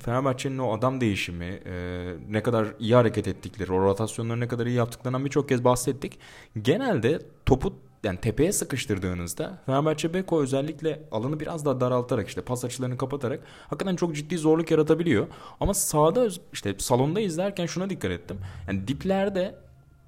Fenerbahçe'nin 0.00 0.58
o 0.58 0.72
adam 0.72 1.00
değişimi, 1.00 1.44
e, 1.44 2.04
ne 2.28 2.42
kadar 2.42 2.66
iyi 2.78 2.94
hareket 2.94 3.28
ettikleri, 3.28 3.72
o 3.72 3.80
rotasyonları 3.80 4.40
ne 4.40 4.48
kadar 4.48 4.66
iyi 4.66 4.76
yaptıklarından 4.76 5.24
birçok 5.24 5.48
kez 5.48 5.64
bahsettik. 5.64 6.18
Genelde 6.62 7.18
topu 7.46 7.74
yani 8.04 8.20
tepeye 8.20 8.52
sıkıştırdığınızda 8.52 9.58
Fenerbahçe 9.66 10.14
Beko 10.14 10.42
özellikle 10.42 11.02
alanı 11.12 11.40
biraz 11.40 11.64
daha 11.64 11.80
daraltarak 11.80 12.28
işte 12.28 12.40
pas 12.40 12.64
açılarını 12.64 12.96
kapatarak 12.96 13.40
hakikaten 13.68 13.96
çok 13.96 14.14
ciddi 14.16 14.38
zorluk 14.38 14.70
yaratabiliyor. 14.70 15.26
Ama 15.60 15.74
sahada 15.74 16.28
işte 16.52 16.74
salonda 16.78 17.20
izlerken 17.20 17.66
şuna 17.66 17.90
dikkat 17.90 18.10
ettim. 18.10 18.38
Yani 18.68 18.88
diplerde 18.88 19.54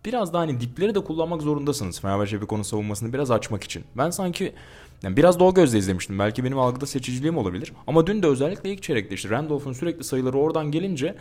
biraz 0.05 0.33
daha 0.33 0.43
hani 0.43 0.61
dipleri 0.61 0.95
de 0.95 1.01
kullanmak 1.05 1.43
zorundasınız 1.43 2.01
Fenerbahçe 2.01 2.41
bir 2.41 2.47
konu 2.47 2.65
savunmasını 2.65 3.13
biraz 3.13 3.31
açmak 3.31 3.65
için. 3.65 3.85
Ben 3.97 4.11
sanki 4.11 4.55
yani 5.03 5.17
biraz 5.17 5.41
da 5.41 5.45
o 5.45 5.55
gözle 5.55 5.79
izlemiştim. 5.79 6.19
Belki 6.19 6.45
benim 6.45 6.59
algıda 6.59 6.87
seçiciliğim 6.87 7.39
olabilir. 7.39 7.73
Ama 7.87 8.07
dün 8.07 8.23
de 8.23 8.27
özellikle 8.27 8.71
ilk 8.73 8.83
çeyrekte 8.83 9.15
işte 9.15 9.31
Randolph'un 9.31 9.73
sürekli 9.73 10.05
sayıları 10.05 10.39
oradan 10.39 10.71
gelince 10.71 11.15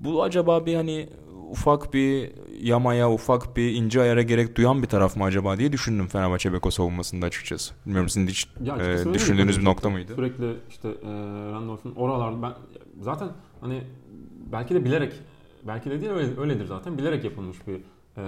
bu 0.00 0.22
acaba 0.22 0.66
bir 0.66 0.74
hani 0.74 1.08
ufak 1.50 1.94
bir 1.94 2.32
yamaya, 2.60 3.12
ufak 3.12 3.56
bir 3.56 3.74
ince 3.74 4.00
ayara 4.00 4.22
gerek 4.22 4.56
duyan 4.56 4.82
bir 4.82 4.88
taraf 4.88 5.16
mı 5.16 5.24
acaba 5.24 5.58
diye 5.58 5.72
düşündüm 5.72 6.06
Fenerbahçe 6.06 6.52
Beko 6.52 6.70
savunmasında 6.70 7.26
açıkçası. 7.26 7.74
Bilmiyorum 7.86 8.08
sizin 8.08 8.26
hiç 8.26 8.48
ya 8.64 8.76
e, 8.76 9.14
düşündüğünüz 9.14 9.58
bir 9.60 9.64
nokta 9.64 9.90
mıydı? 9.90 10.12
Sürekli 10.14 10.56
işte 10.68 10.88
e, 10.88 11.10
Randolph'un 11.52 11.94
oralarda 11.94 12.42
ben 12.42 12.52
zaten 13.00 13.28
hani 13.60 13.82
belki 14.52 14.74
de 14.74 14.84
bilerek 14.84 15.12
belki 15.66 15.90
de 15.90 16.00
değil 16.00 16.12
öyle, 16.12 16.40
öyledir 16.40 16.66
zaten 16.66 16.98
bilerek 16.98 17.24
yapılmış 17.24 17.56
bir 17.66 17.80
e, 18.16 18.22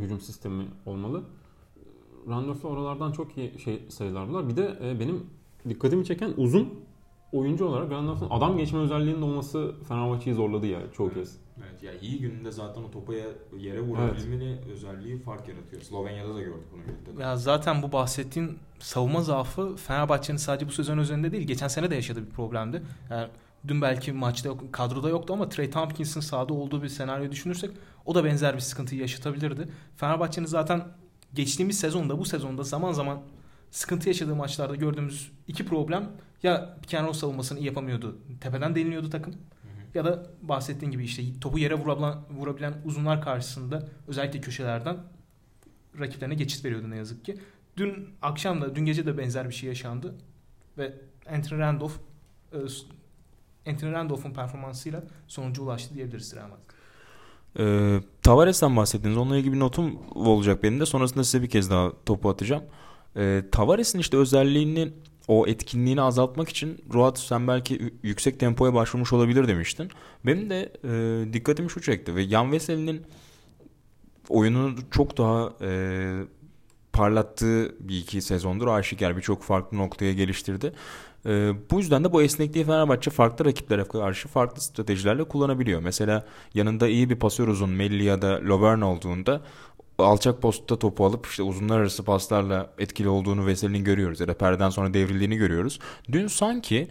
hücum 0.00 0.20
sistemi 0.20 0.64
olmalı. 0.86 1.22
Randolph'la 2.28 2.68
oralardan 2.68 3.12
çok 3.12 3.38
iyi 3.38 3.58
şey 3.58 3.82
sayılar 3.88 4.28
bunlar. 4.28 4.48
Bir 4.48 4.56
de 4.56 4.78
e, 4.84 5.00
benim 5.00 5.26
dikkatimi 5.68 6.04
çeken 6.04 6.34
uzun 6.36 6.74
oyuncu 7.32 7.66
olarak 7.66 7.88
Grandans'ın 7.88 8.26
adam 8.30 8.58
geçme 8.58 8.78
özelliğinin 8.78 9.22
olması 9.22 9.74
Fenerbahçe'yi 9.88 10.36
zorladı 10.36 10.66
ya 10.66 10.80
çoğu 10.92 11.14
kez. 11.14 11.36
Evet 11.58 11.82
ya 11.82 11.92
iyi 12.00 12.20
gününde 12.20 12.52
zaten 12.52 12.82
o 12.82 12.90
topa 12.90 13.12
yere 13.58 13.80
vurabilmeli 13.80 14.58
özelliği 14.72 15.18
fark 15.18 15.48
yaratıyor. 15.48 15.82
Slovenya'da 15.82 16.34
da 16.34 16.40
gördük 16.40 16.66
bunu 16.72 16.82
birlikte. 16.82 17.22
Ya 17.22 17.36
zaten 17.36 17.82
bu 17.82 17.92
bahsettiğin 17.92 18.58
savunma 18.78 19.22
zaafı 19.22 19.76
Fenerbahçe'nin 19.76 20.38
sadece 20.38 20.68
bu 20.68 20.72
sezon 20.72 20.98
üzerinde 20.98 21.32
değil, 21.32 21.46
geçen 21.46 21.68
sene 21.68 21.90
de 21.90 21.94
yaşadığı 21.94 22.26
bir 22.26 22.30
problemdi. 22.30 22.82
Yani 23.10 23.28
dün 23.68 23.82
belki 23.82 24.12
maçta 24.12 24.48
yok, 24.48 24.72
kadroda 24.72 25.08
yoktu 25.08 25.32
ama 25.32 25.48
Trey 25.48 25.70
Tompkins'in 25.70 26.20
sahada 26.20 26.54
olduğu 26.54 26.82
bir 26.82 26.88
senaryo 26.88 27.30
düşünürsek 27.30 27.70
o 28.06 28.14
da 28.14 28.24
benzer 28.24 28.54
bir 28.54 28.60
sıkıntıyı 28.60 29.00
yaşatabilirdi. 29.00 29.68
Fenerbahçe'nin 29.96 30.46
zaten 30.46 30.82
geçtiğimiz 31.34 31.78
sezonda 31.78 32.18
bu 32.18 32.24
sezonda 32.24 32.62
zaman 32.62 32.92
zaman 32.92 33.22
sıkıntı 33.70 34.08
yaşadığı 34.08 34.36
maçlarda 34.36 34.76
gördüğümüz 34.76 35.32
iki 35.48 35.66
problem 35.66 36.10
ya 36.42 36.78
roll 36.92 37.12
savunmasını 37.12 37.58
iyi 37.58 37.66
yapamıyordu. 37.66 38.18
Tepeden 38.40 38.74
deniliyordu 38.74 39.10
takım. 39.10 39.34
Ya 39.94 40.04
da 40.04 40.26
bahsettiğin 40.42 40.92
gibi 40.92 41.04
işte 41.04 41.22
topu 41.40 41.58
yere 41.58 41.74
vurabilen, 41.74 42.14
vurabilen 42.30 42.74
uzunlar 42.84 43.22
karşısında 43.22 43.88
özellikle 44.08 44.40
köşelerden 44.40 44.96
rakiplerine 45.98 46.34
geçit 46.34 46.64
veriyordu 46.64 46.90
ne 46.90 46.96
yazık 46.96 47.24
ki. 47.24 47.38
Dün 47.76 48.08
akşam 48.22 48.60
da 48.60 48.76
dün 48.76 48.84
gece 48.84 49.06
de 49.06 49.18
benzer 49.18 49.48
bir 49.48 49.54
şey 49.54 49.68
yaşandı 49.68 50.14
ve 50.78 50.94
Anthony 51.30 51.60
Randolph 51.60 51.92
e, 52.52 52.56
Anthony 53.70 53.92
Randolph'un 53.92 54.32
performansıyla 54.32 55.02
sonuca 55.28 55.62
ulaştı 55.62 55.94
diyebiliriz 55.94 56.34
Real 56.36 56.48
Madrid. 56.48 56.71
Ee, 57.58 58.00
Tavares'ten 58.22 58.76
bahsettiniz. 58.76 59.16
Onunla 59.16 59.36
ilgili 59.36 59.52
bir 59.52 59.60
notum 59.60 59.98
olacak 60.14 60.62
benim 60.62 60.80
de. 60.80 60.86
Sonrasında 60.86 61.24
size 61.24 61.42
bir 61.42 61.48
kez 61.48 61.70
daha 61.70 61.92
topu 62.06 62.28
atacağım. 62.28 62.62
Ee, 63.16 63.42
Tavares'in 63.52 63.98
işte 63.98 64.16
özelliğini 64.16 64.92
o 65.28 65.46
etkinliğini 65.46 66.02
azaltmak 66.02 66.48
için 66.48 66.84
Ruat 66.94 67.18
sen 67.18 67.48
belki 67.48 67.94
yüksek 68.02 68.40
tempoya 68.40 68.74
başvurmuş 68.74 69.12
olabilir 69.12 69.48
demiştin. 69.48 69.90
Benim 70.26 70.50
de 70.50 70.72
e, 70.84 71.32
dikkatimi 71.32 71.70
şu 71.70 71.80
çekti 71.80 72.14
ve 72.14 72.22
Yan 72.22 72.52
Veseli'nin 72.52 73.02
oyununu 74.28 74.76
çok 74.90 75.18
daha 75.18 75.52
e, 75.60 75.70
parlattığı 76.92 77.88
bir 77.88 77.98
iki 77.98 78.22
sezondur 78.22 78.66
aşikar 78.66 79.16
birçok 79.16 79.42
farklı 79.42 79.78
noktaya 79.78 80.12
geliştirdi. 80.12 80.72
E, 81.26 81.52
bu 81.70 81.78
yüzden 81.78 82.04
de 82.04 82.12
bu 82.12 82.22
esnekliği 82.22 82.64
Fenerbahçe 82.64 83.10
farklı 83.10 83.44
rakiplere 83.44 83.84
karşı 83.84 84.28
farklı 84.28 84.62
stratejilerle 84.62 85.24
kullanabiliyor. 85.24 85.80
Mesela 85.80 86.26
yanında 86.54 86.88
iyi 86.88 87.10
bir 87.10 87.16
pasör 87.16 87.48
uzun 87.48 87.70
Melli 87.70 88.04
ya 88.04 88.22
da 88.22 88.40
Lovern 88.48 88.80
olduğunda 88.80 89.40
alçak 89.98 90.42
postta 90.42 90.78
topu 90.78 91.06
alıp 91.06 91.26
işte 91.26 91.42
uzunlar 91.42 91.78
arası 91.78 92.04
paslarla 92.04 92.70
etkili 92.78 93.08
olduğunu 93.08 93.46
Veseli'nin 93.46 93.84
görüyoruz 93.84 94.20
ya 94.20 94.28
da 94.28 94.34
perdeden 94.34 94.70
sonra 94.70 94.94
devrildiğini 94.94 95.36
görüyoruz. 95.36 95.78
Dün 96.12 96.26
sanki 96.26 96.88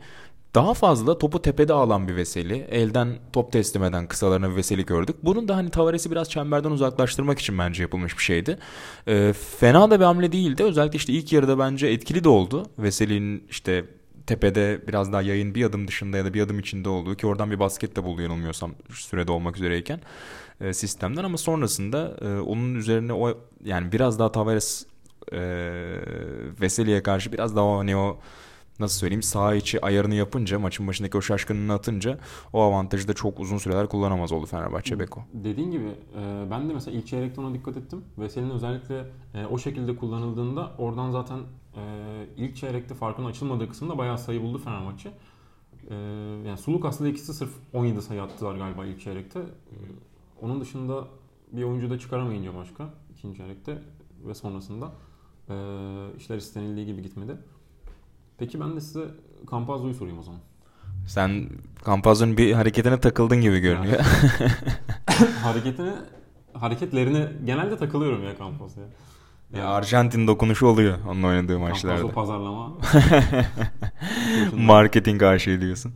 daha 0.56 0.74
fazla 0.74 1.18
topu 1.18 1.42
tepede 1.42 1.74
alan 1.74 2.08
bir 2.08 2.16
Veseli, 2.16 2.68
elden 2.72 3.20
top 3.34 3.52
teslim 3.52 3.84
eden 3.84 4.08
kısalarına 4.08 4.50
bir 4.50 4.56
Veseli 4.56 4.86
gördük. 4.86 5.16
Bunun 5.24 5.48
da 5.48 5.56
hani 5.56 5.70
Tavares'i 5.70 6.12
biraz 6.12 6.30
çemberden 6.30 6.72
uzaklaştırmak 6.72 7.40
için 7.40 7.60
bence 7.60 7.82
yapılmış 7.82 8.18
bir 8.18 8.24
şeydi. 8.24 8.58
E, 9.08 9.34
fena 9.60 9.92
da 9.92 10.00
bir 10.00 10.06
hamle 10.06 10.32
değildi. 10.32 10.64
Özellikle 10.64 10.98
işte 10.98 11.14
ilk 11.14 11.34
yarıda 11.34 11.60
bence 11.60 11.88
etkili 11.88 12.24
de 12.24 12.30
oldu. 12.30 12.66
Veseli'nin 12.80 13.44
işte 13.50 13.86
tepede 14.28 14.82
biraz 14.88 15.14
daha 15.14 15.22
yayın 15.22 15.56
bir 15.56 15.66
adım 15.66 15.88
dışında 15.88 16.18
ya 16.18 16.26
da 16.26 16.34
bir 16.34 16.42
adım 16.42 16.60
içinde 16.60 16.90
olduğu 16.90 17.16
ki 17.16 17.28
oradan 17.28 17.52
bir 17.52 17.60
basket 17.60 17.96
de 17.96 18.04
buldu 18.04 18.22
yanılmıyorsam 18.22 18.72
sürede 18.90 19.32
olmak 19.32 19.58
üzereyken 19.58 20.00
e, 20.62 20.74
sistemden 20.74 21.24
ama 21.24 21.38
sonrasında 21.38 22.18
e, 22.22 22.40
onun 22.40 22.76
üzerine 22.76 23.14
o 23.14 23.38
yani 23.64 23.92
biraz 23.92 24.20
daha 24.20 24.32
Tavares 24.32 24.86
e, 25.32 25.40
Veseli'ye 26.62 27.04
karşı 27.04 27.32
biraz 27.32 27.56
daha 27.56 27.78
hani 27.78 27.96
o 27.96 28.20
nasıl 28.80 29.00
söyleyeyim 29.00 29.24
sağ 29.24 29.56
içi 29.56 29.86
ayarını 29.86 30.16
yapınca 30.16 30.60
maçın 30.60 30.88
başındaki 30.88 31.18
o 31.18 31.22
şaşkınlığını 31.22 31.74
atınca 31.74 32.18
o 32.54 32.62
avantajı 32.62 33.08
da 33.08 33.14
çok 33.14 33.40
uzun 33.40 33.58
süreler 33.58 33.88
kullanamaz 33.88 34.32
oldu 34.32 34.46
Fenerbahçe 34.46 35.00
Beko. 35.00 35.22
Dediğin 35.34 35.72
gibi 35.72 35.88
e, 36.18 36.52
ben 36.52 36.70
de 36.70 36.74
mesela 36.74 36.98
ilk 36.98 37.08
çeyrekte 37.08 37.42
ona 37.42 37.54
dikkat 37.54 37.78
ettim. 37.78 38.04
Veseli'nin 38.18 38.50
özellikle 38.50 39.06
e, 39.34 39.46
o 39.46 39.58
şekilde 39.58 39.96
kullanıldığında 39.96 40.72
oradan 40.78 41.12
zaten 41.12 41.40
e, 41.76 41.82
ilk 42.38 42.56
çeyrekte 42.56 42.96
farkın 42.96 43.26
açılmadığı 43.26 43.70
kısımda 43.70 43.98
bayağı 43.98 44.18
sayı 44.18 44.42
buldu 44.42 44.58
Fenerbahçe. 44.58 45.12
E, 45.90 45.96
yani 46.48 46.58
Suluk 46.58 46.86
aslında 46.86 47.10
ikisi 47.10 47.34
sırf 47.34 47.52
17 47.74 48.02
sayı 48.02 48.22
attılar 48.24 48.56
galiba 48.56 48.86
ilk 48.86 49.02
çeyrekte. 49.02 49.40
Onun 50.42 50.62
dışında 50.62 51.08
bir 51.52 51.64
oyuncu 51.64 51.90
da 51.90 52.00
çıkaramayınca 52.00 52.56
başka 52.56 52.90
ikinci 53.14 53.38
çeyrekte 53.38 53.82
ve 54.28 54.36
sonrasında 54.36 54.92
e, 55.50 55.56
işler 56.18 56.38
istenildiği 56.38 56.86
gibi 56.86 57.02
gitmedi. 57.02 57.38
Peki 58.38 58.60
ben 58.60 58.76
de 58.76 58.82
size 58.82 59.06
Campazzo'yu 59.52 59.94
sorayım 59.94 60.20
o 60.20 60.24
zaman. 60.24 60.40
Sen 61.08 61.50
Campazzo'nun 61.86 62.38
bir 62.38 62.54
hareketine 62.54 63.00
takıldın 63.00 63.42
gibi 63.42 63.60
görünüyor. 63.60 64.00
Yani, 64.00 65.32
hareketine 65.44 65.96
hareketlerine 66.54 67.32
genelde 67.46 67.78
takılıyorum 67.78 68.24
ya 68.24 68.38
Campazzo'ya. 68.38 68.88
Ya 69.58 69.68
Arjantin 69.68 70.28
dokunuşu 70.28 70.68
oluyor 70.68 70.98
onun 71.10 71.24
oynadığı 71.24 71.60
maçlarda. 71.60 72.08
Pazarlama. 72.08 72.72
Marketing 74.58 75.24
aşığı 75.24 75.62
diyorsun. 75.62 75.94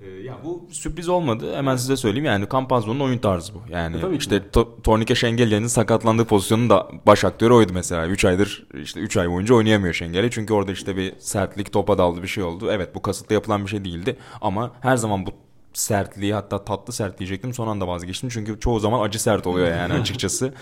Ee, 0.00 0.10
ya 0.10 0.34
bu 0.44 0.66
sürpriz 0.70 1.08
olmadı. 1.08 1.56
Hemen 1.56 1.76
size 1.76 1.96
söyleyeyim 1.96 2.24
yani 2.24 2.46
Campazzo'nun 2.52 3.00
oyun 3.00 3.18
tarzı 3.18 3.54
bu. 3.54 3.62
Yani 3.70 3.96
e, 3.96 4.16
işte 4.16 4.36
to- 4.52 4.82
Tornike 4.82 5.14
Şengelye'nin 5.14 5.66
sakatlandığı 5.66 6.24
pozisyonun 6.24 6.70
da 6.70 6.88
baş 7.06 7.24
aktörü 7.24 7.54
oydu 7.54 7.72
mesela. 7.74 8.06
3 8.06 8.24
aydır 8.24 8.66
işte 8.82 9.00
3 9.00 9.16
ay 9.16 9.30
boyunca 9.30 9.54
oynayamıyor 9.54 9.94
Şengelye. 9.94 10.30
Çünkü 10.30 10.52
orada 10.54 10.72
işte 10.72 10.96
bir 10.96 11.14
sertlik 11.18 11.72
topa 11.72 11.98
daldı 11.98 12.22
bir 12.22 12.28
şey 12.28 12.44
oldu. 12.44 12.68
Evet 12.72 12.94
bu 12.94 13.02
kasıtlı 13.02 13.34
yapılan 13.34 13.64
bir 13.64 13.70
şey 13.70 13.84
değildi 13.84 14.16
ama 14.40 14.72
her 14.80 14.96
zaman 14.96 15.26
bu 15.26 15.30
sertliği 15.74 16.34
hatta 16.34 16.64
tatlı 16.64 16.92
sert 16.92 17.18
diyecektim 17.18 17.54
son 17.54 17.68
anda 17.68 17.88
vazgeçtim. 17.88 18.28
Çünkü 18.28 18.60
çoğu 18.60 18.80
zaman 18.80 19.00
acı 19.00 19.22
sert 19.22 19.46
oluyor 19.46 19.68
yani 19.68 19.92
açıkçası. 20.00 20.54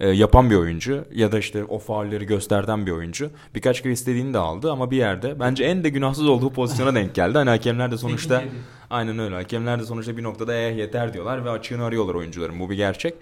e, 0.00 0.08
yapan 0.08 0.50
bir 0.50 0.56
oyuncu 0.56 1.04
ya 1.14 1.32
da 1.32 1.38
işte 1.38 1.64
o 1.64 1.78
faulleri 1.78 2.26
gösterden 2.26 2.86
bir 2.86 2.90
oyuncu. 2.90 3.30
Birkaç 3.54 3.82
kere 3.82 3.92
istediğini 3.92 4.34
de 4.34 4.38
aldı 4.38 4.72
ama 4.72 4.90
bir 4.90 4.96
yerde 4.96 5.40
bence 5.40 5.64
en 5.64 5.84
de 5.84 5.88
günahsız 5.88 6.26
olduğu 6.26 6.52
pozisyona 6.52 6.94
denk 6.94 7.14
geldi. 7.14 7.38
Hani 7.38 7.50
hakemler 7.50 7.90
de 7.90 7.96
sonuçta 7.98 8.42
aynen 8.90 9.18
öyle. 9.18 9.34
Hakemler 9.34 9.80
de 9.80 9.84
sonuçta 9.84 10.16
bir 10.16 10.22
noktada 10.22 10.54
eh 10.54 10.76
yeter 10.76 11.12
diyorlar 11.12 11.44
ve 11.44 11.50
açığını 11.50 11.84
arıyorlar 11.84 12.14
oyuncuların. 12.14 12.60
Bu 12.60 12.70
bir 12.70 12.76
gerçek. 12.76 13.14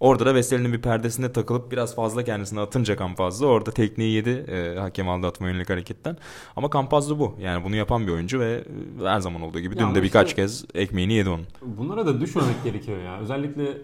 Orada 0.00 0.26
da 0.26 0.34
Veseli'nin 0.34 0.72
bir 0.72 0.82
perdesinde 0.82 1.32
takılıp 1.32 1.72
biraz 1.72 1.94
fazla 1.94 2.24
kendisini 2.24 2.60
atınca 2.60 2.96
Campazzo 2.96 3.46
orada 3.46 3.70
tekniği 3.70 4.12
yedi 4.12 4.30
e, 4.30 4.78
hakem 4.78 5.08
aldatma 5.08 5.48
yönelik 5.48 5.70
hareketten. 5.70 6.16
Ama 6.56 6.70
Campazzo 6.72 7.18
bu. 7.18 7.34
Yani 7.40 7.64
bunu 7.64 7.76
yapan 7.76 8.06
bir 8.06 8.12
oyuncu 8.12 8.40
ve 8.40 8.64
e, 9.02 9.04
her 9.04 9.20
zaman 9.20 9.42
olduğu 9.42 9.60
gibi 9.60 9.78
dün 9.78 9.94
de 9.94 10.02
birkaç 10.02 10.28
işte, 10.28 10.42
kez 10.42 10.64
ekmeğini 10.74 11.12
yedi 11.12 11.30
onun. 11.30 11.46
Bunlara 11.62 12.06
da 12.06 12.20
düşmemek 12.20 12.64
gerekiyor 12.64 12.98
ya. 13.02 13.18
Özellikle 13.18 13.78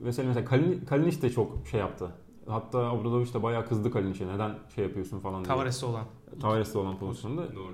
Veseli 0.00 0.26
mesela 0.26 0.44
Kalin, 0.44 0.84
Kalinic 0.88 1.22
de 1.22 1.30
çok 1.30 1.66
şey 1.70 1.80
yaptı. 1.80 2.08
Hatta 2.46 2.92
Obradoviç 2.92 3.34
de 3.34 3.42
bayağı 3.42 3.68
kızdı 3.68 3.90
Kalinic'e. 3.90 4.28
Neden 4.28 4.54
şey 4.74 4.84
yapıyorsun 4.84 5.20
falan 5.20 5.44
diye. 5.44 5.48
Tavares'te 5.48 5.86
olan. 5.86 6.04
Tavares'te 6.40 6.78
olan 6.78 6.98
pozisyonda. 6.98 7.54
Doğru. 7.54 7.72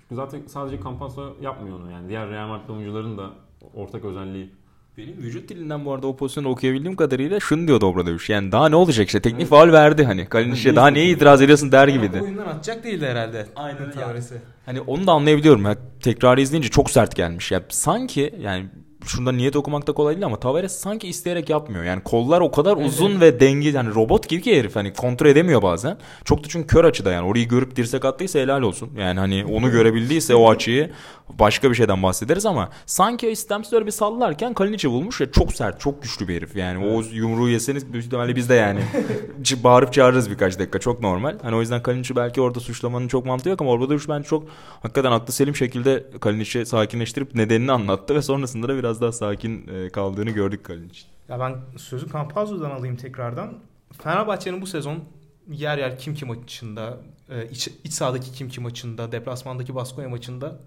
Çünkü 0.00 0.14
zaten 0.14 0.42
sadece 0.46 0.82
Campazzo 0.82 1.34
yapmıyor 1.40 1.80
onu 1.80 1.90
yani. 1.90 2.08
Diğer 2.08 2.30
Real 2.30 2.48
Madrid 2.48 2.68
oyuncuların 2.68 3.18
da 3.18 3.30
ortak 3.74 4.04
özelliği 4.04 4.50
benim 4.98 5.16
vücut 5.16 5.48
dilinden 5.48 5.84
bu 5.84 5.92
arada 5.92 6.06
o 6.06 6.16
pozisyonu 6.16 6.48
okuyabildiğim 6.48 6.96
kadarıyla 6.96 7.40
şunu 7.40 7.68
diyordu 7.68 7.86
Obradoviç. 7.86 8.30
Yani 8.30 8.52
daha 8.52 8.68
ne 8.68 8.76
olacak 8.76 9.06
işte 9.06 9.20
teknik 9.20 9.40
evet. 9.40 9.50
faul 9.50 9.72
verdi 9.72 10.04
hani. 10.04 10.26
Kalinic'e 10.26 10.76
daha 10.76 10.88
neye 10.88 11.08
itiraz 11.08 11.42
ediyorsun 11.42 11.72
der 11.72 11.88
gibiydi. 11.88 12.20
Oyundan 12.22 12.46
atacak 12.46 12.84
değildi 12.84 13.06
herhalde. 13.06 13.46
Aynen 13.56 13.90
Tavares'i. 13.90 14.34
Hani 14.66 14.80
onu 14.80 15.06
da 15.06 15.12
anlayabiliyorum. 15.12 15.64
Ya, 15.64 15.76
tekrarı 16.00 16.40
izleyince 16.40 16.68
çok 16.68 16.90
sert 16.90 17.16
gelmiş. 17.16 17.52
Ya 17.52 17.62
sanki 17.68 18.34
yani 18.40 18.66
şunda 19.06 19.32
niyet 19.32 19.56
okumak 19.56 19.86
da 19.86 19.92
kolay 19.92 20.14
değil 20.14 20.26
ama 20.26 20.40
Tavares 20.40 20.72
sanki 20.72 21.08
isteyerek 21.08 21.50
yapmıyor. 21.50 21.84
Yani 21.84 22.02
kollar 22.02 22.40
o 22.40 22.50
kadar 22.50 22.76
evet. 22.76 22.86
uzun 22.86 23.20
ve 23.20 23.40
dengeli 23.40 23.76
yani 23.76 23.94
robot 23.94 24.28
gibi 24.28 24.42
ki 24.42 24.58
herif 24.58 24.76
hani 24.76 24.92
kontrol 24.92 25.26
edemiyor 25.26 25.62
bazen. 25.62 25.98
Çok 26.24 26.44
da 26.44 26.48
çünkü 26.48 26.66
kör 26.66 26.84
açıda 26.84 27.12
yani 27.12 27.26
orayı 27.26 27.48
görüp 27.48 27.76
dirsek 27.76 28.04
attıysa 28.04 28.38
helal 28.38 28.62
olsun. 28.62 28.90
Yani 28.98 29.20
hani 29.20 29.44
onu 29.44 29.70
görebildiyse 29.70 30.34
o 30.34 30.50
açıyı 30.50 30.90
başka 31.38 31.70
bir 31.70 31.74
şeyden 31.74 32.02
bahsederiz 32.02 32.46
ama 32.46 32.68
sanki 32.86 33.28
istemsiz 33.28 33.72
öyle 33.72 33.86
bir 33.86 33.90
sallarken 33.90 34.54
Kalinic'i 34.54 34.90
bulmuş 34.90 35.20
ve 35.20 35.32
çok 35.32 35.52
sert, 35.52 35.80
çok 35.80 36.02
güçlü 36.02 36.28
bir 36.28 36.36
herif. 36.36 36.56
Yani 36.56 36.86
o 36.86 37.02
yumruğu 37.12 37.48
yeseniz 37.48 37.92
büyük 37.92 38.06
ihtimalle 38.06 38.36
biz 38.36 38.48
de 38.48 38.54
yani 38.54 38.80
bağırıp 39.64 39.92
çağırırız 39.92 40.30
birkaç 40.30 40.58
dakika. 40.58 40.78
Çok 40.78 41.00
normal. 41.00 41.38
Hani 41.42 41.56
o 41.56 41.60
yüzden 41.60 41.82
Kalinic'i 41.82 42.16
belki 42.16 42.40
orada 42.40 42.60
suçlamanın 42.60 43.08
çok 43.08 43.26
mantığı 43.26 43.48
yok 43.48 43.60
ama 43.60 43.70
orada 43.70 43.92
ben 44.08 44.22
çok 44.22 44.48
hakikaten 44.82 45.12
aklı 45.12 45.32
selim 45.32 45.56
şekilde 45.56 46.06
Kalinic'i 46.20 46.66
sakinleştirip 46.66 47.34
nedenini 47.34 47.72
anlattı 47.72 48.14
ve 48.14 48.22
sonrasında 48.22 48.68
da 48.68 48.76
biraz 48.76 48.91
daha 49.00 49.12
sakin 49.12 49.68
e, 49.68 49.88
kaldığını 49.88 50.30
gördük 50.30 50.64
Kalinic. 50.64 51.00
Ya 51.28 51.40
ben 51.40 51.56
sözü 51.76 52.12
Campazzo'dan 52.12 52.70
alayım 52.70 52.96
tekrardan. 52.96 53.54
Fenerbahçe'nin 54.02 54.62
bu 54.62 54.66
sezon 54.66 55.04
yer 55.50 55.78
yer 55.78 55.98
kim 55.98 56.14
kim 56.14 56.28
maçında, 56.28 56.98
e, 57.28 57.48
iç, 57.48 57.68
iç 57.84 57.92
sahadaki 57.92 58.32
kim 58.32 58.48
kim 58.48 58.62
maçında, 58.62 59.12
deplasmandaki 59.12 59.74
Baskonya 59.74 60.08
maçında 60.08 60.58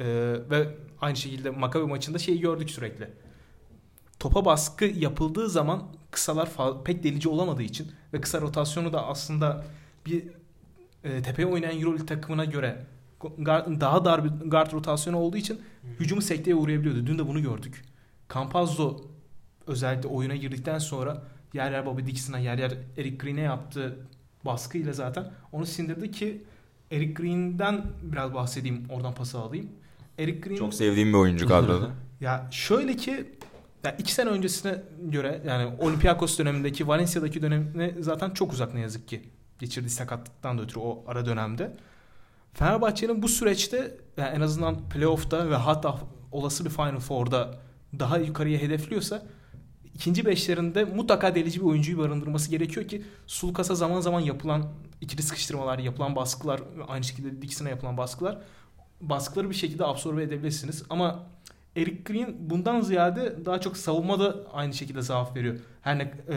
ee, 0.00 0.36
ve 0.50 0.68
aynı 1.00 1.16
şekilde 1.16 1.50
Makabi 1.50 1.86
maçında 1.86 2.18
şeyi 2.18 2.40
gördük 2.40 2.70
sürekli. 2.70 3.10
Topa 4.18 4.44
baskı 4.44 4.84
yapıldığı 4.84 5.48
zaman 5.48 5.82
kısalar 6.10 6.48
pek 6.84 7.04
delici 7.04 7.28
olamadığı 7.28 7.62
için 7.62 7.92
ve 8.12 8.20
kısa 8.20 8.40
rotasyonu 8.40 8.92
da 8.92 9.06
aslında 9.06 9.64
bir 10.06 10.24
e, 11.04 11.22
tepeye 11.22 11.48
oynayan 11.48 11.80
Euroleague 11.80 12.06
takımına 12.06 12.44
göre 12.44 12.86
daha 13.80 14.04
dar 14.04 14.24
bir 14.24 14.50
guard 14.50 14.72
rotasyonu 14.72 15.18
olduğu 15.18 15.36
için 15.36 15.60
hücumu 16.00 16.22
sekteye 16.22 16.54
uğrayabiliyordu. 16.54 17.06
Dün 17.06 17.18
de 17.18 17.28
bunu 17.28 17.42
gördük. 17.42 17.84
Campazzo 18.34 19.00
özellikle 19.66 20.08
oyuna 20.08 20.36
girdikten 20.36 20.78
sonra 20.78 21.22
yer 21.54 21.72
yer 21.72 21.86
Bobby 21.86 22.06
Dixon'a 22.06 22.38
yer 22.38 22.58
yer 22.58 22.72
Eric 22.96 23.16
Green'e 23.16 23.40
yaptığı 23.40 23.98
baskıyla 24.44 24.92
zaten 24.92 25.32
onu 25.52 25.66
sindirdi 25.66 26.10
ki 26.10 26.44
Eric 26.90 27.12
Green'den 27.12 27.84
biraz 28.02 28.34
bahsedeyim 28.34 28.84
oradan 28.90 29.14
pası 29.14 29.38
alayım. 29.38 29.68
Eric 30.18 30.40
Green 30.40 30.56
çok 30.56 30.74
sevdiğim 30.74 31.08
bir 31.12 31.18
oyuncu 31.18 31.48
kadroda. 31.48 31.90
ya 32.20 32.48
şöyle 32.50 32.96
ki 32.96 33.26
ya 33.84 33.96
iki 33.98 34.14
sene 34.14 34.30
öncesine 34.30 34.82
göre 35.02 35.42
yani 35.46 35.72
Olympiakos 35.78 36.38
dönemindeki 36.38 36.88
Valencia'daki 36.88 37.42
dönemine 37.42 37.94
zaten 38.00 38.30
çok 38.30 38.52
uzak 38.52 38.74
ne 38.74 38.80
yazık 38.80 39.08
ki. 39.08 39.22
Geçirdiği 39.58 39.90
sakatlıktan 39.90 40.58
da 40.58 40.62
ötürü 40.62 40.80
o 40.80 41.04
ara 41.06 41.26
dönemde. 41.26 41.76
Fenerbahçe'nin 42.54 43.22
bu 43.22 43.28
süreçte 43.28 43.96
yani 44.16 44.36
en 44.36 44.40
azından 44.40 44.88
playoff'ta 44.88 45.50
ve 45.50 45.56
hatta 45.56 45.98
olası 46.32 46.64
bir 46.64 46.70
Final 46.70 47.00
Four'da 47.00 47.54
daha 47.98 48.18
yukarıya 48.18 48.58
hedefliyorsa 48.58 49.22
ikinci 49.94 50.26
beşlerinde 50.26 50.84
mutlaka 50.84 51.34
delici 51.34 51.60
bir 51.60 51.66
oyuncuyu 51.66 51.98
barındırması 51.98 52.50
gerekiyor 52.50 52.88
ki 52.88 53.02
Sulukas'a 53.26 53.74
zaman 53.74 54.00
zaman 54.00 54.20
yapılan 54.20 54.68
ikili 55.00 55.22
sıkıştırmalar, 55.22 55.78
yapılan 55.78 56.16
baskılar, 56.16 56.60
aynı 56.88 57.04
şekilde 57.04 57.42
Dixon'a 57.42 57.68
yapılan 57.68 57.96
baskılar 57.96 58.38
baskıları 59.00 59.50
bir 59.50 59.54
şekilde 59.54 59.84
absorbe 59.84 60.22
edebilirsiniz. 60.22 60.82
Ama 60.90 61.26
Eric 61.76 62.12
Green 62.12 62.36
bundan 62.38 62.80
ziyade 62.80 63.44
daha 63.44 63.60
çok 63.60 63.76
savunmada 63.76 64.36
aynı 64.52 64.74
şekilde 64.74 65.02
zaaf 65.02 65.36
veriyor. 65.36 65.58
Her 65.82 65.98
ne 65.98 66.02
e, 66.02 66.36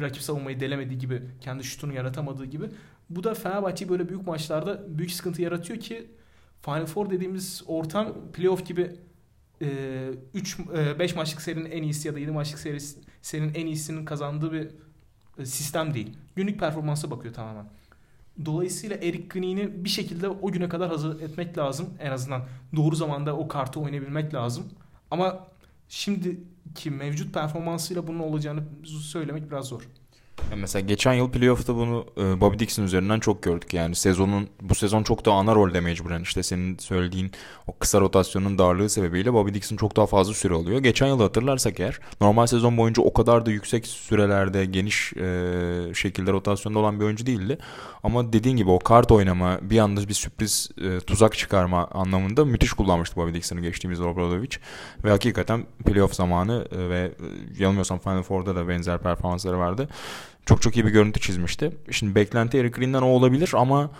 rakip 0.00 0.22
savunmayı 0.22 0.60
delemediği 0.60 0.98
gibi, 0.98 1.22
kendi 1.40 1.64
şutunu 1.64 1.92
yaratamadığı 1.92 2.44
gibi. 2.44 2.66
Bu 3.10 3.24
da 3.24 3.34
Fenerbahçe'yi 3.34 3.88
böyle 3.88 4.08
büyük 4.08 4.26
maçlarda 4.26 4.98
büyük 4.98 5.12
sıkıntı 5.12 5.42
yaratıyor 5.42 5.80
ki 5.80 6.06
Final 6.62 6.86
Four 6.86 7.10
dediğimiz 7.10 7.62
ortam 7.66 8.14
playoff 8.32 8.66
gibi 8.66 8.96
3 9.60 10.58
e, 10.74 10.98
5 10.98 11.12
e, 11.12 11.16
maçlık 11.16 11.42
serinin 11.42 11.70
en 11.70 11.82
iyisi 11.82 12.08
ya 12.08 12.14
da 12.14 12.18
7 12.18 12.30
maçlık 12.30 12.82
serinin 13.22 13.54
en 13.54 13.66
iyisinin 13.66 14.04
kazandığı 14.04 14.52
bir 14.52 14.68
e, 15.38 15.46
sistem 15.46 15.94
değil. 15.94 16.16
Günlük 16.36 16.60
performansa 16.60 17.10
bakıyor 17.10 17.34
tamamen. 17.34 17.66
Dolayısıyla 18.44 18.96
Eric 18.96 19.28
Green'i 19.28 19.84
bir 19.84 19.88
şekilde 19.88 20.28
o 20.28 20.52
güne 20.52 20.68
kadar 20.68 20.88
hazır 20.88 21.20
etmek 21.20 21.58
lazım. 21.58 21.94
En 22.00 22.10
azından 22.10 22.42
doğru 22.76 22.96
zamanda 22.96 23.36
o 23.36 23.48
kartı 23.48 23.80
oynayabilmek 23.80 24.34
lazım. 24.34 24.64
Ama 25.10 25.48
şimdiki 26.66 26.90
mevcut 26.90 27.34
performansıyla 27.34 28.06
bunun 28.06 28.18
olacağını 28.18 28.62
söylemek 28.84 29.50
biraz 29.50 29.66
zor. 29.66 29.88
Mesela 30.56 30.86
geçen 30.86 31.12
yıl 31.12 31.30
playoff'ta 31.30 31.74
bunu 31.76 32.06
e, 32.16 32.40
Bobby 32.40 32.58
Dixon 32.58 32.84
üzerinden 32.84 33.20
çok 33.20 33.42
gördük. 33.42 33.74
Yani 33.74 33.94
sezonun 33.94 34.48
bu 34.62 34.74
sezon 34.74 35.02
çok 35.02 35.24
daha 35.24 35.38
ana 35.38 35.54
rolde 35.54 35.80
mecburen. 35.80 36.22
işte 36.22 36.42
senin 36.42 36.78
söylediğin 36.78 37.30
o 37.66 37.78
kısa 37.78 38.00
rotasyonun 38.00 38.58
darlığı 38.58 38.90
sebebiyle 38.90 39.32
Bobby 39.32 39.54
Dixon 39.54 39.76
çok 39.76 39.96
daha 39.96 40.06
fazla 40.06 40.34
süre 40.34 40.54
alıyor. 40.54 40.78
Geçen 40.78 41.06
yıl 41.06 41.20
hatırlarsak 41.20 41.80
eğer 41.80 41.98
normal 42.20 42.46
sezon 42.46 42.76
boyunca 42.76 43.02
o 43.02 43.12
kadar 43.12 43.46
da 43.46 43.50
yüksek 43.50 43.86
sürelerde 43.86 44.64
geniş 44.64 45.12
e, 45.12 45.94
şekilde 45.94 46.32
rotasyonda 46.32 46.78
olan 46.78 47.00
bir 47.00 47.04
oyuncu 47.04 47.26
değildi. 47.26 47.58
Ama 48.02 48.32
dediğin 48.32 48.56
gibi 48.56 48.70
o 48.70 48.78
kart 48.78 49.12
oynama 49.12 49.58
bir 49.62 49.78
anda 49.78 50.08
bir 50.08 50.14
sürpriz 50.14 50.70
e, 50.82 51.00
tuzak 51.00 51.38
çıkarma 51.38 51.86
anlamında 51.86 52.44
müthiş 52.44 52.72
kullanmıştı 52.72 53.16
Bobby 53.16 53.34
Dixon'ı 53.34 53.60
geçtiğimiz 53.60 54.00
Obradovic. 54.00 54.56
Ve 55.04 55.10
hakikaten 55.10 55.66
playoff 55.86 56.14
zamanı 56.14 56.68
e, 56.72 56.88
ve 56.88 56.98
e, 56.98 57.12
yanılmıyorsam 57.58 57.98
Final 57.98 58.22
Four'da 58.22 58.56
da 58.56 58.68
benzer 58.68 58.98
performansları 58.98 59.58
vardı 59.58 59.88
çok 60.46 60.62
çok 60.62 60.76
iyi 60.76 60.86
bir 60.86 60.90
görüntü 60.90 61.20
çizmişti. 61.20 61.72
Şimdi 61.90 62.14
beklenti 62.14 62.58
Eric 62.58 62.80
Green'den 62.80 63.02
o 63.02 63.06
olabilir 63.06 63.52
ama 63.56 63.90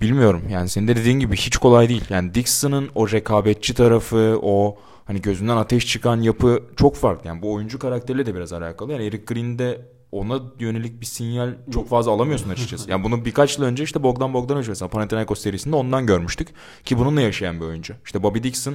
bilmiyorum. 0.00 0.42
Yani 0.50 0.68
senin 0.68 0.88
de 0.88 0.96
dediğin 0.96 1.20
gibi 1.20 1.36
hiç 1.36 1.56
kolay 1.56 1.88
değil. 1.88 2.04
Yani 2.10 2.34
Dixon'ın 2.34 2.88
o 2.94 3.10
rekabetçi 3.10 3.74
tarafı, 3.74 4.38
o 4.42 4.78
hani 5.04 5.22
gözünden 5.22 5.56
ateş 5.56 5.86
çıkan 5.86 6.20
yapı 6.20 6.62
çok 6.76 6.96
farklı. 6.96 7.28
Yani 7.28 7.42
bu 7.42 7.52
oyuncu 7.52 7.78
karakteriyle 7.78 8.26
de 8.26 8.34
biraz 8.34 8.52
alakalı. 8.52 8.92
Yani 8.92 9.04
Eric 9.04 9.24
Green'de 9.24 9.80
ona 10.12 10.40
yönelik 10.58 11.00
bir 11.00 11.06
sinyal 11.06 11.54
çok 11.74 11.88
fazla 11.88 12.10
alamıyorsun 12.10 12.50
açıkçası. 12.50 12.90
Yani 12.90 13.04
bunu 13.04 13.24
birkaç 13.24 13.58
yıl 13.58 13.64
önce 13.64 13.84
işte 13.84 14.02
Bogdan 14.02 14.34
Bogdanovic 14.34 14.68
mesela 14.68 14.88
Panathinaikos 14.88 15.40
serisinde 15.40 15.76
ondan 15.76 16.06
görmüştük. 16.06 16.48
Ki 16.84 16.98
bununla 16.98 17.20
yaşayan 17.20 17.60
bir 17.60 17.64
oyuncu. 17.64 17.94
İşte 18.04 18.22
Bobby 18.22 18.42
Dixon 18.42 18.74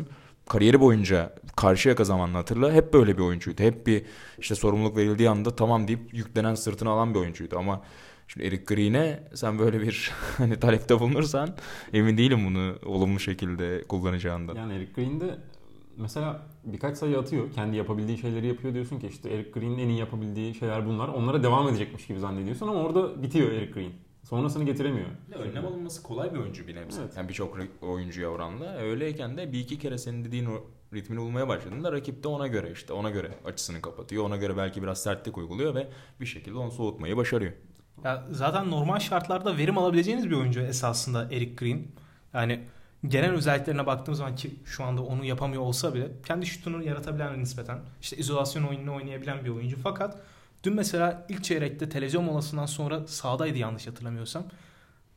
kariyeri 0.51 0.79
boyunca 0.79 1.33
karşı 1.55 1.89
yaka 1.89 2.03
zamanını 2.03 2.37
hatırla 2.37 2.73
hep 2.73 2.93
böyle 2.93 3.17
bir 3.17 3.23
oyuncuydu. 3.23 3.63
Hep 3.63 3.87
bir 3.87 4.03
işte 4.39 4.55
sorumluluk 4.55 4.97
verildiği 4.97 5.29
anda 5.29 5.55
tamam 5.55 5.87
deyip 5.87 6.13
yüklenen 6.13 6.55
sırtını 6.55 6.89
alan 6.89 7.13
bir 7.13 7.19
oyuncuydu 7.19 7.57
ama 7.57 7.81
Şimdi 8.27 8.47
Eric 8.47 8.63
Green'e 8.63 9.23
sen 9.33 9.59
böyle 9.59 9.81
bir 9.81 10.11
hani 10.37 10.59
talepte 10.59 10.99
bulunursan 10.99 11.49
emin 11.93 12.17
değilim 12.17 12.45
bunu 12.45 12.75
olumlu 12.85 13.19
şekilde 13.19 13.83
kullanacağından. 13.83 14.55
Yani 14.55 14.73
Eric 14.73 14.91
Green'de 14.95 15.37
mesela 15.97 16.41
birkaç 16.63 16.97
sayı 16.97 17.19
atıyor. 17.19 17.51
Kendi 17.51 17.77
yapabildiği 17.77 18.17
şeyleri 18.17 18.47
yapıyor 18.47 18.73
diyorsun 18.73 18.99
ki 18.99 19.07
işte 19.07 19.29
Eric 19.29 19.49
Green'in 19.51 19.77
en 19.77 19.89
iyi 19.89 19.99
yapabildiği 19.99 20.55
şeyler 20.55 20.85
bunlar. 20.85 21.07
Onlara 21.07 21.43
devam 21.43 21.69
edecekmiş 21.69 22.07
gibi 22.07 22.19
zannediyorsun 22.19 22.67
ama 22.67 22.79
orada 22.79 23.23
bitiyor 23.23 23.51
Eric 23.51 23.71
Green. 23.71 23.91
Sonrasını 24.31 24.63
getiremiyor. 24.63 25.07
Önlem 25.33 25.65
alınması 25.65 26.03
kolay 26.03 26.33
bir 26.33 26.39
oyuncu 26.39 26.67
bir 26.67 26.75
nebze. 26.75 27.01
Evet. 27.01 27.17
Yani 27.17 27.29
birçok 27.29 27.57
oyuncuya 27.81 28.29
oranla. 28.29 28.77
Öyleyken 28.77 29.37
de 29.37 29.51
bir 29.51 29.59
iki 29.59 29.79
kere 29.79 29.97
senin 29.97 30.25
dediğin 30.25 30.45
o 30.45 30.63
ritmini 30.93 31.19
bulmaya 31.19 31.47
başladığında 31.47 31.91
rakip 31.91 32.23
de 32.23 32.27
ona 32.27 32.47
göre 32.47 32.71
işte 32.71 32.93
ona 32.93 33.09
göre 33.09 33.31
açısını 33.45 33.81
kapatıyor. 33.81 34.23
Ona 34.23 34.37
göre 34.37 34.57
belki 34.57 34.83
biraz 34.83 35.03
sertlik 35.03 35.37
uyguluyor 35.37 35.75
ve 35.75 35.87
bir 36.19 36.25
şekilde 36.25 36.57
onu 36.57 36.71
soğutmayı 36.71 37.17
başarıyor. 37.17 37.51
Ya 38.03 38.25
zaten 38.31 38.71
normal 38.71 38.99
şartlarda 38.99 39.57
verim 39.57 39.77
alabileceğiniz 39.77 40.29
bir 40.29 40.35
oyuncu 40.35 40.61
esasında 40.61 41.23
Eric 41.23 41.55
Green. 41.55 41.87
Yani 42.33 42.63
genel 43.07 43.31
özelliklerine 43.31 43.85
baktığım 43.85 44.15
zaman 44.15 44.35
ki 44.35 44.51
şu 44.65 44.83
anda 44.83 45.01
onu 45.01 45.25
yapamıyor 45.25 45.61
olsa 45.61 45.93
bile 45.93 46.07
kendi 46.25 46.45
şutunu 46.45 46.83
yaratabilen 46.83 47.39
nispeten 47.39 47.79
işte 48.01 48.17
izolasyon 48.17 48.63
oyununu 48.63 48.95
oynayabilen 48.95 49.45
bir 49.45 49.49
oyuncu 49.49 49.77
fakat 49.83 50.19
Dün 50.63 50.73
mesela 50.73 51.25
ilk 51.29 51.43
çeyrekte 51.43 51.89
televizyon 51.89 52.23
molasından 52.23 52.65
sonra 52.65 53.07
sağdaydı 53.07 53.57
yanlış 53.57 53.87
hatırlamıyorsam. 53.87 54.43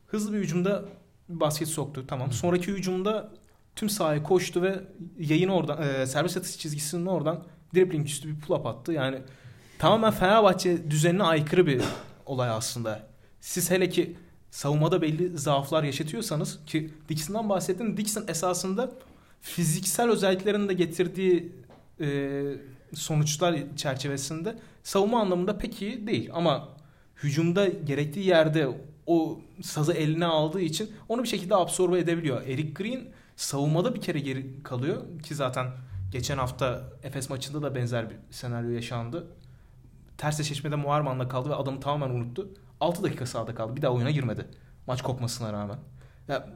Hızlı 0.07 0.33
bir 0.33 0.39
hücumda 0.39 0.85
basket 1.29 1.67
soktu. 1.67 2.05
Tamam. 2.07 2.31
Sonraki 2.31 2.71
hücumda 2.71 3.31
tüm 3.75 3.89
sahaya 3.89 4.23
koştu 4.23 4.61
ve 4.61 4.83
yayın 5.19 5.49
oradan 5.49 5.81
e, 5.81 6.05
serbest 6.05 6.37
atış 6.37 6.57
çizgisinin 6.57 7.05
oradan 7.05 7.43
dribbling 7.75 8.07
üstü 8.07 8.29
bir 8.29 8.41
pull 8.41 8.55
up 8.55 8.65
attı. 8.65 8.91
Yani 8.91 9.21
tamamen 9.79 10.11
Fenerbahçe 10.11 10.91
düzenine 10.91 11.23
aykırı 11.23 11.67
bir 11.67 11.81
olay 12.25 12.49
aslında. 12.49 13.07
Siz 13.41 13.71
hele 13.71 13.89
ki 13.89 14.15
savunmada 14.51 15.01
belli 15.01 15.37
zaaflar 15.37 15.83
yaşatıyorsanız 15.83 16.59
ki 16.65 16.93
Dixon'dan 17.09 17.49
bahsettim. 17.49 17.97
Dixon 17.97 18.25
esasında 18.27 18.91
fiziksel 19.41 20.09
özelliklerini 20.09 20.69
de 20.69 20.73
getirdiği 20.73 21.51
e, 21.99 22.07
sonuçlar 22.95 23.55
çerçevesinde 23.75 24.55
savunma 24.83 25.21
anlamında 25.21 25.57
pek 25.57 25.81
iyi 25.81 26.07
değil 26.07 26.29
ama 26.33 26.69
hücumda 27.23 27.67
gerektiği 27.67 28.27
yerde 28.27 28.69
o 29.07 29.39
sazı 29.61 29.93
eline 29.93 30.25
aldığı 30.25 30.61
için 30.61 30.91
onu 31.09 31.23
bir 31.23 31.27
şekilde 31.27 31.55
absorbe 31.55 31.99
edebiliyor. 31.99 32.41
Eric 32.41 32.73
Green 32.73 33.07
savunmada 33.35 33.95
bir 33.95 34.01
kere 34.01 34.19
geri 34.19 34.63
kalıyor 34.63 35.21
ki 35.23 35.35
zaten 35.35 35.67
geçen 36.11 36.37
hafta 36.37 36.83
Efes 37.03 37.29
maçında 37.29 37.61
da 37.61 37.75
benzer 37.75 38.09
bir 38.09 38.15
senaryo 38.31 38.69
yaşandı. 38.69 39.27
Ters 40.17 40.39
eşleşmede 40.39 40.75
Muharman'la 40.75 41.27
kaldı 41.27 41.49
ve 41.49 41.55
adamı 41.55 41.79
tamamen 41.79 42.15
unuttu. 42.15 42.49
6 42.79 43.03
dakika 43.03 43.25
sahada 43.25 43.55
kaldı. 43.55 43.75
Bir 43.75 43.81
daha 43.81 43.91
oyuna 43.91 44.11
girmedi. 44.11 44.45
Maç 44.87 45.01
kopmasına 45.01 45.53
rağmen. 45.53 45.77
Ya, 46.27 46.49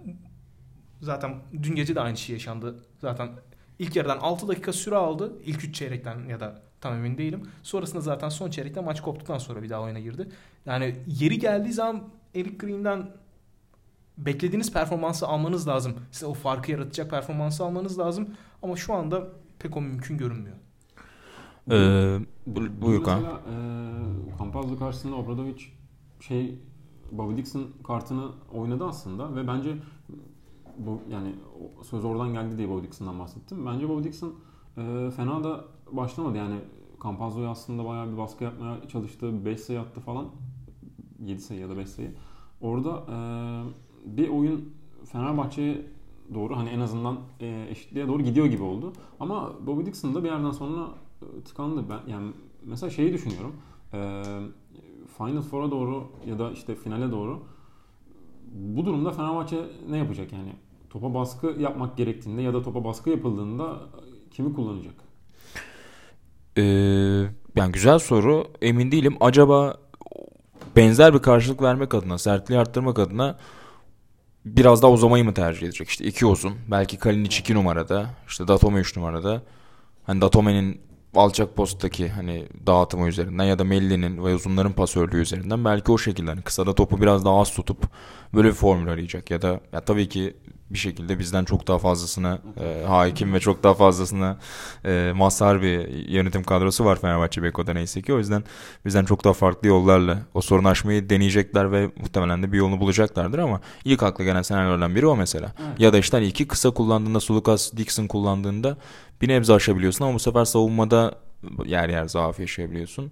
zaten 1.01 1.35
dün 1.63 1.75
gece 1.75 1.95
de 1.95 2.01
aynı 2.01 2.17
şey 2.17 2.33
yaşandı. 2.33 2.83
Zaten 3.01 3.29
ilk 3.79 3.95
yarıdan 3.95 4.17
6 4.17 4.47
dakika 4.47 4.73
süre 4.73 4.95
aldı. 4.95 5.33
İlk 5.45 5.63
3 5.63 5.75
çeyrekten 5.75 6.29
ya 6.29 6.39
da 6.39 6.69
Tam 6.81 6.93
emin 6.93 7.17
değilim. 7.17 7.41
Sonrasında 7.63 8.01
zaten 8.01 8.29
son 8.29 8.49
çeyrekte 8.49 8.81
maç 8.81 9.01
koptuktan 9.01 9.37
sonra 9.37 9.63
bir 9.63 9.69
daha 9.69 9.81
oyuna 9.81 9.99
girdi. 9.99 10.29
Yani 10.65 10.95
yeri 11.07 11.39
geldiği 11.39 11.73
zaman 11.73 12.03
Eric 12.35 12.57
Green'den 12.57 13.11
beklediğiniz 14.17 14.73
performansı 14.73 15.27
almanız 15.27 15.67
lazım. 15.67 15.93
Size 16.11 16.25
o 16.25 16.33
farkı 16.33 16.71
yaratacak 16.71 17.09
performansı 17.09 17.65
almanız 17.65 17.99
lazım. 17.99 18.27
Ama 18.63 18.75
şu 18.75 18.93
anda 18.93 19.27
pek 19.59 19.77
o 19.77 19.81
mümkün 19.81 20.17
görünmüyor. 20.17 20.55
Ee, 21.71 22.19
bu, 22.47 22.81
buyur 22.81 22.99
Mesela 22.99 23.41
e, 23.49 24.37
Campazzo 24.39 24.79
karşısında 24.79 25.15
Obradovic 25.15 25.61
şey 26.19 26.59
Bobby 27.11 27.37
Dixon 27.37 27.67
kartını 27.87 28.31
oynadı 28.53 28.85
aslında 28.85 29.35
ve 29.35 29.47
bence 29.47 29.75
bu 30.79 31.01
yani 31.11 31.35
söz 31.83 32.05
oradan 32.05 32.33
geldi 32.33 32.57
diye 32.57 32.69
Bobby 32.69 32.83
Dixon'dan 32.83 33.19
bahsettim. 33.19 33.65
Bence 33.65 33.89
Bobby 33.89 34.03
Dixon 34.03 34.33
e, 34.77 35.11
fena 35.15 35.43
da 35.43 35.65
başlamadı. 35.91 36.37
Yani 36.37 36.55
Campazzo'yu 37.03 37.47
aslında 37.47 37.85
bayağı 37.85 38.11
bir 38.11 38.17
baskı 38.17 38.43
yapmaya 38.43 38.87
çalıştı. 38.87 39.45
5 39.45 39.59
sayı 39.59 39.79
attı 39.79 39.99
falan. 39.99 40.25
7 41.25 41.41
sayı 41.41 41.59
ya 41.59 41.69
da 41.69 41.77
5 41.77 41.89
sayı. 41.89 42.11
Orada 42.61 43.03
e, 43.11 43.17
bir 44.17 44.29
oyun 44.29 44.73
Fenerbahçe'ye 45.05 45.85
doğru 46.33 46.57
hani 46.57 46.69
en 46.69 46.79
azından 46.79 47.19
e, 47.39 47.67
eşitliğe 47.69 48.07
doğru 48.07 48.23
gidiyor 48.23 48.45
gibi 48.45 48.63
oldu. 48.63 48.93
Ama 49.19 49.53
Bobby 49.67 49.85
Dixon 49.85 50.15
da 50.15 50.23
bir 50.23 50.29
yerden 50.29 50.51
sonra 50.51 50.87
e, 51.21 51.43
tıkandı. 51.43 51.85
Ben 51.89 52.11
yani 52.11 52.31
mesela 52.63 52.89
şeyi 52.89 53.13
düşünüyorum. 53.13 53.55
E, 53.93 54.23
Final 55.17 55.41
Four'a 55.41 55.71
doğru 55.71 56.07
ya 56.27 56.39
da 56.39 56.51
işte 56.51 56.75
finale 56.75 57.11
doğru 57.11 57.39
bu 58.55 58.85
durumda 58.85 59.11
Fenerbahçe 59.11 59.65
ne 59.89 59.97
yapacak 59.97 60.33
yani? 60.33 60.53
Topa 60.89 61.13
baskı 61.13 61.55
yapmak 61.59 61.97
gerektiğinde 61.97 62.41
ya 62.41 62.53
da 62.53 62.63
topa 62.63 62.83
baskı 62.83 63.09
yapıldığında 63.09 63.79
kimi 64.31 64.53
kullanacak? 64.53 64.93
Ee, 66.57 66.61
yani 67.55 67.71
güzel 67.71 67.99
soru. 67.99 68.47
Emin 68.61 68.91
değilim. 68.91 69.17
Acaba 69.19 69.77
benzer 70.75 71.13
bir 71.13 71.19
karşılık 71.19 71.61
vermek 71.61 71.93
adına, 71.93 72.17
sertliği 72.17 72.59
arttırmak 72.59 72.99
adına 72.99 73.37
biraz 74.45 74.81
daha 74.81 74.91
uzamayı 74.91 75.25
mı 75.25 75.33
tercih 75.33 75.67
edecek? 75.67 75.89
İşte 75.89 76.05
iki 76.05 76.25
uzun. 76.25 76.53
Belki 76.71 76.97
Kalinic 76.97 77.37
2 77.39 77.55
numarada. 77.55 78.09
işte 78.27 78.47
Datome 78.47 78.79
3 78.79 78.97
numarada. 78.97 79.41
Hani 80.03 80.21
Datome'nin 80.21 80.81
alçak 81.15 81.55
posttaki 81.55 82.09
hani 82.09 82.47
dağıtımı 82.67 83.07
üzerinden 83.07 83.43
ya 83.43 83.59
da 83.59 83.63
Melli'nin 83.63 84.25
ve 84.25 84.35
uzunların 84.35 84.71
pasörlüğü 84.73 85.21
üzerinden 85.21 85.65
belki 85.65 85.91
o 85.91 85.97
şekilde 85.97 86.29
hani 86.29 86.41
kısada 86.41 86.75
topu 86.75 87.01
biraz 87.01 87.25
daha 87.25 87.39
az 87.39 87.53
tutup 87.53 87.89
böyle 88.33 88.47
bir 88.47 88.53
formül 88.53 88.89
arayacak 88.89 89.31
ya 89.31 89.41
da 89.41 89.59
ya 89.73 89.81
tabii 89.81 90.09
ki 90.09 90.35
bir 90.69 90.77
şekilde 90.77 91.19
bizden 91.19 91.45
çok 91.45 91.67
daha 91.67 91.77
fazlasına 91.77 92.39
e, 92.59 92.83
hakim 92.87 93.33
ve 93.33 93.39
çok 93.39 93.63
daha 93.63 93.73
fazlasına 93.73 94.37
e, 94.85 95.11
mazhar 95.15 95.61
bir 95.61 95.87
yönetim 96.09 96.43
kadrosu 96.43 96.85
var 96.85 96.99
Fenerbahçe 96.99 97.43
Beko'da 97.43 97.73
neyse 97.73 98.01
ki. 98.01 98.13
O 98.13 98.17
yüzden 98.17 98.43
bizden 98.85 99.05
çok 99.05 99.23
daha 99.23 99.33
farklı 99.33 99.67
yollarla 99.67 100.19
o 100.33 100.41
sorunu 100.41 100.67
aşmayı 100.67 101.09
deneyecekler 101.09 101.71
ve 101.71 101.91
muhtemelen 101.97 102.43
de 102.43 102.51
bir 102.51 102.57
yolunu 102.57 102.79
bulacaklardır 102.79 103.39
ama 103.39 103.61
ilk 103.85 104.03
akla 104.03 104.23
gelen 104.23 104.41
senaryolardan 104.41 104.95
biri 104.95 105.07
o 105.07 105.15
mesela. 105.15 105.53
Evet. 105.67 105.79
Ya 105.79 105.93
da 105.93 105.97
işte 105.97 106.17
hani 106.17 106.27
iki 106.27 106.47
kısa 106.47 106.71
kullandığında 106.71 107.19
Sulukas 107.19 107.73
Dixon 107.73 108.07
kullandığında 108.07 108.77
bir 109.21 109.27
nebze 109.27 109.53
aşabiliyorsun 109.53 110.05
ama 110.05 110.13
bu 110.13 110.19
sefer 110.19 110.45
savunmada 110.45 111.15
yer 111.65 111.89
yer 111.89 112.07
zaaf 112.07 112.39
yaşayabiliyorsun. 112.39 113.11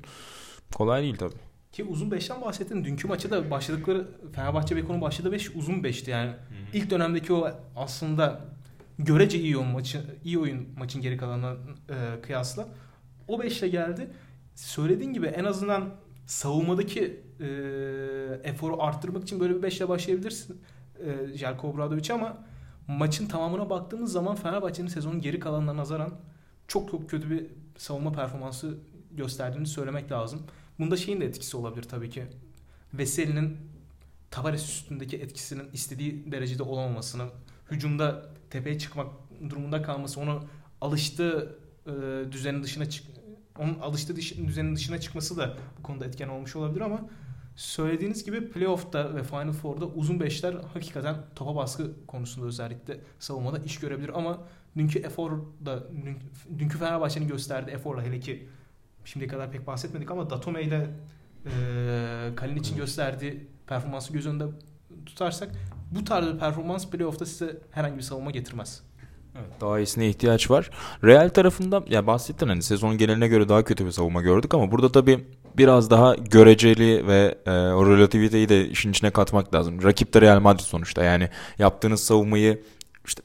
Kolay 0.73 1.01
değil 1.01 1.15
tabii. 1.17 1.46
Ki 1.77 1.83
uzun 1.83 2.09
5'ten 2.09 2.41
bahsettin. 2.41 2.85
Dünkü 2.85 3.07
maçı 3.07 3.31
da 3.31 3.51
başladıkları 3.51 4.07
Fenerbahçe 4.33 4.75
Beko'nun 4.75 5.01
başladığı 5.01 5.31
5 5.31 5.55
uzun 5.55 5.73
5'ti 5.73 6.09
yani. 6.09 6.29
Hı. 6.29 6.35
İlk 6.73 6.89
dönemdeki 6.89 7.33
o 7.33 7.51
aslında 7.75 8.41
görece 8.99 9.39
iyi 9.39 9.57
oyun 9.57 9.71
maçı 9.71 10.01
iyi 10.23 10.39
oyun 10.39 10.67
maçın 10.77 11.01
geri 11.01 11.17
kalanına 11.17 11.53
e, 11.89 12.21
kıyasla 12.21 12.67
o 13.27 13.41
5'le 13.41 13.67
geldi. 13.67 14.07
Söylediğin 14.55 15.13
gibi 15.13 15.25
en 15.25 15.43
azından 15.43 15.89
savunmadaki 16.25 17.21
e, 17.39 17.47
eforu 18.43 18.81
arttırmak 18.81 19.23
için 19.23 19.39
böyle 19.39 19.55
bir 19.55 19.67
5'le 19.67 19.89
başlayabilirsin. 19.89 20.61
E, 20.99 21.37
Jelko 21.37 21.67
Obradovic 21.67 22.13
ama 22.13 22.37
maçın 22.87 23.27
tamamına 23.27 23.69
baktığımız 23.69 24.11
zaman 24.11 24.35
Fenerbahçe'nin 24.35 24.87
sezonun 24.87 25.21
geri 25.21 25.39
kalanına 25.39 25.77
nazaran 25.77 26.13
çok 26.67 26.91
çok 26.91 27.09
kötü 27.09 27.29
bir 27.29 27.45
savunma 27.77 28.11
performansı 28.11 28.77
gösterdiğini 29.11 29.67
söylemek 29.67 30.11
lazım. 30.11 30.41
Bunda 30.79 30.97
şeyin 30.97 31.21
de 31.21 31.25
etkisi 31.25 31.57
olabilir 31.57 31.83
tabii 31.83 32.09
ki. 32.09 32.23
Veseli'nin 32.93 33.57
Tavares 34.31 34.69
üstündeki 34.69 35.17
etkisinin 35.17 35.69
istediği 35.73 36.31
derecede 36.31 36.63
olamamasını, 36.63 37.29
hücumda 37.71 38.29
tepeye 38.49 38.79
çıkmak 38.79 39.07
durumunda 39.49 39.81
kalması, 39.81 40.19
onu 40.19 40.43
alıştığı 40.81 41.57
e, 41.85 41.91
düzenin 42.31 42.63
dışına 42.63 42.89
çık 42.89 43.05
onun 43.59 43.79
alıştığı 43.79 44.15
düzenin 44.15 44.75
dışına 44.75 44.99
çıkması 44.99 45.37
da 45.37 45.57
bu 45.79 45.83
konuda 45.83 46.05
etken 46.05 46.27
olmuş 46.27 46.55
olabilir 46.55 46.81
ama 46.81 47.09
söylediğiniz 47.55 48.23
gibi 48.23 48.49
playoff'ta 48.49 49.15
ve 49.15 49.23
Final 49.23 49.51
Four'da 49.51 49.85
uzun 49.85 50.19
beşler 50.19 50.53
hakikaten 50.73 51.15
topa 51.35 51.55
baskı 51.55 52.05
konusunda 52.07 52.47
özellikle 52.47 52.99
savunmada 53.19 53.59
iş 53.59 53.79
görebilir 53.79 54.11
ama 54.13 54.43
dünkü 54.77 54.99
efor 54.99 55.31
da 55.65 55.83
dünkü 56.59 56.77
Fenerbahçe'nin 56.77 57.27
gösterdiği 57.27 57.71
eforla 57.71 58.03
hele 58.03 58.19
ki 58.19 58.49
şimdiye 59.07 59.29
kadar 59.29 59.51
pek 59.51 59.67
bahsetmedik 59.67 60.11
ama 60.11 60.29
Datome 60.29 60.63
ile 60.63 60.87
e, 61.45 61.51
Kalin 62.35 62.55
için 62.55 62.77
gösterdiği 62.77 63.47
performansı 63.67 64.13
göz 64.13 64.27
önünde 64.27 64.43
tutarsak 65.05 65.49
bu 65.91 66.03
tarz 66.03 66.27
bir 66.27 66.39
performans 66.39 66.89
playoff'ta 66.89 67.25
size 67.25 67.57
herhangi 67.71 67.97
bir 67.97 68.01
savunma 68.01 68.31
getirmez. 68.31 68.83
Evet, 69.35 69.61
daha 69.61 69.79
iyisine 69.79 70.09
ihtiyaç 70.09 70.51
var. 70.51 70.69
Real 71.03 71.29
tarafında 71.29 71.83
ya 71.87 72.07
bahsettin 72.07 72.47
hani 72.47 72.61
sezon 72.61 72.97
geneline 72.97 73.27
göre 73.27 73.49
daha 73.49 73.63
kötü 73.63 73.85
bir 73.85 73.91
savunma 73.91 74.21
gördük 74.21 74.53
ama 74.53 74.71
burada 74.71 74.91
tabii 74.91 75.25
biraz 75.57 75.89
daha 75.89 76.15
göreceli 76.15 77.07
ve 77.07 77.37
e, 77.45 77.51
o 77.51 77.85
relativiteyi 77.85 78.49
de 78.49 78.69
işin 78.69 78.91
içine 78.91 79.11
katmak 79.11 79.55
lazım. 79.55 79.83
Rakip 79.83 80.13
de 80.13 80.21
Real 80.21 80.39
Madrid 80.39 80.63
sonuçta 80.63 81.03
yani 81.03 81.29
yaptığınız 81.59 82.03
savunmayı 82.03 82.63
işte 83.05 83.21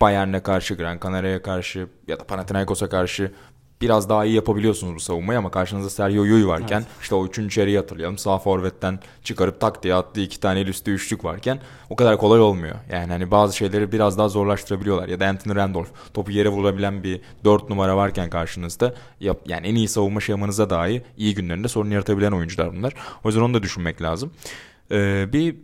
Bayern'e 0.00 0.42
karşı, 0.42 0.74
Gran 0.74 0.98
Canaria'ya 1.04 1.42
karşı 1.42 1.88
ya 2.08 2.20
da 2.20 2.24
Panathinaikos'a 2.24 2.88
karşı 2.88 3.32
biraz 3.80 4.08
daha 4.08 4.24
iyi 4.24 4.34
yapabiliyorsunuz 4.34 4.94
bu 4.94 5.00
savunmayı 5.00 5.38
ama 5.38 5.50
karşınızda 5.50 5.90
Sergio 5.90 6.24
Yui 6.24 6.46
varken 6.46 6.78
evet. 6.78 6.88
işte 7.02 7.14
o 7.14 7.26
üçüncü 7.26 7.48
içeriği 7.48 7.78
hatırlayalım. 7.78 8.18
Sağ 8.18 8.38
forvetten 8.38 8.98
çıkarıp 9.22 9.60
tak 9.60 9.82
diye 9.82 9.94
attığı 9.94 10.20
iki 10.20 10.40
tane 10.40 10.62
üstü 10.62 10.90
üçlük 10.90 11.24
varken 11.24 11.60
o 11.90 11.96
kadar 11.96 12.18
kolay 12.18 12.40
olmuyor. 12.40 12.74
Yani 12.92 13.12
hani 13.12 13.30
bazı 13.30 13.56
şeyleri 13.56 13.92
biraz 13.92 14.18
daha 14.18 14.28
zorlaştırabiliyorlar. 14.28 15.08
Ya 15.08 15.20
da 15.20 15.26
Anthony 15.26 15.54
Randolph 15.54 15.88
topu 16.14 16.32
yere 16.32 16.48
vurabilen 16.48 17.02
bir 17.02 17.20
dört 17.44 17.68
numara 17.70 17.96
varken 17.96 18.30
karşınızda 18.30 18.94
yap, 19.20 19.40
yani 19.46 19.66
en 19.66 19.74
iyi 19.74 19.88
savunma 19.88 20.20
şemanıza 20.20 20.70
dahi 20.70 21.02
iyi 21.16 21.34
günlerinde 21.34 21.68
sorun 21.68 21.90
yaratabilen 21.90 22.32
oyuncular 22.32 22.76
bunlar. 22.76 22.94
O 23.24 23.28
yüzden 23.28 23.42
onu 23.42 23.54
da 23.54 23.62
düşünmek 23.62 24.02
lazım. 24.02 24.32
Ee, 24.90 25.26
bir 25.32 25.56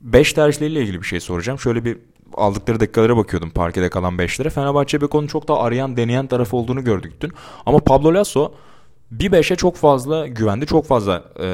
5 0.00 0.32
tercihleriyle 0.32 0.82
ilgili 0.82 1.02
bir 1.02 1.06
şey 1.06 1.20
soracağım. 1.20 1.58
Şöyle 1.58 1.84
bir 1.84 1.98
aldıkları 2.36 2.80
dakikalara 2.80 3.16
bakıyordum 3.16 3.50
parkede 3.50 3.90
kalan 3.90 4.14
5'lere. 4.14 4.50
Fenerbahçe 4.50 5.00
Beko'nun 5.00 5.26
çok 5.26 5.48
daha 5.48 5.60
arayan 5.60 5.96
deneyen 5.96 6.26
tarafı 6.26 6.56
olduğunu 6.56 6.84
gördük 6.84 7.12
dün. 7.20 7.32
Ama 7.66 7.78
Pablo 7.78 8.14
Lasso 8.14 8.52
bir 9.20 9.32
5'e 9.32 9.56
çok 9.56 9.76
fazla 9.76 10.26
güvendi. 10.26 10.66
Çok 10.66 10.86
fazla 10.86 11.24
e, 11.40 11.44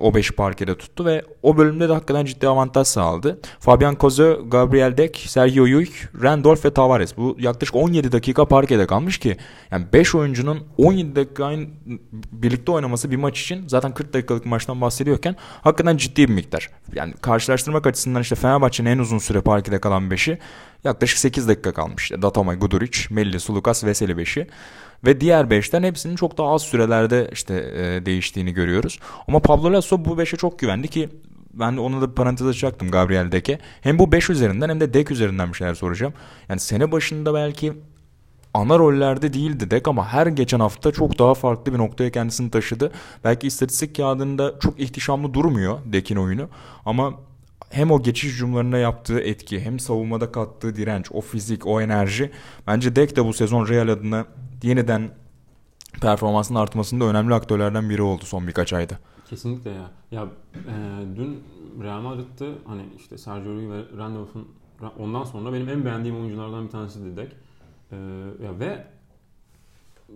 o 0.00 0.10
5'i 0.10 0.34
parkede 0.34 0.78
tuttu 0.78 1.04
ve 1.04 1.22
o 1.42 1.56
bölümde 1.56 1.88
de 1.88 1.92
hakikaten 1.92 2.24
ciddi 2.24 2.48
avantaj 2.48 2.86
sağladı. 2.86 3.40
Fabian 3.60 3.94
Kozo, 3.94 4.48
Gabriel 4.48 4.96
Dek, 4.96 5.24
Sergio 5.26 5.64
Yuyk, 5.64 6.08
Randolph 6.22 6.64
ve 6.64 6.70
Tavares. 6.70 7.16
Bu 7.16 7.36
yaklaşık 7.38 7.76
17 7.76 8.12
dakika 8.12 8.44
parkede 8.44 8.86
kalmış 8.86 9.18
ki 9.18 9.36
yani 9.70 9.86
5 9.92 10.14
oyuncunun 10.14 10.66
17 10.76 11.16
dakika 11.16 11.52
birlikte 12.32 12.72
oynaması 12.72 13.10
bir 13.10 13.16
maç 13.16 13.40
için 13.40 13.68
zaten 13.68 13.94
40 13.94 14.14
dakikalık 14.14 14.46
maçtan 14.46 14.80
bahsediyorken 14.80 15.36
hakikaten 15.62 15.96
ciddi 15.96 16.28
bir 16.28 16.34
miktar. 16.34 16.70
Yani 16.94 17.14
karşılaştırmak 17.22 17.86
açısından 17.86 18.22
işte 18.22 18.34
Fenerbahçe'nin 18.34 18.90
en 18.90 18.98
uzun 18.98 19.18
süre 19.18 19.40
parkede 19.40 19.80
kalan 19.80 20.02
5'i 20.02 20.38
yaklaşık 20.84 21.18
8 21.18 21.48
dakika 21.48 21.72
kalmış. 21.72 22.12
Datome, 22.12 22.54
Guduric, 22.54 22.98
Melli, 23.10 23.40
Sulukas, 23.40 23.84
Veseli 23.84 24.12
5'i. 24.12 24.46
Ve 25.04 25.20
diğer 25.20 25.44
5'ten 25.44 25.82
hepsinin 25.82 26.16
çok 26.16 26.38
daha 26.38 26.48
az 26.48 26.62
sürelerde 26.62 27.30
işte 27.32 27.54
e, 27.54 28.06
değiştiğini 28.06 28.52
görüyoruz. 28.52 28.98
Ama 29.28 29.38
Pablo 29.38 29.72
Lasso 29.72 30.04
bu 30.04 30.10
5'e 30.10 30.36
çok 30.36 30.58
güvendi 30.58 30.88
ki 30.88 31.08
ben 31.54 31.76
de 31.76 31.80
ona 31.80 32.00
da 32.00 32.10
bir 32.10 32.14
parantez 32.14 32.46
açacaktım 32.46 32.90
Gabriel 32.90 33.32
Dek'e. 33.32 33.58
Hem 33.80 33.98
bu 33.98 34.12
5 34.12 34.30
üzerinden 34.30 34.68
hem 34.68 34.80
de 34.80 34.94
Dek 34.94 35.10
üzerinden 35.10 35.48
bir 35.48 35.54
şeyler 35.54 35.74
soracağım. 35.74 36.12
Yani 36.48 36.60
sene 36.60 36.92
başında 36.92 37.34
belki 37.34 37.72
ana 38.54 38.78
rollerde 38.78 39.32
değildi 39.32 39.70
Dek 39.70 39.88
ama 39.88 40.08
her 40.08 40.26
geçen 40.26 40.60
hafta 40.60 40.92
çok 40.92 41.18
daha 41.18 41.34
farklı 41.34 41.72
bir 41.72 41.78
noktaya 41.78 42.10
kendisini 42.10 42.50
taşıdı. 42.50 42.92
Belki 43.24 43.46
istatistik 43.46 43.96
kağıdında 43.96 44.54
çok 44.60 44.80
ihtişamlı 44.80 45.34
durmuyor 45.34 45.78
Dek'in 45.84 46.16
oyunu 46.16 46.48
ama 46.84 47.14
hem 47.70 47.90
o 47.90 48.02
geçiş 48.02 48.32
hücumlarına 48.32 48.78
yaptığı 48.78 49.20
etki 49.20 49.60
hem 49.60 49.78
savunmada 49.78 50.32
kattığı 50.32 50.76
direnç, 50.76 51.06
o 51.12 51.20
fizik, 51.20 51.66
o 51.66 51.80
enerji 51.80 52.30
bence 52.66 52.96
Dek 52.96 53.16
de 53.16 53.24
bu 53.24 53.32
sezon 53.32 53.68
Real 53.68 53.88
adına 53.88 54.26
yeniden 54.62 55.10
performansının 56.00 56.58
artmasında 56.58 57.04
önemli 57.04 57.34
aktörlerden 57.34 57.90
biri 57.90 58.02
oldu 58.02 58.24
son 58.24 58.46
birkaç 58.46 58.72
ayda. 58.72 58.98
Kesinlikle 59.28 59.70
ya. 59.70 59.90
Ya 60.10 60.26
e, 60.54 61.06
dün 61.16 61.44
Real 61.82 62.00
Madrid'de 62.00 62.54
hani 62.66 62.82
işte 62.96 63.18
Sergio 63.18 63.54
Rui 63.54 63.70
ve 63.70 63.82
Randolph'un 63.98 64.48
ondan 64.98 65.24
sonra 65.24 65.52
benim 65.52 65.68
en 65.68 65.84
beğendiğim 65.84 66.20
oyunculardan 66.20 66.64
bir 66.66 66.70
tanesi 66.70 67.04
Didek. 67.04 67.32
E, 67.92 67.96
ya 68.44 68.60
ve 68.60 68.86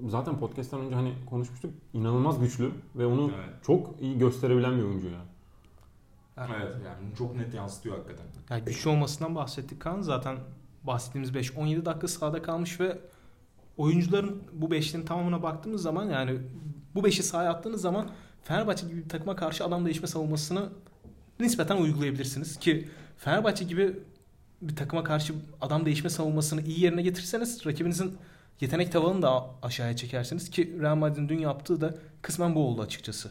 zaten 0.07 0.39
podcast'tan 0.39 0.81
önce 0.81 0.95
hani 0.95 1.15
konuşmuştuk. 1.31 1.71
inanılmaz 1.93 2.41
güçlü 2.41 2.71
ve 2.97 3.07
onu 3.07 3.31
evet. 3.35 3.65
çok 3.67 4.01
iyi 4.01 4.19
gösterebilen 4.19 4.79
bir 4.79 4.83
oyuncu 4.83 5.07
ya. 5.09 5.25
Evet 6.39 6.77
yani 6.87 7.17
çok 7.19 7.37
net 7.37 7.55
yansıtıyor 7.55 7.97
hakikaten. 7.97 8.27
Yani 8.51 8.65
güçlü 8.65 8.91
olmasından 8.91 9.35
bahsettik 9.35 9.81
kan. 9.81 10.01
Zaten 10.01 10.37
bahsettiğimiz 10.83 11.31
5-17 11.31 11.85
dakika 11.85 12.09
sahada 12.09 12.43
kalmış 12.43 12.81
ve 12.81 12.99
oyuncuların 13.77 14.43
bu 14.53 14.71
beşlinin 14.71 15.05
tamamına 15.05 15.43
baktığımız 15.43 15.83
zaman 15.83 16.11
yani 16.11 16.39
bu 16.95 17.05
beşi 17.05 17.23
sahaya 17.23 17.51
attığınız 17.51 17.81
zaman 17.81 18.11
Fenerbahçe 18.43 18.87
gibi 18.87 19.05
bir 19.05 19.09
takıma 19.09 19.37
karşı 19.37 19.65
adam 19.65 19.85
değişme 19.85 20.09
savunmasını 20.09 20.69
nispeten 21.41 21.77
uygulayabilirsiniz 21.77 22.59
ki 22.59 22.89
Fenerbahçe 23.19 23.65
gibi 23.65 23.97
bir 24.63 24.77
takıma 24.77 25.05
karşı 25.05 25.35
adam 25.61 25.87
değişme 25.87 26.11
savunmasını 26.11 26.63
iyi 26.63 26.81
yerine 26.81 27.03
getirirseniz 27.03 27.67
rakibinizin 27.67 28.17
yetenek 28.61 28.93
tavanını 28.93 29.23
da 29.23 29.51
aşağıya 29.63 29.97
çekersiniz 29.97 30.51
ki 30.51 30.79
Real 30.81 30.97
Madrid'in 30.97 31.29
dün 31.29 31.39
yaptığı 31.39 31.81
da 31.81 31.95
kısmen 32.23 32.55
bu 32.55 32.69
oldu 32.69 32.83
açıkçası. 32.83 33.31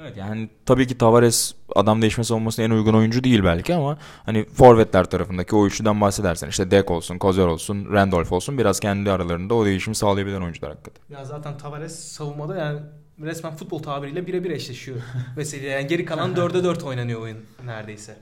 Evet 0.00 0.16
yani 0.16 0.48
tabii 0.66 0.86
ki 0.86 0.98
Tavares 0.98 1.54
adam 1.74 2.02
değişme 2.02 2.24
savunmasına 2.24 2.64
en 2.64 2.70
uygun 2.70 2.94
oyuncu 2.94 3.24
değil 3.24 3.44
belki 3.44 3.74
ama 3.74 3.98
hani 4.26 4.44
forvetler 4.44 5.04
tarafındaki 5.04 5.56
o 5.56 5.66
üçlüden 5.66 6.00
bahsedersen 6.00 6.48
işte 6.48 6.70
Dek 6.70 6.90
olsun, 6.90 7.18
Kozer 7.18 7.46
olsun, 7.46 7.92
Randolph 7.92 8.32
olsun 8.32 8.58
biraz 8.58 8.80
kendi 8.80 9.10
aralarında 9.10 9.54
o 9.54 9.64
değişimi 9.64 9.96
sağlayabilen 9.96 10.40
oyuncular 10.40 10.70
hakikaten. 10.70 11.02
Ya 11.10 11.24
zaten 11.24 11.58
Tavares 11.58 11.98
savunmada 11.98 12.56
yani 12.56 12.80
resmen 13.22 13.56
futbol 13.56 13.78
tabiriyle 13.78 14.26
birebir 14.26 14.50
eşleşiyor. 14.50 14.98
Mesela 15.36 15.66
yani 15.66 15.86
geri 15.86 16.04
kalan 16.04 16.34
4'e 16.34 16.64
4 16.64 16.84
oynanıyor 16.84 17.20
oyun 17.20 17.38
neredeyse. 17.64 18.16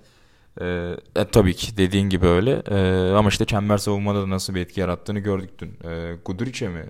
Ee, 0.61 0.97
e, 1.17 1.25
tabii 1.25 1.55
ki 1.55 1.77
dediğin 1.77 2.09
gibi 2.09 2.27
öyle. 2.27 2.63
Ee, 2.71 3.13
ama 3.13 3.29
işte 3.29 3.45
çember 3.45 3.79
savunmada 3.79 4.23
da 4.23 4.31
nasıl 4.31 4.55
bir 4.55 4.61
etki 4.61 4.81
yarattığını 4.81 5.19
gördük 5.19 5.51
dün. 5.59 5.79
Ee, 5.85 6.17
Guduric'e 6.25 6.69
mi? 6.69 6.85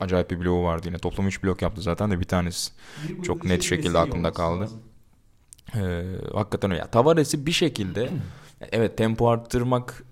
Acayip 0.00 0.30
bir 0.30 0.40
bloğu 0.40 0.64
vardı 0.64 0.86
yine. 0.88 0.98
Toplam 0.98 1.26
3 1.26 1.44
blok 1.44 1.62
yaptı 1.62 1.80
zaten 1.82 2.10
de 2.10 2.20
bir 2.20 2.24
tanesi. 2.24 2.72
Çok 3.22 3.44
net 3.44 3.62
şekilde 3.62 3.98
aklımda 3.98 4.32
kaldı. 4.32 4.68
Ee, 5.74 6.04
hakikaten 6.34 6.70
öyle. 6.70 6.80
Ya, 6.80 6.90
Tavares'i 6.90 7.46
bir 7.46 7.52
şekilde 7.52 8.10
evet 8.72 8.98
tempo 8.98 9.28
arttırmak 9.28 10.04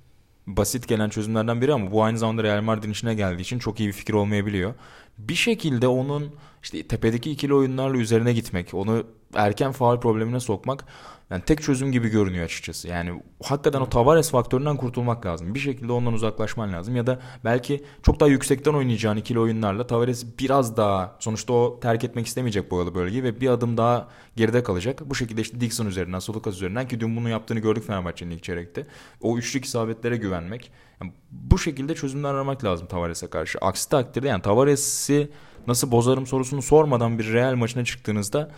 basit 0.46 0.88
gelen 0.88 1.08
çözümlerden 1.08 1.60
biri 1.60 1.72
ama 1.72 1.90
bu 1.90 2.02
aynı 2.02 2.18
zamanda 2.18 2.42
Real 2.42 2.62
Madrid'in 2.62 2.90
işine 2.90 3.14
geldiği 3.14 3.42
için 3.42 3.58
çok 3.58 3.80
iyi 3.80 3.88
bir 3.88 3.92
fikir 3.92 4.14
olmayabiliyor. 4.14 4.74
Bir 5.18 5.34
şekilde 5.34 5.88
onun 5.88 6.34
işte 6.62 6.88
tepedeki 6.88 7.30
ikili 7.30 7.54
oyunlarla 7.54 7.96
üzerine 7.96 8.32
gitmek, 8.32 8.74
onu 8.74 9.06
erken 9.34 9.72
faal 9.72 10.00
problemine 10.00 10.40
sokmak 10.40 10.84
yani 11.32 11.42
tek 11.44 11.62
çözüm 11.62 11.92
gibi 11.92 12.08
görünüyor 12.08 12.44
açıkçası. 12.44 12.88
Yani 12.88 13.22
hakikaten 13.42 13.80
o 13.80 13.88
Tavares 13.88 14.30
faktöründen 14.30 14.76
kurtulmak 14.76 15.26
lazım. 15.26 15.54
Bir 15.54 15.58
şekilde 15.58 15.92
ondan 15.92 16.12
uzaklaşman 16.12 16.72
lazım. 16.72 16.96
Ya 16.96 17.06
da 17.06 17.20
belki 17.44 17.84
çok 18.02 18.20
daha 18.20 18.28
yüksekten 18.28 18.74
oynayacağın 18.74 19.16
ikili 19.16 19.40
oyunlarla 19.40 19.86
Tavares 19.86 20.26
biraz 20.38 20.76
daha 20.76 21.16
sonuçta 21.18 21.52
o 21.52 21.80
terk 21.80 22.04
etmek 22.04 22.26
istemeyecek 22.26 22.70
boyalı 22.70 22.94
bölgeyi 22.94 23.24
ve 23.24 23.40
bir 23.40 23.48
adım 23.48 23.76
daha 23.76 24.08
geride 24.36 24.62
kalacak. 24.62 25.02
Bu 25.06 25.14
şekilde 25.14 25.40
işte 25.40 25.60
Dixon 25.60 25.86
üzerinden, 25.86 26.18
Solukas 26.18 26.54
üzerinden 26.54 26.88
ki 26.88 27.00
dün 27.00 27.16
bunu 27.16 27.28
yaptığını 27.28 27.58
gördük 27.58 27.86
Fenerbahçe'nin 27.86 28.30
ilk 28.30 28.42
çeyrekte. 28.42 28.86
O 29.20 29.38
üçlük 29.38 29.64
isabetlere 29.64 30.16
güvenmek. 30.16 30.72
Yani 31.00 31.12
bu 31.30 31.58
şekilde 31.58 31.94
çözümler 31.94 32.34
aramak 32.34 32.64
lazım 32.64 32.86
Tavares'e 32.86 33.26
karşı. 33.26 33.58
Aksi 33.58 33.88
takdirde 33.88 34.28
yani 34.28 34.42
Tavares'i 34.42 35.30
nasıl 35.66 35.90
bozarım 35.90 36.26
sorusunu 36.26 36.62
sormadan 36.62 37.18
bir 37.18 37.32
Real 37.32 37.54
maçına 37.54 37.84
çıktığınızda 37.84 38.50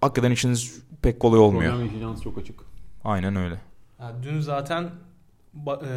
hakikaten 0.00 0.30
işiniz 0.30 0.82
pek 1.04 1.20
kolay 1.20 1.40
olmuyor. 1.40 1.70
Problem 1.70 1.86
yaşayacağınız 1.86 2.22
çok 2.22 2.38
açık. 2.38 2.60
Aynen 3.04 3.36
öyle. 3.36 3.60
Ya 4.00 4.12
dün 4.22 4.40
zaten 4.40 4.90
ba- 5.66 5.82
e, 5.86 5.92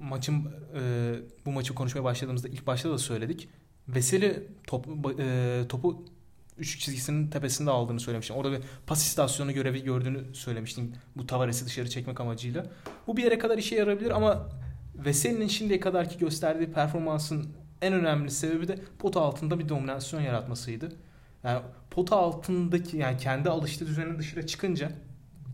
maçın 0.00 0.34
e, 0.74 1.14
bu 1.46 1.52
maçı 1.52 1.74
konuşmaya 1.74 2.04
başladığımızda 2.04 2.48
ilk 2.48 2.66
başta 2.66 2.90
da 2.90 2.98
söyledik. 2.98 3.48
Veseli 3.88 4.46
top, 4.66 4.86
e, 5.20 5.60
topu 5.68 6.04
üç 6.58 6.80
çizgisinin 6.80 7.30
tepesinde 7.30 7.70
aldığını 7.70 8.00
söylemiştim. 8.00 8.36
Orada 8.36 8.52
bir 8.52 8.62
pas 8.86 9.06
istasyonu 9.06 9.52
görevi 9.52 9.84
gördüğünü 9.84 10.34
söylemiştim. 10.34 10.92
Bu 11.16 11.26
Tavares'i 11.26 11.66
dışarı 11.66 11.90
çekmek 11.90 12.20
amacıyla. 12.20 12.66
Bu 13.06 13.16
bir 13.16 13.22
yere 13.22 13.38
kadar 13.38 13.58
işe 13.58 13.74
yarayabilir 13.76 14.10
ama 14.10 14.48
Veseli'nin 14.94 15.48
şimdiye 15.48 15.80
kadarki 15.80 16.18
gösterdiği 16.18 16.72
performansın 16.72 17.48
en 17.82 17.92
önemli 17.92 18.30
sebebi 18.30 18.68
de 18.68 18.78
pota 18.98 19.20
altında 19.20 19.58
bir 19.58 19.68
dominasyon 19.68 20.20
yaratmasıydı. 20.20 20.96
Yani 21.44 21.62
pota 21.90 22.16
altındaki 22.16 22.96
yani 22.96 23.16
kendi 23.18 23.50
alıştığı 23.50 23.86
düzenin 23.86 24.18
dışına 24.18 24.46
çıkınca 24.46 24.92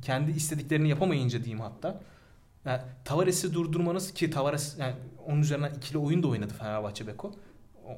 kendi 0.02 0.30
istediklerini 0.30 0.88
yapamayınca 0.88 1.44
diyeyim 1.44 1.60
hatta. 1.60 2.00
Yani 2.64 2.80
Tavares'i 3.04 3.54
durdurmanız 3.54 4.14
ki 4.14 4.30
Tavares 4.30 4.78
yani 4.78 4.94
onun 5.26 5.40
üzerinden 5.40 5.74
ikili 5.74 5.98
oyun 5.98 6.22
da 6.22 6.28
oynadı 6.28 6.54
Fenerbahçe 6.58 7.06
Beko. 7.06 7.32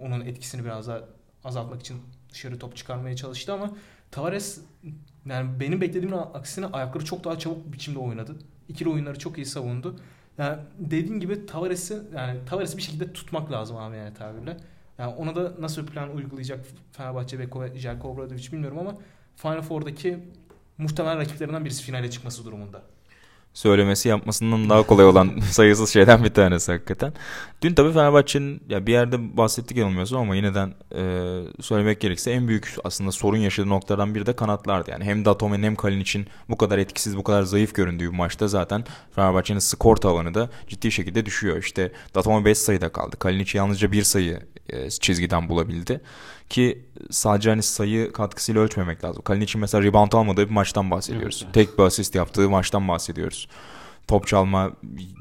Onun 0.01 0.21
etkisini 0.21 0.65
biraz 0.65 0.89
daha 0.89 1.01
azaltmak 1.45 1.81
için 1.81 2.03
dışarı 2.33 2.59
top 2.59 2.77
çıkarmaya 2.77 3.17
çalıştı 3.17 3.53
ama 3.53 3.71
Tavares 4.11 4.61
yani 5.27 5.61
benim 5.61 5.81
beklediğimin 5.81 6.17
aksine 6.35 6.67
ayakları 6.67 7.05
çok 7.05 7.25
daha 7.25 7.39
çabuk 7.39 7.73
biçimde 7.73 7.99
oynadı. 7.99 8.37
İkili 8.69 8.89
oyunları 8.89 9.19
çok 9.19 9.39
iyi 9.39 9.47
savundu. 9.47 10.01
Yani 10.39 10.59
dediğim 10.79 11.21
gibi 11.21 11.47
Tavares'i 11.47 11.99
yani 12.17 12.39
Tavares'i 12.47 12.77
bir 12.77 12.83
şekilde 12.83 13.13
tutmak 13.13 13.53
lazım 13.53 13.77
abi 13.77 13.97
yani 13.97 14.15
tabirle. 14.15 14.57
Yani 15.01 15.15
ona 15.15 15.35
da 15.35 15.53
nasıl 15.61 15.83
bir 15.83 15.87
plan 15.87 16.17
uygulayacak 16.17 16.67
Fenerbahçe 16.93 17.39
ve 17.39 17.79
Jelko 17.79 18.09
Obradovic 18.09 18.53
bilmiyorum 18.53 18.79
ama 18.79 18.95
Final 19.37 19.63
Four'daki 19.63 20.19
muhtemelen 20.79 21.19
rakiplerinden 21.19 21.65
birisi 21.65 21.83
finale 21.83 22.11
çıkması 22.11 22.45
durumunda 22.45 22.83
söylemesi 23.55 24.09
yapmasından 24.09 24.71
daha 24.71 24.83
kolay 24.83 25.07
olan 25.07 25.41
sayısız 25.51 25.91
şeyden 25.91 26.25
bir 26.25 26.35
tanesi 26.35 26.73
hakikaten. 26.73 27.13
Dün 27.63 27.75
tabii 27.75 27.93
Fenerbahçe'nin 27.93 28.63
ya 28.69 28.87
bir 28.87 28.93
yerde 28.93 29.37
bahsettik 29.37 29.77
yanılmıyorsun 29.77 30.17
ama 30.17 30.37
yineden 30.37 30.75
e, 30.95 31.03
söylemek 31.61 32.01
gerekirse 32.01 32.31
en 32.31 32.49
büyük 32.49 32.77
aslında 32.85 33.13
sorun 33.13 33.37
yaşadığı 33.37 33.69
noktadan 33.69 34.15
biri 34.15 34.27
de 34.27 34.37
kanatlardı. 34.37 34.91
Yani 34.91 35.05
hem 35.05 35.25
Datomen 35.25 35.63
hem 35.63 35.77
Kalin 35.77 36.01
için 36.01 36.27
bu 36.49 36.57
kadar 36.57 36.79
etkisiz, 36.79 37.17
bu 37.17 37.23
kadar 37.23 37.43
zayıf 37.43 37.75
göründüğü 37.75 38.13
bir 38.13 38.17
maçta 38.17 38.49
zaten 38.49 38.85
Fenerbahçe'nin 39.15 39.59
skor 39.59 39.97
tavanı 39.97 40.35
da 40.35 40.51
ciddi 40.69 40.93
şekilde 40.93 41.27
düşüyor. 41.27 41.57
İşte 41.57 41.93
Datomen 42.15 42.45
5 42.45 42.59
sayıda 42.59 42.89
kaldı. 42.89 43.17
Kalin 43.19 43.39
için 43.39 43.59
yalnızca 43.59 43.93
bir 43.93 44.03
sayı 44.03 44.41
e, 44.69 44.91
çizgiden 44.91 45.49
bulabildi. 45.49 46.01
Ki 46.51 46.85
sadece 47.11 47.51
hani 47.51 47.63
sayı 47.63 48.13
katkısıyla 48.13 48.61
ölçmemek 48.61 49.05
lazım. 49.05 49.23
Kalin 49.23 49.41
için 49.41 49.61
mesela 49.61 49.85
rebound 49.85 50.13
almadığı 50.13 50.47
bir 50.49 50.55
maçtan 50.55 50.91
bahsediyoruz. 50.91 51.43
Evet, 51.45 51.55
Tek 51.55 51.79
bir 51.79 51.83
asist 51.83 52.15
yaptığı 52.15 52.51
maçtan 52.51 52.89
bahsediyoruz. 52.89 53.49
Top 54.09 54.27
çalma 54.27 54.71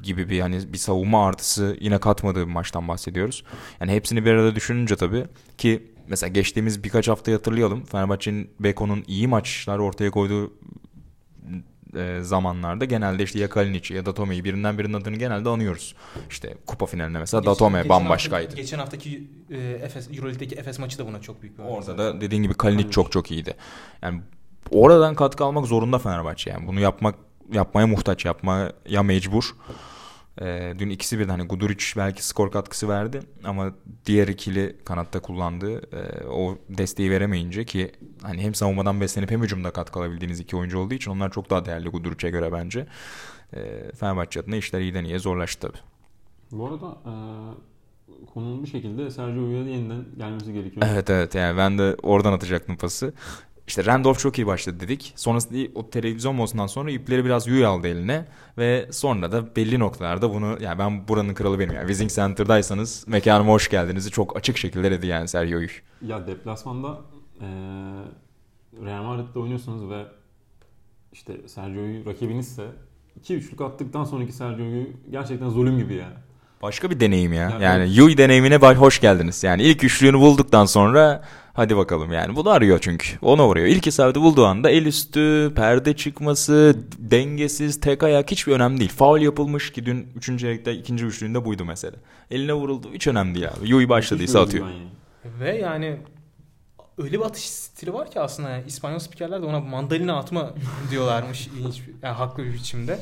gibi 0.04 0.30
bir 0.30 0.40
hani 0.40 0.74
bir 0.74 0.78
savunma 0.78 1.28
artısı 1.28 1.78
yine 1.82 1.98
katmadığı 1.98 2.48
bir 2.48 2.54
maçtan 2.54 2.88
bahsediyoruz. 2.88 3.44
Yani 3.82 3.92
hepsini 3.92 4.26
bir 4.26 4.32
arada 4.32 4.56
düşününce 4.56 4.96
tabii 4.96 5.26
ki 5.58 5.88
mesela 6.08 6.28
geçtiğimiz 6.28 6.84
birkaç 6.84 7.08
hafta 7.08 7.32
hatırlayalım. 7.32 7.86
Fenerbahçe'nin 7.86 8.50
Beko'nun 8.60 9.04
iyi 9.08 9.28
maçlar 9.28 9.80
ortaya 9.80 10.12
koyduğu 10.12 10.54
e, 11.96 12.20
zamanlarda 12.22 12.86
genelde 12.86 13.24
işte 13.24 13.40
ya 13.40 13.50
Kalinic 13.50 13.96
ya 13.96 14.06
da 14.06 14.14
Tome'yi 14.14 14.44
birinden 14.44 14.78
birinin 14.78 14.94
adını 14.94 15.16
genelde 15.16 15.50
anıyoruz. 15.50 15.96
İşte 16.30 16.58
kupa 16.66 16.86
finalinde 16.86 17.20
mesela 17.20 17.42
geçen, 17.42 17.54
Datome 17.54 17.78
geçen 17.78 17.90
bambaşkaydı. 17.90 18.46
Hafta, 18.46 18.62
geçen 18.62 18.80
haftaki 18.80 19.28
e, 19.50 19.58
Efes 19.58 20.10
Euroleague'deki 20.12 20.56
Efes 20.56 20.80
maçı 20.80 20.98
da 20.98 21.08
buna 21.08 21.22
çok 21.22 21.42
büyük 21.42 21.58
bir 21.58 21.64
Orada 21.64 21.98
da 21.98 22.22
dediğin 22.22 22.44
gibi 22.44 22.54
Kalinic 22.54 22.90
çok 22.90 23.12
çok 23.12 23.32
iyiydi. 23.32 23.56
Yani 24.02 24.22
oradan 24.72 25.16
katkı 25.16 25.44
almak 25.44 25.66
zorunda 25.66 26.00
Fenerbahçe 26.00 26.50
yani. 26.50 26.68
Bunu 26.68 26.80
yapmak 26.80 27.16
yapmaya 27.54 27.88
muhtaç, 27.88 28.26
yapmaya 28.26 29.04
mecbur. 29.04 29.56
E, 30.42 30.74
dün 30.80 30.90
ikisi 30.90 31.20
birden 31.20 31.30
hani 31.30 31.48
Guduric 31.48 31.86
belki 31.98 32.26
skor 32.26 32.52
katkısı 32.52 32.90
verdi 32.90 33.20
ama 33.44 33.74
diğer 34.06 34.28
ikili 34.28 34.76
kanatta 34.86 35.20
kullandığı 35.20 35.78
e, 35.96 36.28
o 36.28 36.58
desteği 36.70 37.12
veremeyince 37.12 37.66
ki 37.66 37.92
hani 38.22 38.42
hem 38.42 38.56
savunmadan 38.56 39.02
beslenip 39.02 39.32
hem 39.32 39.42
hücumda 39.42 39.72
katkı 39.72 40.00
alabildiğiniz 40.00 40.40
iki 40.40 40.56
oyuncu 40.58 40.80
olduğu 40.80 40.94
için 40.94 41.12
onlar 41.12 41.32
çok 41.32 41.50
daha 41.50 41.66
değerli 41.66 41.90
Guduric'e 41.90 42.30
göre 42.30 42.52
bence. 42.52 42.88
E, 43.54 43.92
Fenerbahçe 44.00 44.40
adına 44.40 44.56
işler 44.56 44.82
iyiden 44.82 45.04
iyiye 45.04 45.20
zorlaştı 45.20 45.68
tabii. 45.68 45.80
Bu 46.52 46.68
arada 46.68 46.98
e, 47.06 47.14
konunun 48.34 48.64
bir 48.64 48.70
şekilde 48.70 49.12
Sergio 49.12 49.44
Uyar'ın 49.44 49.68
yeniden 49.68 50.06
gelmesi 50.18 50.54
gerekiyor. 50.54 50.88
Evet 50.90 51.10
evet 51.10 51.36
yani 51.36 51.58
ben 51.58 51.78
de 51.78 51.96
oradan 52.04 52.34
atacaktım 52.34 52.78
pası. 52.78 53.14
İşte 53.70 53.86
Randolph 53.86 54.20
çok 54.20 54.38
iyi 54.38 54.48
başladı 54.48 54.80
dedik. 54.80 55.14
Sonrasında 55.16 55.58
o 55.76 55.90
televizyon 55.90 56.36
modusundan 56.36 56.68
sonra 56.68 56.92
ipleri 56.92 57.26
biraz 57.26 57.48
Yuy 57.48 57.66
aldı 57.66 57.88
eline. 57.88 58.26
Ve 58.58 58.88
sonra 58.92 59.32
da 59.32 59.56
belli 59.56 59.80
noktalarda 59.80 60.34
bunu 60.34 60.58
yani 60.62 60.80
ben 60.80 61.08
buranın 61.08 61.34
kralı 61.34 61.60
benim. 61.60 61.74
Yani 61.74 61.88
Wizing 61.88 62.12
Center'daysanız 62.12 63.08
mekanıma 63.08 63.54
hoş 63.54 63.70
geldinizi 63.70 64.12
çok 64.12 64.38
açık 64.38 64.58
şekilde 64.58 64.92
dedi 64.92 65.08
yani 65.08 65.28
Sergio 65.28 65.60
Yuy. 65.60 65.70
Ya 66.02 66.28
deplasmanda 66.28 67.02
ee, 67.42 67.46
Real 68.86 69.04
Madrid'de 69.04 69.40
oynuyorsunuz 69.40 69.90
ve 69.90 70.06
işte 71.14 71.48
Sergio 71.48 71.82
Yuy 71.82 72.06
rakibinizse 72.06 72.66
2 73.16 73.36
üçlük 73.36 73.62
attıktan 73.62 74.04
sonraki 74.04 74.32
Sergio 74.32 74.66
Yuy 74.66 74.88
gerçekten 75.12 75.50
zulüm 75.50 75.78
gibi 75.78 75.94
ya. 75.94 76.29
Başka 76.62 76.90
bir 76.90 77.00
deneyim 77.00 77.34
ya. 77.34 77.42
Yani, 77.42 77.64
yani 77.64 77.90
Yuy 77.94 78.18
deneyimine 78.18 78.56
hoş 78.56 79.02
geldiniz. 79.02 79.44
Yani 79.44 79.64
ilk 79.64 79.84
üçlüğünü 79.84 80.20
bulduktan 80.20 80.66
sonra 80.66 81.22
Hadi 81.60 81.78
bakalım 81.78 82.14
yani. 82.14 82.36
Bunu 82.36 82.50
arıyor 82.50 82.80
çünkü. 82.82 83.08
Ona 83.22 83.48
vuruyor. 83.48 83.68
İlk 83.68 83.88
isabeti 83.88 84.22
bulduğu 84.22 84.46
anda 84.46 84.70
el 84.70 84.86
üstü, 84.86 85.52
perde 85.56 85.96
çıkması, 85.96 86.76
dengesiz, 86.98 87.80
tek 87.80 88.04
ayak 88.04 88.32
hiçbir 88.32 88.54
önemli 88.54 88.80
değil. 88.80 88.92
Faul 88.92 89.22
yapılmış 89.22 89.72
ki 89.72 89.86
dün 89.86 90.08
3. 90.16 90.30
elekte 90.30 90.74
ikinci 90.74 91.06
üçlüğünde 91.06 91.46
buydu 91.46 91.66
mesela. 91.66 91.96
Eline 92.32 92.54
vuruldu. 92.54 92.88
Hiç 92.94 93.08
önemli 93.08 93.36
değil 93.36 93.48
abi. 93.48 93.70
Yui 93.70 93.90
başladıysa 93.90 94.42
atıyor. 94.42 94.68
Ve 95.40 95.58
yani 95.58 95.98
öyle 96.98 97.20
bir 97.20 97.26
atış 97.26 97.50
stili 97.50 97.94
var 97.94 98.12
ki 98.12 98.20
aslında 98.20 98.50
yani 98.50 98.64
İspanyol 98.68 99.00
spikerler 99.00 99.42
de 99.42 99.46
ona 99.46 99.60
mandalina 99.60 100.18
atma 100.18 100.54
diyorlarmış 100.92 101.48
ilginç 101.48 101.82
yani 102.04 102.14
haklı 102.14 102.44
bir 102.44 102.54
biçimde. 102.54 103.00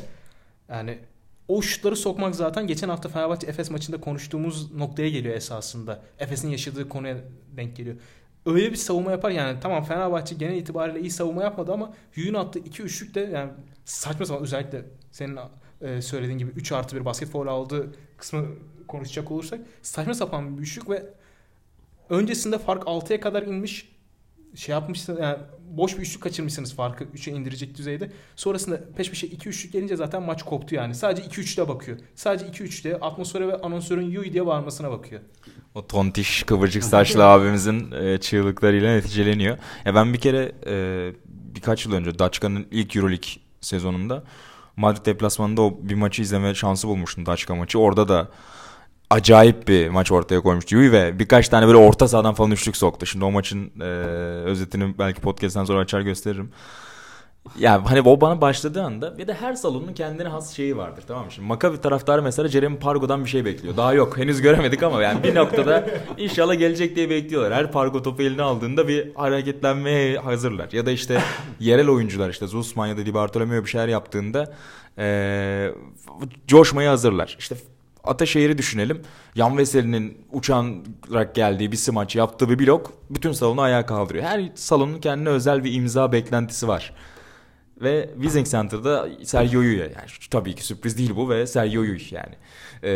Yani 0.69 0.97
o 1.47 1.61
şutları 1.61 1.95
sokmak 1.95 2.35
zaten 2.35 2.67
geçen 2.67 2.89
hafta 2.89 3.09
Fenerbahçe 3.09 3.47
Efes 3.47 3.71
maçında 3.71 4.01
konuştuğumuz 4.01 4.73
noktaya 4.73 5.09
geliyor 5.09 5.35
esasında. 5.35 6.01
Efes'in 6.19 6.49
yaşadığı 6.49 6.89
konuya 6.89 7.17
denk 7.57 7.75
geliyor 7.75 7.95
öyle 8.47 8.71
bir 8.71 8.75
savunma 8.75 9.11
yapar 9.11 9.31
yani 9.31 9.59
tamam 9.61 9.83
Fenerbahçe 9.83 10.35
genel 10.35 10.57
itibariyle 10.57 10.99
iyi 10.99 11.11
savunma 11.11 11.43
yapmadı 11.43 11.73
ama 11.73 11.93
Hüyün 12.17 12.33
attığı 12.33 12.59
2 12.59 12.83
üçlük 12.83 13.15
de 13.15 13.19
yani 13.19 13.51
saçma 13.85 14.25
sapan 14.25 14.43
özellikle 14.43 14.85
senin 15.11 15.39
e, 15.81 16.01
söylediğin 16.01 16.37
gibi 16.37 16.51
3 16.51 16.71
artı 16.71 16.95
1 16.95 17.05
basket 17.05 17.29
foul 17.29 17.47
aldığı 17.47 17.95
kısmı 18.17 18.45
konuşacak 18.87 19.31
olursak 19.31 19.59
saçma 19.81 20.13
sapan 20.13 20.57
bir 20.57 20.61
üçlük 20.61 20.89
ve 20.89 21.05
öncesinde 22.09 22.57
fark 22.59 22.83
6'ya 22.83 23.19
kadar 23.19 23.43
inmiş 23.43 23.96
şey 24.55 24.73
yapmışsınız 24.73 25.19
yani 25.19 25.37
boş 25.69 25.97
bir 25.97 26.01
üçlük 26.01 26.23
kaçırmışsınız 26.23 26.75
farkı 26.75 27.03
3'e 27.03 27.33
indirecek 27.33 27.77
düzeyde. 27.77 28.11
Sonrasında 28.35 28.79
peş 28.97 29.09
peşe 29.09 29.27
2 29.27 29.49
üçlük 29.49 29.73
gelince 29.73 29.95
zaten 29.95 30.23
maç 30.23 30.43
koptu 30.43 30.75
yani. 30.75 30.95
Sadece 30.95 31.27
2 31.27 31.41
3'te 31.41 31.67
bakıyor. 31.67 31.97
Sadece 32.15 32.47
2 32.47 32.63
3'te 32.63 32.99
atmosfere 32.99 33.47
ve 33.47 33.61
anonsörün 33.61 34.09
yuy 34.09 34.33
diye 34.33 34.45
bağırmasına 34.45 34.91
bakıyor. 34.91 35.21
O 35.75 35.87
tontiş 35.87 36.43
kıvırcık 36.43 36.83
saçlı 36.83 37.25
abimizin 37.25 37.91
e, 37.91 38.17
çığlıklarıyla 38.17 38.95
neticeleniyor. 38.95 39.57
Ya 39.85 39.95
ben 39.95 40.13
bir 40.13 40.19
kere 40.19 40.51
e, 40.67 41.11
birkaç 41.25 41.85
yıl 41.85 41.93
önce 41.93 42.19
Daçka'nın 42.19 42.67
ilk 42.71 42.95
Euroleague 42.95 43.29
sezonunda 43.61 44.23
Madrid 44.75 45.05
deplasmanında 45.05 45.61
o 45.61 45.77
bir 45.81 45.95
maçı 45.95 46.21
izleme 46.21 46.55
şansı 46.55 46.87
bulmuştum 46.87 47.25
Daçka 47.25 47.55
maçı. 47.55 47.79
Orada 47.79 48.07
da 48.07 48.29
acayip 49.09 49.67
bir 49.67 49.89
maç 49.89 50.11
ortaya 50.11 50.41
koymuştu 50.41 50.75
Yui 50.75 50.91
ve 50.91 51.19
birkaç 51.19 51.49
tane 51.49 51.67
böyle 51.67 51.77
orta 51.77 52.07
sahadan 52.07 52.33
falan 52.33 52.51
üçlük 52.51 52.77
soktu. 52.77 53.05
Şimdi 53.05 53.25
o 53.25 53.31
maçın 53.31 53.71
e, 53.81 53.83
özetini 54.45 54.97
belki 54.99 55.21
podcast'ten 55.21 55.65
sonra 55.65 55.79
açar 55.79 56.01
gösteririm. 56.01 56.51
Ya 57.59 57.85
hani 57.85 58.01
o 58.01 58.21
bana 58.21 58.41
başladığı 58.41 58.83
anda 58.83 59.17
bir 59.17 59.27
de 59.27 59.33
her 59.33 59.53
salonun 59.53 59.93
kendine 59.93 60.27
has 60.27 60.53
şeyi 60.53 60.77
vardır 60.77 61.03
tamam 61.07 61.25
mı? 61.25 61.31
Şimdi 61.31 61.47
Maccabi 61.47 61.81
taraftarı 61.81 62.23
mesela 62.23 62.49
Jeremy 62.49 62.77
Pargo'dan 62.77 63.25
bir 63.25 63.29
şey 63.29 63.45
bekliyor. 63.45 63.77
Daha 63.77 63.93
yok 63.93 64.17
henüz 64.17 64.41
göremedik 64.41 64.83
ama 64.83 65.03
yani 65.03 65.23
bir 65.23 65.35
noktada 65.35 65.87
inşallah 66.17 66.59
gelecek 66.59 66.95
diye 66.95 67.09
bekliyorlar. 67.09 67.53
Her 67.53 67.71
Pargo 67.71 68.01
topu 68.01 68.23
eline 68.23 68.41
aldığında 68.41 68.87
bir 68.87 69.15
hareketlenmeye 69.15 70.17
hazırlar. 70.17 70.69
Ya 70.71 70.85
da 70.85 70.91
işte 70.91 71.21
yerel 71.59 71.89
oyuncular 71.89 72.29
işte 72.29 72.47
Zusman 72.47 72.87
ya 72.87 72.97
da 72.97 73.05
Di 73.05 73.13
Bartolomeo 73.13 73.63
bir 73.63 73.69
şeyler 73.69 73.87
yaptığında 73.87 74.53
ee, 74.97 75.71
coşmaya 76.47 76.91
hazırlar. 76.91 77.35
İşte 77.39 77.55
Ataşehir'i 78.07 78.57
düşünelim. 78.57 79.01
Yan 79.35 79.57
Veseli'nin 79.57 80.17
uçarak 80.31 81.35
geldiği 81.35 81.71
bir 81.71 81.77
smaç 81.77 82.15
yaptığı 82.15 82.49
bir 82.49 82.59
blok 82.59 82.93
bütün 83.09 83.31
salonu 83.31 83.61
ayağa 83.61 83.85
kaldırıyor. 83.85 84.23
Her 84.23 84.51
salonun 84.55 84.99
kendine 84.99 85.29
özel 85.29 85.63
bir 85.63 85.73
imza 85.73 86.11
beklentisi 86.11 86.67
var. 86.67 86.93
Ve 87.81 88.09
Wizing 88.13 88.47
Center'da 88.47 89.09
Sergio 89.23 89.61
Llull 89.61 89.79
yani 89.79 89.91
tabii 90.31 90.55
ki 90.55 90.65
sürpriz 90.65 90.97
değil 90.97 91.15
bu 91.15 91.29
ve 91.29 91.47
Sergio 91.47 91.81
Llull 91.83 92.01
yani. 92.11 92.33
E, 92.83 92.91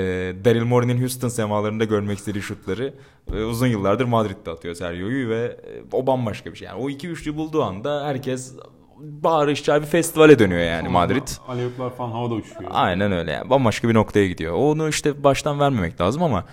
Daryl 0.45 0.63
Morey'nin 0.63 1.01
Houston 1.01 1.27
semalarında 1.27 1.83
görmek 1.83 2.17
istediği 2.17 2.41
şutları 2.41 2.93
e, 3.33 3.43
uzun 3.43 3.67
yıllardır 3.67 4.05
Madrid'de 4.05 4.51
atıyor 4.51 4.75
Sergio 4.75 5.07
Llull 5.07 5.29
ve 5.29 5.57
e, 5.63 5.95
o 5.95 6.07
bambaşka 6.07 6.51
bir 6.51 6.57
şey. 6.57 6.65
Yani 6.65 6.81
o 6.81 6.89
iki 6.89 7.07
üçlü 7.07 7.35
bulduğu 7.35 7.63
anda 7.63 8.05
herkes 8.05 8.53
bağırışçılar 9.01 9.81
bir 9.81 9.87
festivale 9.87 10.39
dönüyor 10.39 10.61
yani 10.61 10.79
Sonra 10.79 10.89
Madrid. 10.89 11.27
Alevler 11.47 11.89
falan 11.97 12.11
havada 12.11 12.33
uçuyor. 12.33 12.71
Aynen 12.71 13.11
öyle 13.11 13.31
yani 13.31 13.49
bambaşka 13.49 13.89
bir 13.89 13.93
noktaya 13.93 14.27
gidiyor. 14.27 14.53
Onu 14.53 14.89
işte 14.89 15.23
baştan 15.23 15.59
vermemek 15.59 16.01
lazım 16.01 16.23
ama 16.23 16.45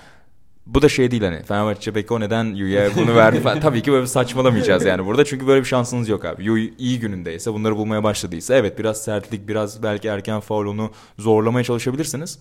bu 0.66 0.82
da 0.82 0.88
şey 0.88 1.10
değil 1.10 1.22
hani 1.22 1.42
Fenerbahçe 1.42 1.92
peki 1.92 2.14
o 2.14 2.20
neden 2.20 2.44
Yu'ya 2.44 2.96
bunu 2.96 3.14
verdi 3.14 3.40
falan. 3.40 3.60
Tabii 3.68 3.82
ki 3.82 3.92
böyle 3.92 4.06
saçmalamayacağız 4.06 4.84
yani 4.84 5.06
burada. 5.06 5.24
Çünkü 5.24 5.46
böyle 5.46 5.60
bir 5.60 5.66
şansınız 5.66 6.08
yok 6.08 6.24
abi. 6.24 6.44
Yu 6.44 6.58
iyi 6.78 7.00
günündeyse 7.00 7.52
bunları 7.52 7.76
bulmaya 7.76 8.04
başladıysa 8.04 8.54
evet 8.54 8.78
biraz 8.78 9.02
sertlik 9.04 9.48
biraz 9.48 9.82
belki 9.82 10.08
erken 10.08 10.40
faul 10.40 10.66
onu 10.66 10.90
zorlamaya 11.18 11.64
çalışabilirsiniz. 11.64 12.38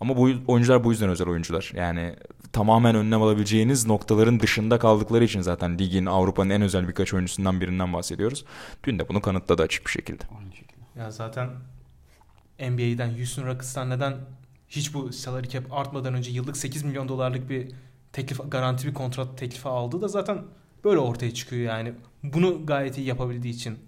Ama 0.00 0.16
bu 0.16 0.30
oyuncular 0.46 0.84
bu 0.84 0.90
yüzden 0.90 1.08
özel 1.08 1.28
oyuncular. 1.28 1.72
Yani 1.74 2.14
tamamen 2.52 2.94
önlem 2.94 3.22
alabileceğiniz 3.22 3.86
noktaların 3.86 4.40
dışında 4.40 4.78
kaldıkları 4.78 5.24
için 5.24 5.40
zaten 5.40 5.78
ligin 5.78 6.06
Avrupa'nın 6.06 6.50
en 6.50 6.62
özel 6.62 6.88
birkaç 6.88 7.14
oyuncusundan 7.14 7.60
birinden 7.60 7.92
bahsediyoruz. 7.92 8.44
Dün 8.84 8.98
de 8.98 9.08
bunu 9.08 9.20
kanıtladı 9.20 9.62
açık 9.62 9.86
bir 9.86 9.90
şekilde. 9.90 10.22
Aynı 10.40 10.52
şekilde. 10.52 10.80
Ya 10.96 11.10
zaten 11.10 11.48
NBA'den 12.60 13.18
Houston 13.18 13.46
Rockets'tan 13.46 13.90
neden 13.90 14.16
hiç 14.68 14.94
bu 14.94 15.12
salary 15.12 15.48
cap 15.48 15.72
artmadan 15.72 16.14
önce 16.14 16.30
yıllık 16.30 16.56
8 16.56 16.82
milyon 16.82 17.08
dolarlık 17.08 17.50
bir 17.50 17.72
teklif 18.12 18.40
garanti 18.50 18.88
bir 18.88 18.94
kontrat 18.94 19.38
teklifi 19.38 19.68
aldı 19.68 20.00
da 20.00 20.08
zaten 20.08 20.42
böyle 20.84 20.98
ortaya 20.98 21.34
çıkıyor 21.34 21.62
yani. 21.62 21.92
Bunu 22.22 22.66
gayet 22.66 22.98
iyi 22.98 23.06
yapabildiği 23.06 23.54
için 23.54 23.78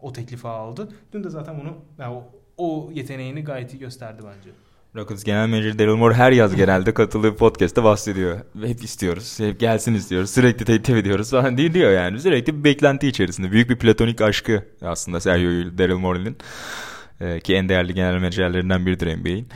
o 0.00 0.12
teklifi 0.12 0.48
aldı. 0.48 0.88
Dün 1.12 1.24
de 1.24 1.30
zaten 1.30 1.60
bunu 1.60 1.76
yani 1.98 2.14
o, 2.14 2.24
o 2.56 2.90
yeteneğini 2.92 3.44
gayet 3.44 3.74
iyi 3.74 3.78
gösterdi 3.78 4.22
bence. 4.24 4.50
Rockets 4.98 5.24
Genel 5.24 5.48
Menajeri 5.48 5.78
Daryl 5.78 5.96
Moore 5.96 6.14
her 6.14 6.32
yaz 6.32 6.56
genelde 6.56 6.94
katıldığı 6.94 7.36
podcast'ta 7.36 7.84
bahsediyor. 7.84 8.40
Hep 8.64 8.84
istiyoruz. 8.84 9.40
Hep 9.40 9.60
gelsin 9.60 9.94
istiyoruz. 9.94 10.30
Sürekli 10.30 10.64
teklif 10.64 10.96
ediyoruz 10.96 11.30
falan 11.30 11.58
diye 11.58 11.74
diyor 11.74 11.90
yani. 11.90 12.20
Sürekli 12.20 12.58
bir 12.58 12.64
beklenti 12.64 13.08
içerisinde. 13.08 13.50
Büyük 13.50 13.70
bir 13.70 13.78
platonik 13.78 14.20
aşkı 14.20 14.64
aslında 14.82 15.20
Sergio 15.20 15.78
Daryl 15.78 15.96
Morey'nin. 15.96 16.36
Ee, 17.20 17.40
ki 17.40 17.54
en 17.54 17.68
değerli 17.68 17.94
genel 17.94 18.14
menajerlerinden 18.14 18.86
biridir 18.86 19.16
NBA'in. 19.16 19.48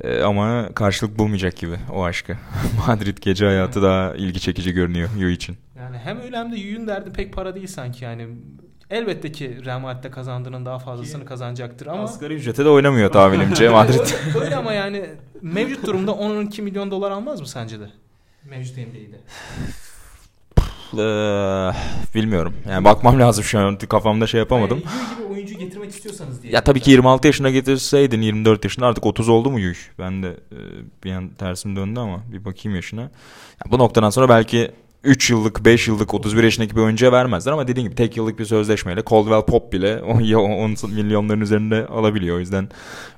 Ee, 0.00 0.22
ama 0.22 0.68
karşılık 0.74 1.18
bulmayacak 1.18 1.56
gibi 1.56 1.76
o 1.92 2.04
aşkı. 2.04 2.36
Madrid 2.86 3.18
gece 3.20 3.46
hayatı 3.46 3.82
daha 3.82 4.14
ilgi 4.14 4.40
çekici 4.40 4.72
görünüyor 4.72 5.08
Yu 5.18 5.28
için. 5.28 5.56
Yani 5.76 5.98
hem 5.98 6.20
öyle 6.20 6.36
hem 6.36 6.52
de 6.52 6.56
Yu'nun 6.56 6.88
derdi 6.88 7.12
pek 7.12 7.32
para 7.32 7.54
değil 7.54 7.66
sanki 7.66 8.04
yani. 8.04 8.28
Elbette 8.90 9.32
ki 9.32 9.64
Real 9.64 9.80
Madrid'de 9.80 10.10
kazandığının 10.10 10.66
daha 10.66 10.78
fazlasını 10.78 11.20
ki, 11.20 11.26
kazanacaktır 11.26 11.86
ama... 11.86 12.02
Asgari 12.02 12.34
ücrete 12.34 12.64
de 12.64 12.68
oynamıyor 12.68 13.12
tahminimce 13.12 13.68
Madrid. 13.68 14.00
öyle 14.42 14.56
ama 14.56 14.72
yani 14.72 15.06
mevcut 15.42 15.86
durumda 15.86 16.12
12 16.12 16.62
milyon 16.62 16.90
dolar 16.90 17.10
almaz 17.10 17.40
mı 17.40 17.46
sence 17.46 17.80
de? 17.80 17.90
Mevcut 18.44 18.76
NBA'de. 18.76 19.18
Ee, 20.98 21.72
bilmiyorum. 22.14 22.54
Yani 22.68 22.84
bakmam 22.84 23.20
lazım 23.20 23.44
şu 23.44 23.58
an. 23.58 23.76
Kafamda 23.76 24.26
şey 24.26 24.40
yapamadım. 24.40 24.82
Yani 24.84 25.16
gibi 25.16 25.34
oyuncu 25.34 25.58
getirmek 25.58 25.90
istiyorsanız 25.90 26.42
diye. 26.42 26.52
Ya 26.52 26.64
tabii 26.64 26.80
ki 26.80 26.90
26 26.90 27.26
yaşına 27.26 27.50
getirseydin 27.50 28.22
24 28.22 28.64
yaşında 28.64 28.86
artık 28.86 29.06
30 29.06 29.28
oldu 29.28 29.50
mu 29.50 29.60
Yuy? 29.60 29.74
Ben 29.98 30.22
de 30.22 30.28
e, 30.28 30.58
bir 31.04 31.12
an 31.12 31.28
tersim 31.28 31.76
döndü 31.76 32.00
ama 32.00 32.20
bir 32.32 32.44
bakayım 32.44 32.76
yaşına. 32.76 33.00
Ya 33.00 33.70
bu 33.70 33.78
noktadan 33.78 34.10
sonra 34.10 34.28
belki 34.28 34.70
3 35.04 35.30
yıllık, 35.30 35.64
5 35.64 35.88
yıllık, 35.88 36.14
31 36.14 36.42
yaşındaki 36.42 36.76
bir 36.76 36.80
oyuncuya 36.80 37.12
vermezler 37.12 37.52
ama 37.52 37.68
dediğim 37.68 37.88
gibi 37.88 37.96
tek 37.96 38.16
yıllık 38.16 38.38
bir 38.38 38.44
sözleşmeyle 38.44 39.02
Caldwell 39.10 39.42
Pop 39.42 39.72
bile 39.72 40.02
10 40.02 40.76
milyonların 40.88 41.40
üzerinde 41.40 41.86
alabiliyor. 41.86 42.36
O 42.36 42.40
yüzden 42.40 42.68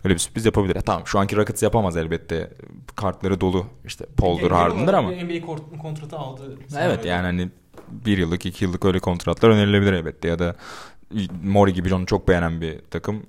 öyle 0.04 0.14
bir 0.14 0.18
sürpriz 0.18 0.44
yapabilir. 0.46 0.80
tamam 0.80 1.02
şu 1.06 1.18
anki 1.18 1.36
Rockets 1.36 1.62
yapamaz 1.62 1.96
elbette. 1.96 2.50
Kartları 2.96 3.40
dolu. 3.40 3.66
işte 3.84 4.06
Paul'dur, 4.16 4.50
Harden'dır 4.50 4.94
ama. 4.94 5.10
NBA 5.10 5.46
kontratı 5.82 6.16
aldı. 6.16 6.58
Evet 6.78 7.04
yani 7.04 7.22
hani 7.22 7.48
bir 7.90 8.18
yıllık, 8.18 8.46
iki 8.46 8.64
yıllık 8.64 8.84
öyle 8.84 8.98
kontratlar 8.98 9.50
önerilebilir 9.50 9.92
elbette. 9.92 10.28
Ya 10.28 10.38
da 10.38 10.56
Mori 11.44 11.72
gibi 11.72 11.94
onu 11.94 12.06
çok 12.06 12.28
beğenen 12.28 12.60
bir 12.60 12.78
takım 12.90 13.22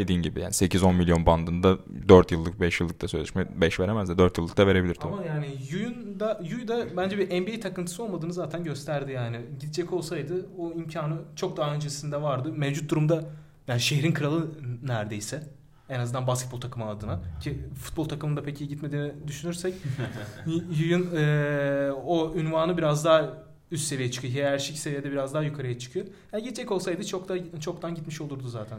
dediğin 0.00 0.22
gibi 0.22 0.40
yani 0.40 0.52
8-10 0.52 0.96
milyon 0.96 1.26
bandında 1.26 1.78
4 2.08 2.32
yıllık 2.32 2.60
5 2.60 2.80
yıllık 2.80 3.02
da 3.02 3.08
sözleşme 3.08 3.46
5 3.60 3.80
veremez 3.80 4.08
de 4.08 4.18
4 4.18 4.38
yıllık 4.38 4.56
da 4.56 4.66
verebilir 4.66 4.94
tabii. 4.94 5.12
Ama 5.12 5.24
yani 5.24 5.46
Yu'nun 5.70 6.20
da 6.20 6.40
Yu 6.44 6.68
da 6.68 6.96
bence 6.96 7.18
bir 7.18 7.40
NBA 7.40 7.60
takıntısı 7.60 8.02
olmadığını 8.02 8.32
zaten 8.32 8.64
gösterdi 8.64 9.12
yani. 9.12 9.40
Gidecek 9.60 9.92
olsaydı 9.92 10.46
o 10.58 10.72
imkanı 10.72 11.18
çok 11.36 11.56
daha 11.56 11.74
öncesinde 11.74 12.22
vardı. 12.22 12.52
Mevcut 12.56 12.90
durumda 12.90 13.24
yani 13.68 13.80
şehrin 13.80 14.12
kralı 14.12 14.50
neredeyse. 14.82 15.42
En 15.88 16.00
azından 16.00 16.26
basketbol 16.26 16.60
takımı 16.60 16.86
adına. 16.86 17.20
Ki 17.40 17.58
futbol 17.82 18.04
takımında 18.04 18.42
pek 18.42 18.60
iyi 18.60 18.68
gitmediğini 18.68 19.12
düşünürsek 19.26 19.74
Yu'nun 20.78 21.16
e, 21.16 21.92
o 21.92 22.34
ünvanı 22.34 22.78
biraz 22.78 23.04
daha 23.04 23.50
üst 23.70 23.84
seviye 23.84 24.10
çıkıyor. 24.10 24.34
Hiyerarşik 24.34 24.78
seviyede 24.78 25.10
biraz 25.10 25.34
daha 25.34 25.42
yukarıya 25.42 25.78
çıkıyor. 25.78 26.06
Yani 26.32 26.42
gidecek 26.42 26.72
olsaydı 26.72 27.06
çok 27.06 27.28
da 27.28 27.60
çoktan 27.60 27.94
gitmiş 27.94 28.20
olurdu 28.20 28.48
zaten. 28.48 28.78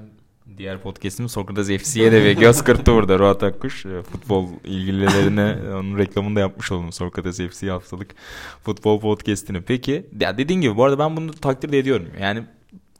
Diğer 0.57 0.81
podcast'im 0.81 1.29
Sokrates 1.29 1.67
FC'ye 1.67 2.11
de 2.11 2.25
bir 2.25 2.37
göz 2.37 2.61
kırptı 2.63 2.93
burada 2.93 3.19
Ruat 3.19 3.43
Akkuş. 3.43 3.85
E, 3.85 4.01
futbol 4.01 4.47
ilgililerine 4.63 5.55
onun 5.73 5.97
reklamını 5.97 6.35
da 6.35 6.39
yapmış 6.39 6.71
oldum. 6.71 6.91
Sokrates 6.91 7.37
FC 7.37 7.69
haftalık 7.69 8.15
futbol 8.63 8.99
podcast'ini. 8.99 9.61
Peki 9.61 10.05
ya 10.19 10.37
dediğin 10.37 10.61
gibi 10.61 10.77
bu 10.77 10.83
arada 10.83 10.99
ben 10.99 11.17
bunu 11.17 11.31
takdir 11.31 11.73
ediyorum. 11.73 12.07
Yani 12.21 12.43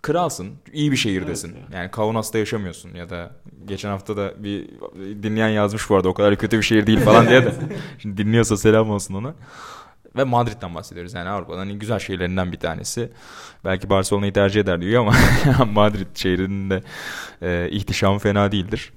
kralsın, 0.02 0.52
iyi 0.74 0.92
bir 0.92 0.98
şehirdesin. 0.98 1.48
Evet, 1.48 1.64
yani. 1.64 1.76
yani 1.76 1.92
Kaunas'ta 1.92 2.38
yaşamıyorsun 2.38 2.94
ya 2.96 3.10
da 3.10 3.32
geçen 3.66 3.90
hafta 3.90 4.18
da 4.18 4.34
bir 4.44 4.68
dinleyen 5.24 5.50
yazmış 5.50 5.90
bu 5.90 5.96
arada 5.96 6.10
o 6.10 6.14
kadar 6.14 6.36
kötü 6.36 6.58
bir 6.58 6.64
şehir 6.64 6.88
değil 6.88 7.00
falan 7.00 7.30
diye 7.30 7.46
de. 7.46 7.54
Şimdi 7.98 8.18
dinliyorsa 8.18 8.58
selam 8.58 8.90
olsun 8.90 9.14
ona. 9.14 9.34
Ve 10.16 10.24
Madrid'den 10.24 10.76
bahsediyoruz 10.76 11.14
yani 11.14 11.30
Avrupa'nın 11.30 11.58
hani 11.58 11.80
güzel 11.80 12.00
şehirlerinden 12.00 12.52
bir 12.52 12.60
tanesi. 12.60 13.10
Belki 13.66 13.90
Barcelona'yı 13.90 14.34
tercih 14.34 14.62
eder 14.62 14.82
diyor 14.82 15.02
ama 15.02 15.16
Madrid 15.74 16.16
şehrinin 16.16 16.70
de 16.70 16.84
e, 17.42 17.70
ihtişamı 17.72 18.20
fena 18.20 18.52
değildir. 18.52 18.94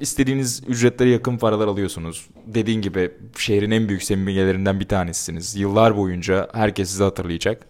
İstediğiniz 0.00 0.62
ücretlere 0.66 1.10
yakın 1.10 1.38
paralar 1.38 1.68
alıyorsunuz. 1.68 2.26
Dediğin 2.46 2.82
gibi 2.82 3.12
şehrin 3.38 3.70
en 3.70 3.88
büyük 3.88 4.02
simgelerinden 4.02 4.80
bir 4.80 4.88
tanesisiniz. 4.88 5.56
Yıllar 5.56 5.96
boyunca 5.96 6.48
herkes 6.52 6.90
sizi 6.90 7.02
hatırlayacak. 7.02 7.66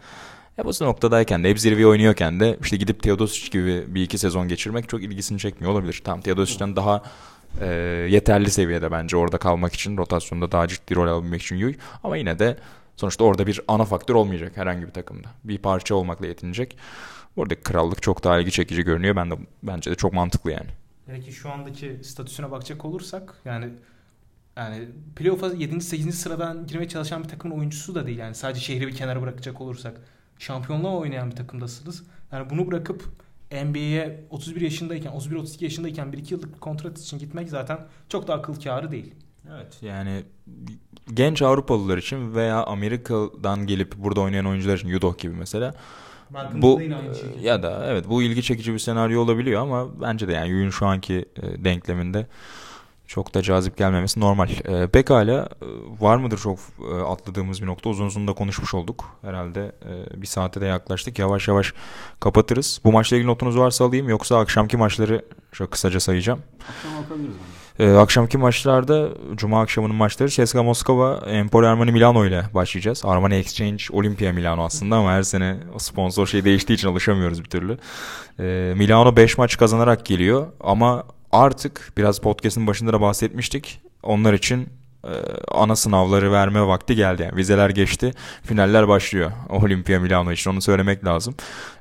Ya 0.58 0.64
bu 0.64 0.84
noktadayken 0.84 1.44
de 1.44 1.50
hep 1.50 1.60
zirve 1.60 1.86
oynuyorken 1.86 2.40
de 2.40 2.58
işte 2.62 2.76
gidip 2.76 3.02
Teodosic 3.02 3.50
gibi 3.50 3.94
bir 3.94 4.02
iki 4.02 4.18
sezon 4.18 4.48
geçirmek 4.48 4.88
çok 4.88 5.02
ilgisini 5.02 5.38
çekmiyor 5.38 5.72
olabilir. 5.72 6.02
Tamam 6.04 6.20
Teodosic'ten 6.20 6.76
daha 6.76 7.02
e, 7.60 7.66
yeterli 8.10 8.50
seviyede 8.50 8.90
bence 8.92 9.16
orada 9.16 9.38
kalmak 9.38 9.74
için 9.74 9.96
rotasyonda 9.96 10.52
daha 10.52 10.68
ciddi 10.68 10.94
rol 10.94 11.08
alabilmek 11.08 11.42
için 11.42 11.56
Yuy. 11.56 11.74
Ama 12.04 12.16
yine 12.16 12.38
de 12.38 12.56
sonuçta 12.96 13.24
orada 13.24 13.46
bir 13.46 13.60
ana 13.68 13.84
faktör 13.84 14.14
olmayacak 14.14 14.56
herhangi 14.56 14.86
bir 14.86 14.92
takımda. 14.92 15.28
Bir 15.44 15.58
parça 15.58 15.94
olmakla 15.94 16.26
yetinecek. 16.26 16.76
Buradaki 17.36 17.62
krallık 17.62 18.02
çok 18.02 18.24
daha 18.24 18.38
ilgi 18.38 18.50
çekici 18.50 18.82
görünüyor. 18.82 19.16
Ben 19.16 19.30
de 19.30 19.34
bence 19.62 19.90
de 19.90 19.94
çok 19.94 20.12
mantıklı 20.12 20.52
yani. 20.52 20.68
Belki 21.08 21.32
şu 21.32 21.50
andaki 21.50 22.00
statüsüne 22.04 22.50
bakacak 22.50 22.84
olursak 22.84 23.34
yani 23.44 23.68
yani 24.56 24.88
playoff'a 25.16 25.46
7. 25.46 25.80
8. 25.80 26.18
sıradan 26.18 26.66
girmeye 26.66 26.88
çalışan 26.88 27.24
bir 27.24 27.28
takımın 27.28 27.58
oyuncusu 27.58 27.94
da 27.94 28.06
değil. 28.06 28.18
Yani 28.18 28.34
sadece 28.34 28.60
şehri 28.60 28.86
bir 28.86 28.94
kenara 28.94 29.22
bırakacak 29.22 29.60
olursak. 29.60 30.00
Şampiyonluğa 30.38 30.96
oynayan 30.96 31.30
bir 31.30 31.36
takımdasınız. 31.36 32.04
Yani 32.32 32.50
bunu 32.50 32.66
bırakıp 32.66 33.04
NBA'ye 33.52 34.24
31 34.30 34.60
yaşındayken, 34.60 35.12
31-32 35.12 35.64
yaşındayken 35.64 36.08
1-2 36.08 36.32
yıllık 36.32 36.60
kontrat 36.60 36.98
için 36.98 37.18
gitmek 37.18 37.48
zaten 37.48 37.78
çok 38.08 38.28
da 38.28 38.34
akıl 38.34 38.60
kârı 38.60 38.90
değil. 38.90 39.14
Evet 39.54 39.82
yani 39.82 40.22
genç 41.14 41.42
Avrupalılar 41.42 41.98
için 41.98 42.34
veya 42.34 42.64
Amerika'dan 42.64 43.66
gelip 43.66 43.96
burada 43.96 44.20
oynayan 44.20 44.46
oyuncular 44.46 44.76
için 44.76 44.88
Yudoh 44.88 45.18
gibi 45.18 45.34
mesela 45.34 45.74
bu 46.54 46.80
ya 47.40 47.62
da 47.62 47.86
evet 47.86 48.08
bu 48.08 48.22
ilgi 48.22 48.42
çekici 48.42 48.72
bir 48.72 48.78
senaryo 48.78 49.20
olabiliyor 49.22 49.62
ama 49.62 50.00
bence 50.00 50.28
de 50.28 50.32
yani 50.32 50.48
Yuyun 50.48 50.70
şu 50.70 50.86
anki 50.86 51.24
e, 51.36 51.64
denkleminde 51.64 52.26
çok 53.06 53.34
da 53.34 53.42
cazip 53.42 53.76
gelmemesi 53.76 54.20
normal. 54.20 54.48
E, 54.64 54.86
pekala 54.86 55.48
var 56.00 56.16
mıdır 56.16 56.38
çok 56.38 56.58
e, 56.92 57.02
atladığımız 57.02 57.62
bir 57.62 57.66
nokta? 57.66 57.90
Uzun 57.90 58.06
uzun 58.06 58.28
da 58.28 58.32
konuşmuş 58.32 58.74
olduk. 58.74 59.04
Herhalde 59.22 59.72
e, 59.84 60.22
bir 60.22 60.26
saate 60.26 60.60
de 60.60 60.66
yaklaştık. 60.66 61.18
Yavaş 61.18 61.48
yavaş 61.48 61.72
kapatırız. 62.20 62.80
Bu 62.84 62.92
maçla 62.92 63.16
ilgili 63.16 63.30
notunuz 63.30 63.58
varsa 63.58 63.84
alayım 63.84 64.08
yoksa 64.08 64.38
akşamki 64.38 64.76
maçları 64.76 65.24
çok 65.52 65.70
kısaca 65.70 66.00
sayacağım. 66.00 66.40
Akşam 66.68 67.02
bakabiliriz. 67.02 67.36
E, 67.78 67.90
akşamki 67.90 68.38
maçlarda 68.38 69.08
Cuma 69.34 69.60
akşamının 69.60 69.96
maçları 69.96 70.28
CSKA 70.28 70.62
Moskova, 70.62 71.22
Empoli 71.26 71.66
Armani 71.66 71.92
Milano 71.92 72.26
ile 72.26 72.44
başlayacağız. 72.54 73.02
Armani 73.04 73.34
Exchange 73.34 73.84
Olimpia 73.92 74.32
Milano 74.32 74.64
aslında 74.64 74.96
ama 74.96 75.12
her 75.12 75.22
sene 75.22 75.56
sponsor 75.78 76.26
şey 76.26 76.44
değiştiği 76.44 76.76
için 76.76 76.88
alışamıyoruz 76.88 77.44
bir 77.44 77.50
türlü. 77.50 77.78
E, 78.38 78.74
Milano 78.76 79.16
5 79.16 79.38
maç 79.38 79.58
kazanarak 79.58 80.06
geliyor 80.06 80.46
ama 80.60 81.04
artık 81.34 81.92
biraz 81.96 82.18
podcast'ın 82.18 82.66
başında 82.66 82.92
da 82.92 83.00
bahsetmiştik. 83.00 83.80
Onlar 84.02 84.32
için 84.32 84.68
e, 85.04 85.12
ana 85.50 85.76
sınavları 85.76 86.32
verme 86.32 86.66
vakti 86.66 86.96
geldi. 86.96 87.22
Yani 87.22 87.36
vizeler 87.36 87.70
geçti. 87.70 88.12
Finaller 88.42 88.88
başlıyor. 88.88 89.32
Olimpia 89.48 90.00
Milano 90.00 90.32
için 90.32 90.50
onu 90.50 90.62
söylemek 90.62 91.04
lazım. 91.04 91.34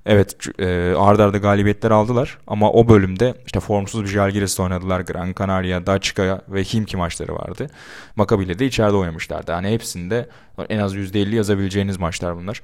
Evet 0.06 0.36
e, 0.60 0.94
arda 0.98 1.38
galibiyetler 1.38 1.92
aldılar 1.92 2.38
ama 2.48 2.72
o 2.72 2.88
bölümde 2.88 3.34
işte 3.46 3.60
formsuz 3.60 4.04
bir 4.04 4.08
Jalgiris'te 4.08 4.64
oynadılar. 4.64 5.02
Gran 5.02 5.34
Canaria, 5.40 5.86
Daçka 5.86 6.42
ve 6.50 6.64
Himki 6.64 6.98
maçları 6.98 7.36
vardı. 7.36 7.70
Maccabi 8.16 8.44
ile 8.44 8.60
de 8.60 8.66
içeride 8.66 8.96
oynamışlardı. 8.96 9.52
Yani 9.52 9.72
hepsinde 9.72 10.30
en 10.70 10.80
az 10.80 10.96
%50 10.96 11.36
yazabileceğiniz 11.36 12.00
maçlar 12.00 12.38
bunlar 12.38 12.62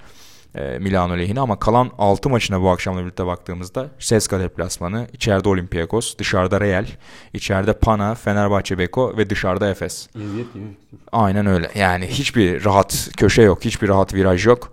Milano 0.79 1.17
lehine 1.17 1.39
ama 1.39 1.59
kalan 1.59 1.91
6 1.97 2.29
maçına 2.29 2.61
bu 2.61 2.69
akşamla 2.69 3.01
birlikte 3.01 3.25
baktığımızda 3.25 3.89
Seska 3.99 4.39
deplasmanı, 4.39 5.07
içeride 5.13 5.49
Olympiakos, 5.49 6.17
dışarıda 6.17 6.61
Real, 6.61 6.85
içeride 7.33 7.73
Pana, 7.73 8.15
Fenerbahçe 8.15 8.77
Beko 8.77 9.17
ve 9.17 9.29
dışarıda 9.29 9.69
Efes. 9.69 10.09
Aynen 11.11 11.45
öyle. 11.45 11.71
Yani 11.75 12.07
hiçbir 12.07 12.65
rahat 12.65 13.09
köşe 13.17 13.41
yok, 13.41 13.65
hiçbir 13.65 13.87
rahat 13.87 14.13
viraj 14.13 14.45
yok. 14.45 14.71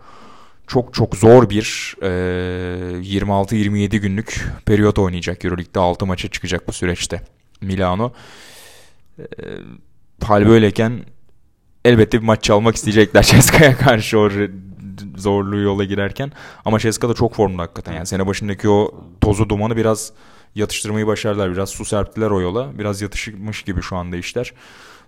Çok 0.67 0.95
çok 0.95 1.17
zor 1.17 1.51
bir 1.51 1.97
e, 2.03 2.07
26-27 2.07 3.97
günlük 3.97 4.47
periyot 4.67 4.99
oynayacak 4.99 5.45
Euroleague'de 5.45 5.81
6 5.81 6.07
maça 6.07 6.29
çıkacak 6.29 6.69
bu 6.69 6.73
süreçte 6.73 7.23
Milano. 7.61 8.13
E, 9.19 9.25
hal 10.25 10.47
böyleyken 10.47 11.05
elbette 11.85 12.21
bir 12.21 12.27
maç 12.27 12.43
çalmak 12.45 12.77
isteyecekler 12.77 13.23
Ceska'ya 13.33 13.77
karşı 13.77 14.19
o 14.19 14.31
zorluğu 15.17 15.61
yola 15.61 15.85
girerken. 15.85 16.33
Ama 16.65 16.79
Ceska 16.79 17.09
da 17.09 17.15
çok 17.15 17.35
formda 17.35 17.63
hakikaten. 17.63 17.93
Yani 17.93 18.07
sene 18.07 18.27
başındaki 18.27 18.69
o 18.69 19.05
tozu 19.21 19.49
dumanı 19.49 19.77
biraz 19.77 20.13
yatıştırmayı 20.55 21.07
başardılar. 21.07 21.53
Biraz 21.53 21.71
su 21.71 21.85
serptiler 21.85 22.31
o 22.31 22.41
yola. 22.41 22.79
Biraz 22.79 23.03
yatışmış 23.03 23.63
gibi 23.63 23.83
şu 23.83 23.97
anda 23.97 24.17
işler. 24.17 24.53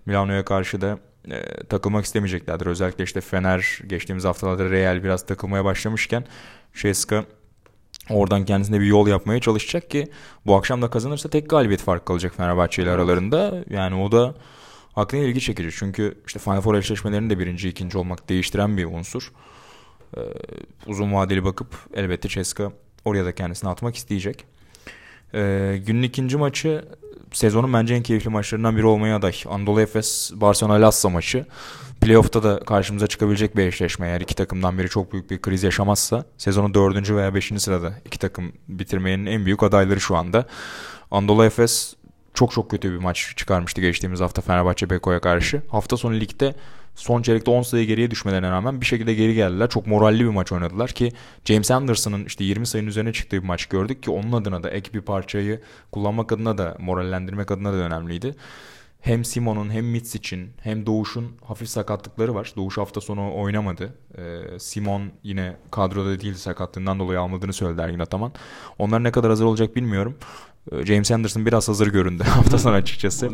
Milano'ya 0.06 0.44
karşı 0.44 0.80
da 0.80 0.98
e, 1.30 1.64
takılmak 1.64 2.04
istemeyeceklerdir. 2.04 2.66
Özellikle 2.66 3.04
işte 3.04 3.20
Fener 3.20 3.78
geçtiğimiz 3.86 4.24
haftalarda 4.24 4.70
Real 4.70 5.04
biraz 5.04 5.26
takılmaya 5.26 5.64
başlamışken 5.64 6.24
Ceska 6.74 7.24
oradan 8.10 8.44
kendisine 8.44 8.80
bir 8.80 8.86
yol 8.86 9.08
yapmaya 9.08 9.40
çalışacak 9.40 9.90
ki 9.90 10.08
bu 10.46 10.56
akşam 10.56 10.82
da 10.82 10.90
kazanırsa 10.90 11.30
tek 11.30 11.50
galibiyet 11.50 11.80
fark 11.80 12.06
kalacak 12.06 12.34
Fenerbahçe 12.36 12.82
ile 12.82 12.90
aralarında. 12.90 13.64
Yani 13.70 13.94
o 13.94 14.12
da 14.12 14.34
aklına 14.96 15.22
ilgi 15.22 15.40
çekici. 15.40 15.70
Çünkü 15.72 16.14
işte 16.26 16.38
Final 16.38 16.60
Four 16.60 16.74
eşleşmelerinde 16.74 17.38
birinci, 17.38 17.68
ikinci 17.68 17.98
olmak 17.98 18.28
değiştiren 18.28 18.76
bir 18.76 18.84
unsur. 18.84 19.32
Ee, 20.16 20.20
uzun 20.86 21.12
vadeli 21.12 21.44
bakıp 21.44 21.74
elbette 21.94 22.28
Ceska 22.28 22.72
oraya 23.04 23.24
da 23.24 23.34
kendisini 23.34 23.70
atmak 23.70 23.96
isteyecek. 23.96 24.44
Ee, 25.34 25.80
günün 25.86 26.02
ikinci 26.02 26.36
maçı 26.36 26.84
sezonun 27.32 27.72
bence 27.72 27.94
en 27.94 28.02
keyifli 28.02 28.30
maçlarından 28.30 28.76
biri 28.76 28.86
olmaya 28.86 29.16
aday. 29.16 29.34
Anadolu 29.48 29.80
Efes 29.80 30.32
Barcelona 30.34 30.74
Lassa 30.74 31.08
maçı. 31.08 31.46
Playoff'ta 32.00 32.42
da 32.42 32.60
karşımıza 32.60 33.06
çıkabilecek 33.06 33.56
bir 33.56 33.66
eşleşme. 33.66 34.06
Eğer 34.06 34.20
iki 34.20 34.34
takımdan 34.34 34.78
biri 34.78 34.88
çok 34.88 35.12
büyük 35.12 35.30
bir 35.30 35.42
kriz 35.42 35.62
yaşamazsa 35.62 36.24
sezonun 36.38 36.74
dördüncü 36.74 37.16
veya 37.16 37.34
beşinci 37.34 37.60
sırada 37.60 37.94
iki 38.04 38.18
takım 38.18 38.52
bitirmenin 38.68 39.26
en 39.26 39.46
büyük 39.46 39.62
adayları 39.62 40.00
şu 40.00 40.16
anda. 40.16 40.46
Anadolu 41.10 41.44
Efes 41.44 41.94
çok 42.34 42.52
çok 42.52 42.70
kötü 42.70 42.92
bir 42.92 42.98
maç 42.98 43.32
çıkarmıştı 43.36 43.80
geçtiğimiz 43.80 44.20
hafta 44.20 44.42
Fenerbahçe 44.42 44.90
Beko'ya 44.90 45.20
karşı. 45.20 45.62
Hafta 45.68 45.96
sonu 45.96 46.20
ligde 46.20 46.54
son 46.98 47.22
çeyrekte 47.22 47.50
10 47.50 47.62
sayı 47.62 47.86
geriye 47.86 48.10
düşmelerine 48.10 48.50
rağmen 48.50 48.80
bir 48.80 48.86
şekilde 48.86 49.14
geri 49.14 49.34
geldiler. 49.34 49.68
Çok 49.68 49.86
moralli 49.86 50.24
bir 50.24 50.28
maç 50.28 50.52
oynadılar 50.52 50.90
ki 50.90 51.12
James 51.44 51.70
Anderson'ın 51.70 52.24
işte 52.24 52.44
20 52.44 52.66
sayının 52.66 52.88
üzerine 52.88 53.12
çıktığı 53.12 53.42
bir 53.42 53.46
maç 53.46 53.66
gördük 53.66 54.02
ki 54.02 54.10
onun 54.10 54.32
adına 54.32 54.62
da 54.62 54.70
ek 54.70 54.90
bir 54.94 55.00
parçayı 55.00 55.60
kullanmak 55.92 56.32
adına 56.32 56.58
da 56.58 56.76
morallendirmek 56.78 57.50
adına 57.50 57.72
da 57.72 57.76
önemliydi. 57.76 58.34
Hem 59.00 59.24
Simon'un 59.24 59.70
hem 59.70 59.86
Mitsic'in 59.86 60.50
hem 60.62 60.86
Doğuş'un 60.86 61.36
hafif 61.44 61.68
sakatlıkları 61.68 62.34
var. 62.34 62.52
Doğuş 62.56 62.78
hafta 62.78 63.00
sonu 63.00 63.34
oynamadı. 63.34 63.94
Ee, 64.18 64.58
Simon 64.58 65.02
yine 65.22 65.56
kadroda 65.70 66.20
değil 66.20 66.34
sakatlığından 66.34 66.98
dolayı 66.98 67.20
almadığını 67.20 67.52
söyledi 67.52 67.80
Ergin 67.80 67.98
Ataman. 67.98 68.32
Onlar 68.78 69.04
ne 69.04 69.10
kadar 69.10 69.30
hazır 69.30 69.44
olacak 69.44 69.76
bilmiyorum. 69.76 70.16
Ee, 70.72 70.86
James 70.86 71.10
Anderson 71.10 71.46
biraz 71.46 71.68
hazır 71.68 71.86
göründü 71.86 72.22
hafta 72.26 72.58
sonu 72.58 72.74
açıkçası. 72.74 73.30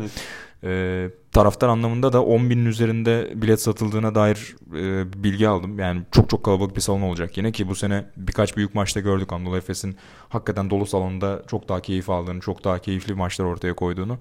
Ee, 0.63 1.09
taraftar 1.31 1.69
anlamında 1.69 2.13
da 2.13 2.23
10 2.23 2.49
binin 2.49 2.65
üzerinde 2.65 3.31
bilet 3.35 3.61
satıldığına 3.61 4.15
dair 4.15 4.55
e, 4.75 5.13
bilgi 5.23 5.47
aldım. 5.47 5.79
Yani 5.79 6.01
çok 6.11 6.29
çok 6.29 6.43
kalabalık 6.45 6.75
bir 6.75 6.81
salon 6.81 7.01
olacak 7.01 7.37
yine 7.37 7.51
ki 7.51 7.67
bu 7.67 7.75
sene 7.75 8.05
birkaç 8.17 8.57
büyük 8.57 8.75
maçta 8.75 8.99
gördük 8.99 9.33
Anadolu 9.33 9.57
Efes'in 9.57 9.97
hakikaten 10.29 10.69
dolu 10.69 10.85
salonda 10.85 11.43
çok 11.47 11.69
daha 11.69 11.81
keyif 11.81 12.09
aldığını, 12.09 12.39
çok 12.39 12.63
daha 12.63 12.79
keyifli 12.79 13.13
maçlar 13.13 13.45
ortaya 13.45 13.73
koyduğunu. 13.73 14.17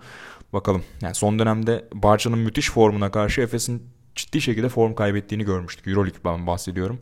Bakalım. 0.52 0.82
Yani 1.00 1.14
son 1.14 1.38
dönemde 1.38 1.88
Barça'nın 1.94 2.38
müthiş 2.38 2.70
formuna 2.70 3.10
karşı 3.10 3.40
Efes'in 3.40 3.82
ciddi 4.14 4.40
şekilde 4.40 4.68
form 4.68 4.94
kaybettiğini 4.94 5.44
görmüştük. 5.44 5.86
Euroleague'den 5.86 6.46
bahsediyorum. 6.46 6.98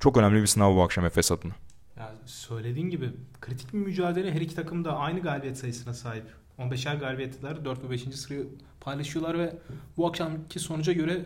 Çok 0.00 0.16
önemli 0.16 0.42
bir 0.42 0.46
sınav 0.46 0.76
bu 0.76 0.82
akşam 0.82 1.04
Efes 1.04 1.32
adına. 1.32 1.52
Ya 1.96 2.14
söylediğin 2.26 2.90
gibi 2.90 3.10
kritik 3.40 3.72
bir 3.72 3.78
mücadele 3.78 4.32
her 4.32 4.40
iki 4.40 4.54
takım 4.54 4.84
da 4.84 4.96
aynı 4.96 5.20
galibiyet 5.20 5.58
sayısına 5.58 5.94
sahip. 5.94 6.24
15'er 6.58 6.98
galibiyetler 6.98 7.64
4 7.64 7.84
ve 7.84 7.90
5. 7.90 8.02
sırayı 8.02 8.48
paylaşıyorlar 8.80 9.38
ve 9.38 9.56
bu 9.96 10.06
akşamki 10.06 10.58
sonuca 10.58 10.92
göre 10.92 11.24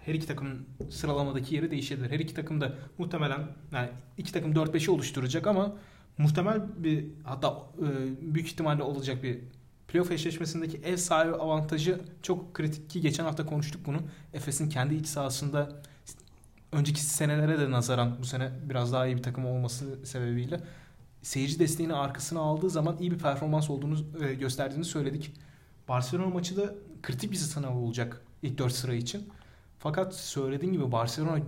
her 0.00 0.14
iki 0.14 0.26
takımın 0.26 0.66
sıralamadaki 0.90 1.54
yeri 1.54 1.70
değişebilir. 1.70 2.10
Her 2.10 2.18
iki 2.18 2.34
takım 2.34 2.60
da 2.60 2.74
muhtemelen 2.98 3.40
yani 3.72 3.88
iki 4.18 4.32
takım 4.32 4.52
4-5'i 4.52 4.90
oluşturacak 4.90 5.46
ama 5.46 5.72
muhtemel 6.18 6.62
bir 6.76 7.04
hatta 7.24 7.62
e, 7.78 8.34
büyük 8.34 8.46
ihtimalle 8.46 8.82
olacak 8.82 9.22
bir 9.22 9.38
playoff 9.88 10.10
eşleşmesindeki 10.10 10.76
ev 10.76 10.96
sahibi 10.96 11.34
avantajı 11.34 12.00
çok 12.22 12.54
kritik 12.54 12.90
ki 12.90 13.00
geçen 13.00 13.24
hafta 13.24 13.46
konuştuk 13.46 13.86
bunu. 13.86 13.98
Efes'in 14.32 14.68
kendi 14.68 14.94
iç 14.94 15.06
sahasında 15.06 15.82
önceki 16.72 17.00
senelere 17.00 17.60
de 17.60 17.70
nazaran 17.70 18.16
bu 18.20 18.26
sene 18.26 18.50
biraz 18.68 18.92
daha 18.92 19.06
iyi 19.06 19.16
bir 19.16 19.22
takım 19.22 19.46
olması 19.46 20.06
sebebiyle 20.06 20.60
seyirci 21.22 21.58
desteğini 21.58 21.94
arkasına 21.94 22.40
aldığı 22.40 22.70
zaman 22.70 22.96
iyi 22.98 23.10
bir 23.10 23.18
performans 23.18 23.70
olduğunu 23.70 24.24
e, 24.24 24.34
gösterdiğini 24.34 24.84
söyledik. 24.84 25.32
Barcelona 25.88 26.26
maçı 26.26 26.56
da 26.56 26.74
kritik 27.02 27.30
bir 27.30 27.36
sınav 27.36 27.76
olacak 27.76 28.22
ilk 28.42 28.58
4 28.58 28.72
sıra 28.72 28.94
için. 28.94 29.28
Fakat 29.78 30.14
söylediğim 30.14 30.72
gibi 30.72 30.92
Barcelona 30.92 31.38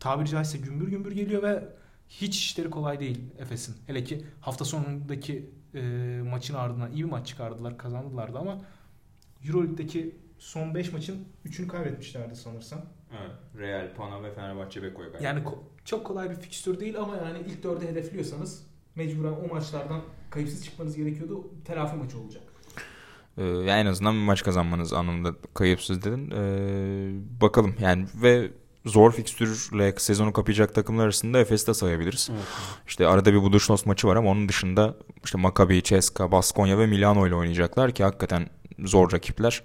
tabiri 0.00 0.28
caizse 0.28 0.58
gümbür 0.58 0.88
gümbür 0.88 1.12
geliyor 1.12 1.42
ve 1.42 1.68
hiç 2.08 2.36
işleri 2.36 2.70
kolay 2.70 3.00
değil 3.00 3.20
Efes'in. 3.38 3.76
Hele 3.86 4.04
ki 4.04 4.26
hafta 4.40 4.64
sonundaki 4.64 5.50
e, 5.74 5.80
maçın 6.30 6.54
ardından 6.54 6.92
iyi 6.92 7.04
bir 7.04 7.10
maç 7.10 7.26
çıkardılar, 7.26 7.78
kazandılar 7.78 8.34
da 8.34 8.38
ama 8.38 8.60
Euroleague'deki 9.46 10.16
son 10.38 10.74
5 10.74 10.92
maçın 10.92 11.24
3'ünü 11.46 11.66
kaybetmişlerdi 11.68 12.36
sanırsam. 12.36 12.80
Evet. 13.10 13.30
Real, 13.58 13.94
Pana 13.96 14.22
ve 14.22 14.34
Fenerbahçe 14.34 14.82
Beko'ya 14.82 15.08
kaybettiler. 15.12 15.34
Yani 15.34 15.44
ko- 15.44 15.58
çok 15.84 16.06
kolay 16.06 16.30
bir 16.30 16.34
fikstür 16.36 16.80
değil 16.80 16.98
ama 16.98 17.16
yani 17.16 17.38
ilk 17.48 17.64
4'e 17.64 17.88
hedefliyorsanız 17.88 18.66
mecburen 18.94 19.32
o 19.32 19.54
maçlardan 19.54 20.00
kayıpsız 20.30 20.64
çıkmanız 20.64 20.96
gerekiyordu. 20.96 21.50
Telafi 21.64 21.96
maçı 21.96 22.18
olacak. 22.18 22.42
Ee, 23.38 23.44
yani 23.44 23.70
en 23.70 23.86
azından 23.86 24.14
bir 24.14 24.20
maç 24.20 24.42
kazanmanız 24.44 24.92
anlamında 24.92 25.34
kayıpsız 25.54 26.04
dedin. 26.04 26.30
Ee, 26.30 27.40
bakalım 27.40 27.74
yani 27.80 28.06
ve 28.22 28.50
zor 28.86 29.12
fikstürle 29.12 29.94
sezonu 29.98 30.32
kapayacak 30.32 30.74
takımlar 30.74 31.04
arasında 31.04 31.38
Efes'i 31.38 31.66
de 31.66 31.74
sayabiliriz. 31.74 32.28
Evet. 32.32 32.42
İşte 32.86 33.06
arada 33.06 33.32
bir 33.32 33.42
Buduşnos 33.42 33.86
maçı 33.86 34.06
var 34.08 34.16
ama 34.16 34.30
onun 34.30 34.48
dışında 34.48 34.96
işte 35.24 35.38
Maccabi, 35.38 35.82
Ceska, 35.82 36.32
Baskonya 36.32 36.78
ve 36.78 36.86
Milano 36.86 37.26
ile 37.26 37.34
oynayacaklar 37.34 37.92
ki 37.92 38.04
hakikaten 38.04 38.50
zor 38.84 39.12
rakipler. 39.12 39.62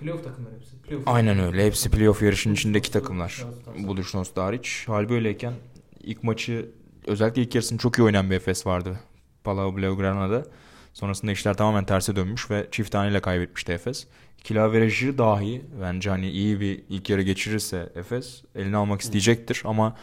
Playoff 0.00 0.24
takımları 0.24 0.54
hepsi. 0.54 0.76
Playoff 0.82 1.08
Aynen 1.08 1.38
öyle. 1.38 1.66
Hepsi 1.66 1.90
playoff 1.90 2.22
yarışının 2.22 2.54
içindeki 2.54 2.92
takımlar. 2.92 3.44
Buduşnos 3.78 4.36
hariç. 4.36 4.84
Hal 4.86 5.08
böyleyken 5.08 5.52
ilk 6.02 6.22
maçı 6.24 6.68
özellikle 7.06 7.42
ilk 7.42 7.54
yarısını 7.54 7.78
çok 7.78 7.98
iyi 7.98 8.02
oynayan 8.02 8.30
bir 8.30 8.36
Efes 8.36 8.66
vardı. 8.66 9.00
Palau 9.44 9.76
Blaugrana'da. 9.76 10.44
Sonrasında 10.92 11.32
işler 11.32 11.56
tamamen 11.56 11.84
terse 11.84 12.16
dönmüş 12.16 12.50
ve 12.50 12.68
çift 12.70 12.92
taneyle 12.92 13.20
kaybetmişti 13.20 13.72
Efes. 13.72 14.06
Kilaverajı 14.44 15.18
dahi 15.18 15.62
bence 15.82 16.10
hani 16.10 16.30
iyi 16.30 16.60
bir 16.60 16.82
ilk 16.88 17.10
yarı 17.10 17.22
geçirirse 17.22 17.92
Efes 17.94 18.42
elini 18.54 18.76
almak 18.76 19.00
isteyecektir 19.00 19.62
ama 19.64 19.96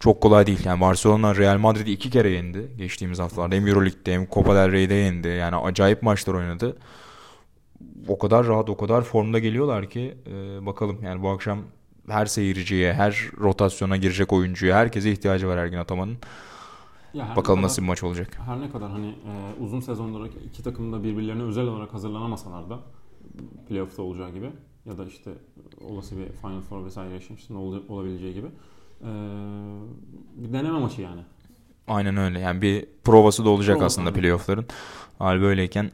çok 0.00 0.20
kolay 0.20 0.46
değil. 0.46 0.64
Yani 0.64 0.80
Barcelona 0.80 1.36
Real 1.36 1.58
Madrid'i 1.58 1.92
iki 1.92 2.10
kere 2.10 2.30
yendi 2.30 2.68
geçtiğimiz 2.78 3.18
haftalarda. 3.18 3.54
Hem 3.54 3.66
Euroleague'de 3.66 4.14
hem 4.14 4.26
Copa 4.26 4.54
del 4.54 4.72
Rey'de 4.72 4.94
yendi. 4.94 5.28
Yani 5.28 5.56
acayip 5.56 6.02
maçlar 6.02 6.34
oynadı. 6.34 6.76
O 8.08 8.18
kadar 8.18 8.46
rahat, 8.46 8.70
o 8.70 8.76
kadar 8.76 9.02
formda 9.02 9.38
geliyorlar 9.38 9.90
ki 9.90 10.14
e, 10.26 10.66
bakalım. 10.66 10.98
Yani 11.02 11.22
bu 11.22 11.28
akşam 11.28 11.58
her 12.08 12.26
seyirciye, 12.26 12.94
her 12.94 13.30
rotasyona 13.40 13.96
girecek 13.96 14.32
oyuncuya, 14.32 14.76
herkese 14.76 15.12
ihtiyacı 15.12 15.48
var 15.48 15.56
Ergin 15.56 15.76
Ataman'ın. 15.76 16.16
Bakalım 17.14 17.42
kadar, 17.42 17.62
nasıl 17.62 17.82
bir 17.82 17.86
maç 17.86 18.02
olacak. 18.02 18.38
Her 18.46 18.60
ne 18.60 18.70
kadar 18.70 18.90
hani 18.90 19.06
e, 19.06 19.62
uzun 19.62 19.80
sezonlara 19.80 20.28
iki 20.46 20.62
takım 20.62 20.92
da 20.92 21.04
birbirlerine 21.04 21.42
özel 21.42 21.66
olarak 21.66 21.94
hazırlanamasalar 21.94 22.70
da 22.70 22.78
playoff'ta 23.68 24.02
olacağı 24.02 24.30
gibi 24.30 24.50
ya 24.86 24.98
da 24.98 25.04
işte 25.04 25.30
olası 25.80 26.16
bir 26.16 26.26
Final 26.26 26.60
Four 26.60 26.84
vesaire 26.84 27.16
eşleşmesinde 27.16 27.58
olabileceği 27.88 28.34
gibi 28.34 28.46
e, 29.00 29.10
bir 30.36 30.52
deneme 30.52 30.78
maçı 30.78 31.02
yani. 31.02 31.20
Aynen 31.88 32.16
öyle. 32.16 32.40
Yani 32.40 32.62
bir 32.62 32.86
provası 33.04 33.44
da 33.44 33.50
olacak 33.50 33.76
Prova, 33.76 33.86
aslında 33.86 34.12
playoff'ların. 34.12 34.66
Hal 35.18 35.40
böyleyken 35.40 35.90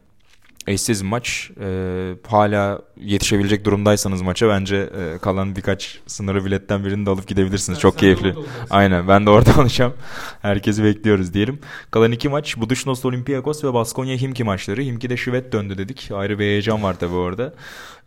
eşsiz 0.67 1.03
maç. 1.03 1.51
Ee, 1.61 2.15
hala 2.29 2.81
yetişebilecek 2.97 3.65
durumdaysanız 3.65 4.23
maça 4.23 4.49
bence 4.49 4.77
e, 4.77 5.19
kalan 5.19 5.57
birkaç 5.57 6.01
sınırı 6.07 6.45
biletten 6.45 6.85
birini 6.85 7.07
de 7.07 7.11
alıp 7.11 7.29
gidebilirsiniz. 7.29 7.81
Çok 7.81 7.99
keyifli. 7.99 8.35
Aynen 8.71 9.09
ben 9.09 9.27
de 9.27 9.31
orada 9.31 9.61
olacağım. 9.61 9.95
Herkesi 10.43 10.85
bekliyoruz 10.85 11.35
diyelim. 11.35 11.59
Kalan 11.91 12.13
iki 12.13 12.29
maç 12.29 12.57
Buduşnos 12.57 13.05
Olympiakos 13.05 13.65
ve 13.65 13.75
Baskonya 13.75 14.17
Himki 14.17 14.45
maçları. 14.45 14.83
Himki'de 14.83 15.17
şivet 15.17 15.53
döndü 15.53 15.79
dedik. 15.79 16.11
Ayrı 16.15 16.39
bir 16.39 16.45
heyecan 16.45 16.83
var 16.83 16.99
tabii 16.99 17.15
orada. 17.15 17.55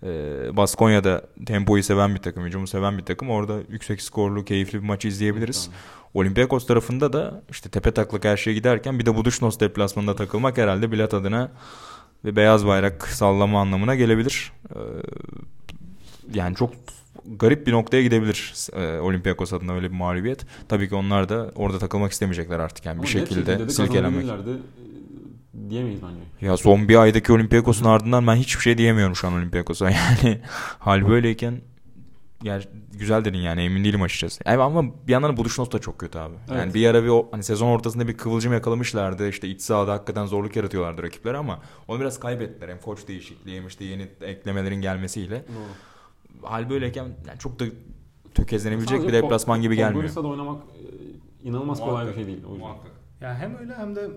Ee, 0.04 0.58
Baskonya'da 0.58 1.22
tempoyu 1.46 1.84
seven 1.84 2.16
bir 2.16 2.20
takım, 2.20 2.46
hücumu 2.46 2.68
seven 2.68 2.98
bir 2.98 3.04
takım. 3.04 3.30
Orada 3.30 3.58
yüksek 3.70 4.02
skorlu, 4.02 4.46
keyifli 4.46 4.82
bir 4.82 4.88
maçı 4.88 5.08
izleyebiliriz. 5.08 5.70
Olympiakos 6.14 6.68
tarafında 6.68 7.14
da 7.14 7.42
işte 7.52 7.70
tepe 7.70 7.92
taklak 7.92 8.26
her 8.26 8.38
şey 8.38 8.54
giderken 8.54 9.00
bir 9.00 9.06
de 9.06 9.16
Buduşnos 9.16 9.60
deplasmanında 9.60 10.16
takılmak 10.16 10.58
herhalde 10.58 10.92
bilet 10.92 11.14
adına 11.14 11.52
ve 12.26 12.36
beyaz 12.36 12.66
bayrak 12.68 13.08
sallama 13.08 13.62
anlamına 13.62 13.96
gelebilir. 13.96 14.52
Ee, 14.76 14.80
yani 16.34 16.56
çok 16.56 16.74
garip 17.26 17.68
bir 17.68 17.72
noktaya 17.72 18.04
gidebilir 18.04 18.54
e, 18.74 19.00
Olympiakos 19.00 19.54
adına 19.54 19.74
öyle 19.74 19.92
bir 19.92 19.98
mağlubiyet. 19.98 20.46
Tabii 20.70 20.90
ki 20.90 20.96
onlar 20.96 21.30
da 21.30 21.52
orada 21.56 21.80
takılmak 21.80 22.12
istemeyecekler 22.12 22.60
artık 22.60 22.86
yani 22.86 22.94
Ama 22.94 23.04
bir 23.04 23.08
net 23.16 23.30
şekilde 23.30 23.60
de 23.60 23.70
silkelenmek. 23.70 24.26
e, 24.26 24.30
diyemeyiz 25.70 26.00
bence. 26.04 26.48
Ya 26.48 26.58
son 26.58 26.90
bir 26.90 26.96
aydaki 26.96 27.34
Olympiakos'un 27.34 27.86
ardından 27.86 28.28
ben 28.28 28.36
hiçbir 28.36 28.62
şey 28.62 28.78
diyemiyorum 28.78 29.16
şu 29.16 29.28
an 29.28 29.34
Olympiakos'a. 29.34 29.90
Yani 30.24 30.40
hal 30.80 31.08
böyleyken 31.08 31.62
yani 32.46 32.64
güzel 32.94 33.26
dedin 33.26 33.38
yani 33.38 33.62
emin 33.62 33.84
değilim 33.84 34.02
açıkçası. 34.02 34.42
Yani 34.46 34.62
ama 34.62 35.08
bir 35.08 35.12
yandan 35.12 35.38
Buduşnos 35.38 35.72
da 35.72 35.80
çok 35.80 36.00
kötü 36.00 36.20
abi. 36.20 36.34
Yani 36.50 36.62
Evet. 36.64 36.74
bir 36.74 36.88
ara 36.88 37.04
bir 37.04 37.10
o, 37.10 37.28
hani 37.32 37.44
sezon 37.44 37.68
ortasında 37.68 38.08
bir 38.08 38.18
kıvılcım 38.18 38.54
yakalamışlardı. 38.54 39.30
İşte 39.30 39.48
iç 39.48 39.62
sahada 39.62 39.94
hakikaten 39.94 40.26
zorluk 40.26 40.56
yaratıyorlardı 40.56 41.04
rakiplere 41.04 41.38
ama 41.38 41.60
onu 41.88 42.00
biraz 42.00 42.20
kaybettiler. 42.20 42.70
Hem 42.70 42.80
koç 42.80 43.08
değişikliği 43.08 43.58
hem 43.58 43.68
işte 43.68 43.86
yeni 43.86 44.08
eklemelerin 44.22 44.82
gelmesiyle. 44.82 45.46
Doğru. 45.48 46.48
Hal 46.50 46.70
böyleyken 46.70 47.06
yani 47.28 47.40
çok 47.40 47.60
da 47.60 47.66
tökezlenebilecek 48.36 48.98
Sadece 48.98 49.08
bir 49.08 49.24
deplasman 49.24 49.62
gibi 49.62 49.76
gelmiyor. 49.76 50.04
Podgorica'da 50.04 50.28
oynamak 50.28 50.64
e, 50.64 51.48
inanılmaz 51.48 51.80
kolay 51.80 52.08
bir 52.08 52.14
şey 52.14 52.28
değil. 52.28 52.44
O 52.50 52.54
yüzden. 52.54 52.76
Ya 53.22 53.36
hem 53.36 53.58
öyle 53.58 53.74
hem 53.74 53.96
de 53.96 54.10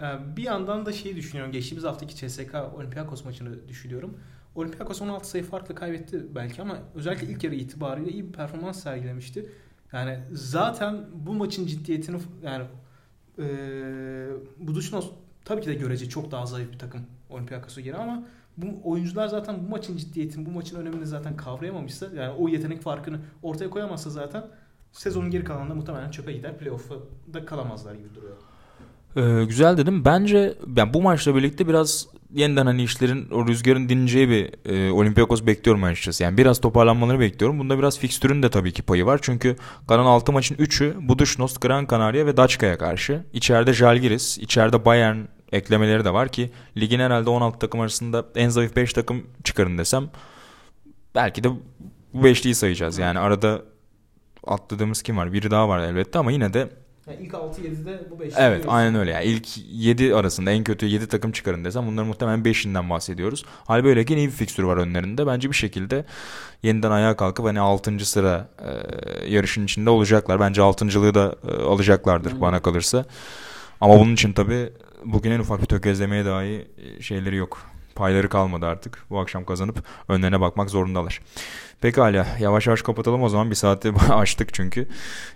e, 0.00 0.36
bir 0.36 0.42
yandan 0.42 0.86
da 0.86 0.92
şeyi 0.92 1.16
düşünüyorum. 1.16 1.52
Geçtiğimiz 1.52 1.84
haftaki 1.84 2.16
CSK 2.16 2.54
Olympiakos 2.76 3.24
maçını 3.24 3.68
düşünüyorum. 3.68 4.18
Olympiakos 4.54 5.02
16 5.02 5.28
sayı 5.28 5.44
farklı 5.44 5.74
kaybetti 5.74 6.34
belki 6.34 6.62
ama 6.62 6.78
özellikle 6.94 7.26
ilk 7.26 7.44
yarı 7.44 7.54
itibariyle 7.54 8.10
iyi 8.10 8.28
bir 8.28 8.32
performans 8.32 8.82
sergilemişti. 8.82 9.46
Yani 9.92 10.18
zaten 10.32 11.04
bu 11.14 11.34
maçın 11.34 11.66
ciddiyetini 11.66 12.16
yani 12.42 12.64
e, 13.38 13.46
Buduşnos 14.58 15.10
tabii 15.44 15.60
ki 15.60 15.68
de 15.68 15.74
görece 15.74 16.08
çok 16.08 16.30
daha 16.30 16.46
zayıf 16.46 16.72
bir 16.72 16.78
takım 16.78 17.00
Olympiakos'a 17.30 17.80
göre 17.80 17.96
ama 17.96 18.26
bu 18.56 18.66
oyuncular 18.84 19.28
zaten 19.28 19.56
bu 19.66 19.70
maçın 19.70 19.96
ciddiyetini, 19.96 20.46
bu 20.46 20.50
maçın 20.50 20.80
önemini 20.80 21.06
zaten 21.06 21.36
kavrayamamışsa 21.36 22.06
yani 22.16 22.32
o 22.38 22.48
yetenek 22.48 22.82
farkını 22.82 23.18
ortaya 23.42 23.70
koyamazsa 23.70 24.10
zaten 24.10 24.44
sezonun 24.92 25.30
geri 25.30 25.44
kalanında 25.44 25.74
muhtemelen 25.74 26.10
çöpe 26.10 26.32
gider. 26.32 26.58
Playoff'a 26.58 26.94
da 27.34 27.44
kalamazlar 27.44 27.94
gibi 27.94 28.14
duruyor. 28.14 28.36
Ee, 29.16 29.44
güzel 29.44 29.76
dedim. 29.76 30.04
Bence 30.04 30.54
yani 30.76 30.94
bu 30.94 31.02
maçla 31.02 31.34
birlikte 31.34 31.68
biraz 31.68 32.08
yeniden 32.34 32.66
hani 32.66 32.82
işlerin 32.82 33.30
o 33.30 33.46
rüzgarın 33.46 33.88
dineceği 33.88 34.28
bir 34.28 34.70
e, 34.70 34.92
Olympiakos 34.92 35.46
bekliyorum 35.46 35.84
açıkçası. 35.84 36.22
Yani 36.22 36.38
biraz 36.38 36.60
toparlanmaları 36.60 37.20
bekliyorum. 37.20 37.58
Bunda 37.58 37.78
biraz 37.78 37.98
fikstürün 37.98 38.42
de 38.42 38.50
tabii 38.50 38.72
ki 38.72 38.82
payı 38.82 39.06
var. 39.06 39.18
Çünkü 39.22 39.56
kalan 39.88 40.04
6 40.04 40.32
maçın 40.32 40.54
3'ü 40.54 41.08
Buduşnos, 41.08 41.58
Gran 41.58 41.86
Canaria 41.90 42.26
ve 42.26 42.36
Daçka'ya 42.36 42.78
karşı. 42.78 43.24
İçeride 43.32 43.72
Jalgiris, 43.72 44.38
içeride 44.38 44.84
Bayern 44.84 45.18
eklemeleri 45.52 46.04
de 46.04 46.12
var 46.12 46.28
ki 46.28 46.50
ligin 46.76 47.00
herhalde 47.00 47.30
16 47.30 47.58
takım 47.58 47.80
arasında 47.80 48.26
en 48.34 48.48
zayıf 48.48 48.76
5 48.76 48.92
takım 48.92 49.26
çıkarın 49.44 49.78
desem 49.78 50.10
belki 51.14 51.44
de 51.44 51.48
bu 52.14 52.24
beşliyi 52.24 52.54
sayacağız. 52.54 52.98
Yani 52.98 53.18
arada 53.18 53.62
atladığımız 54.46 55.02
kim 55.02 55.16
var? 55.16 55.32
Biri 55.32 55.50
daha 55.50 55.68
var 55.68 55.80
elbette 55.80 56.18
ama 56.18 56.32
yine 56.32 56.54
de 56.54 56.70
Yani 57.06 57.18
ilk 57.22 57.32
6-7'de 57.32 58.10
bu 58.10 58.20
5. 58.20 58.34
Evet 58.36 58.64
aynen 58.68 58.94
öyle. 58.94 59.10
Yani 59.10 59.24
ilk 59.24 59.46
7 59.72 60.14
arasında 60.14 60.50
en 60.50 60.64
kötü 60.64 60.86
7 60.86 61.08
takım 61.08 61.32
çıkarın 61.32 61.64
desem 61.64 61.86
bunların 61.86 62.06
muhtemelen 62.06 62.40
5'inden 62.42 62.90
bahsediyoruz. 62.90 63.44
Hal 63.66 63.84
böyleyken 63.84 64.16
iyi 64.16 64.26
bir 64.26 64.32
fikstür 64.32 64.62
var 64.62 64.76
önlerinde. 64.76 65.26
Bence 65.26 65.50
bir 65.50 65.56
şekilde 65.56 66.04
yeniden 66.62 66.90
ayağa 66.90 67.16
kalkıp 67.16 67.46
hani 67.46 67.60
6. 67.60 68.06
sıra 68.06 68.48
e, 68.58 68.70
yarışın 69.28 69.64
içinde 69.64 69.90
olacaklar. 69.90 70.40
Bence 70.40 70.60
6.lığı 70.60 71.14
da 71.14 71.36
e, 71.48 71.62
alacaklardır 71.62 72.30
Aynen. 72.30 72.40
bana 72.40 72.62
kalırsa. 72.62 73.04
Ama 73.80 73.98
bunun 74.00 74.12
için 74.14 74.32
tabii 74.32 74.72
bugün 75.04 75.30
en 75.30 75.38
ufak 75.40 75.60
bir 75.60 75.66
tökezlemeye 75.66 76.24
dahi 76.24 76.66
e, 76.98 77.02
şeyleri 77.02 77.36
yok. 77.36 77.73
Payları 77.96 78.28
kalmadı 78.28 78.66
artık. 78.66 79.04
Bu 79.10 79.20
akşam 79.20 79.44
kazanıp 79.44 79.84
önlerine 80.08 80.40
bakmak 80.40 80.70
zorundalar. 80.70 81.20
Pekala 81.80 82.26
yavaş 82.40 82.66
yavaş 82.66 82.82
kapatalım 82.82 83.22
o 83.22 83.28
zaman 83.28 83.50
bir 83.50 83.54
saati 83.54 83.92
açtık 84.10 84.54
çünkü. 84.54 84.88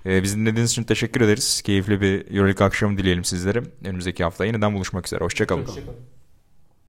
Ee, 0.07 0.23
bizi 0.23 0.37
dinlediğiniz 0.37 0.71
için 0.71 0.85
teşekkür 0.85 1.21
ederiz. 1.21 1.63
Keyifli 1.63 2.01
bir 2.01 2.37
Euroleague 2.37 2.67
akşamı 2.67 2.99
dileyelim 2.99 3.25
sizlere. 3.25 3.63
Önümüzdeki 3.85 4.25
hafta 4.25 4.45
yeniden 4.45 4.75
buluşmak 4.75 5.07
üzere. 5.07 5.25
Hoşçakalın. 5.25 5.61
Hoşça 5.61 5.73
Hoşçakalın. 5.73 6.18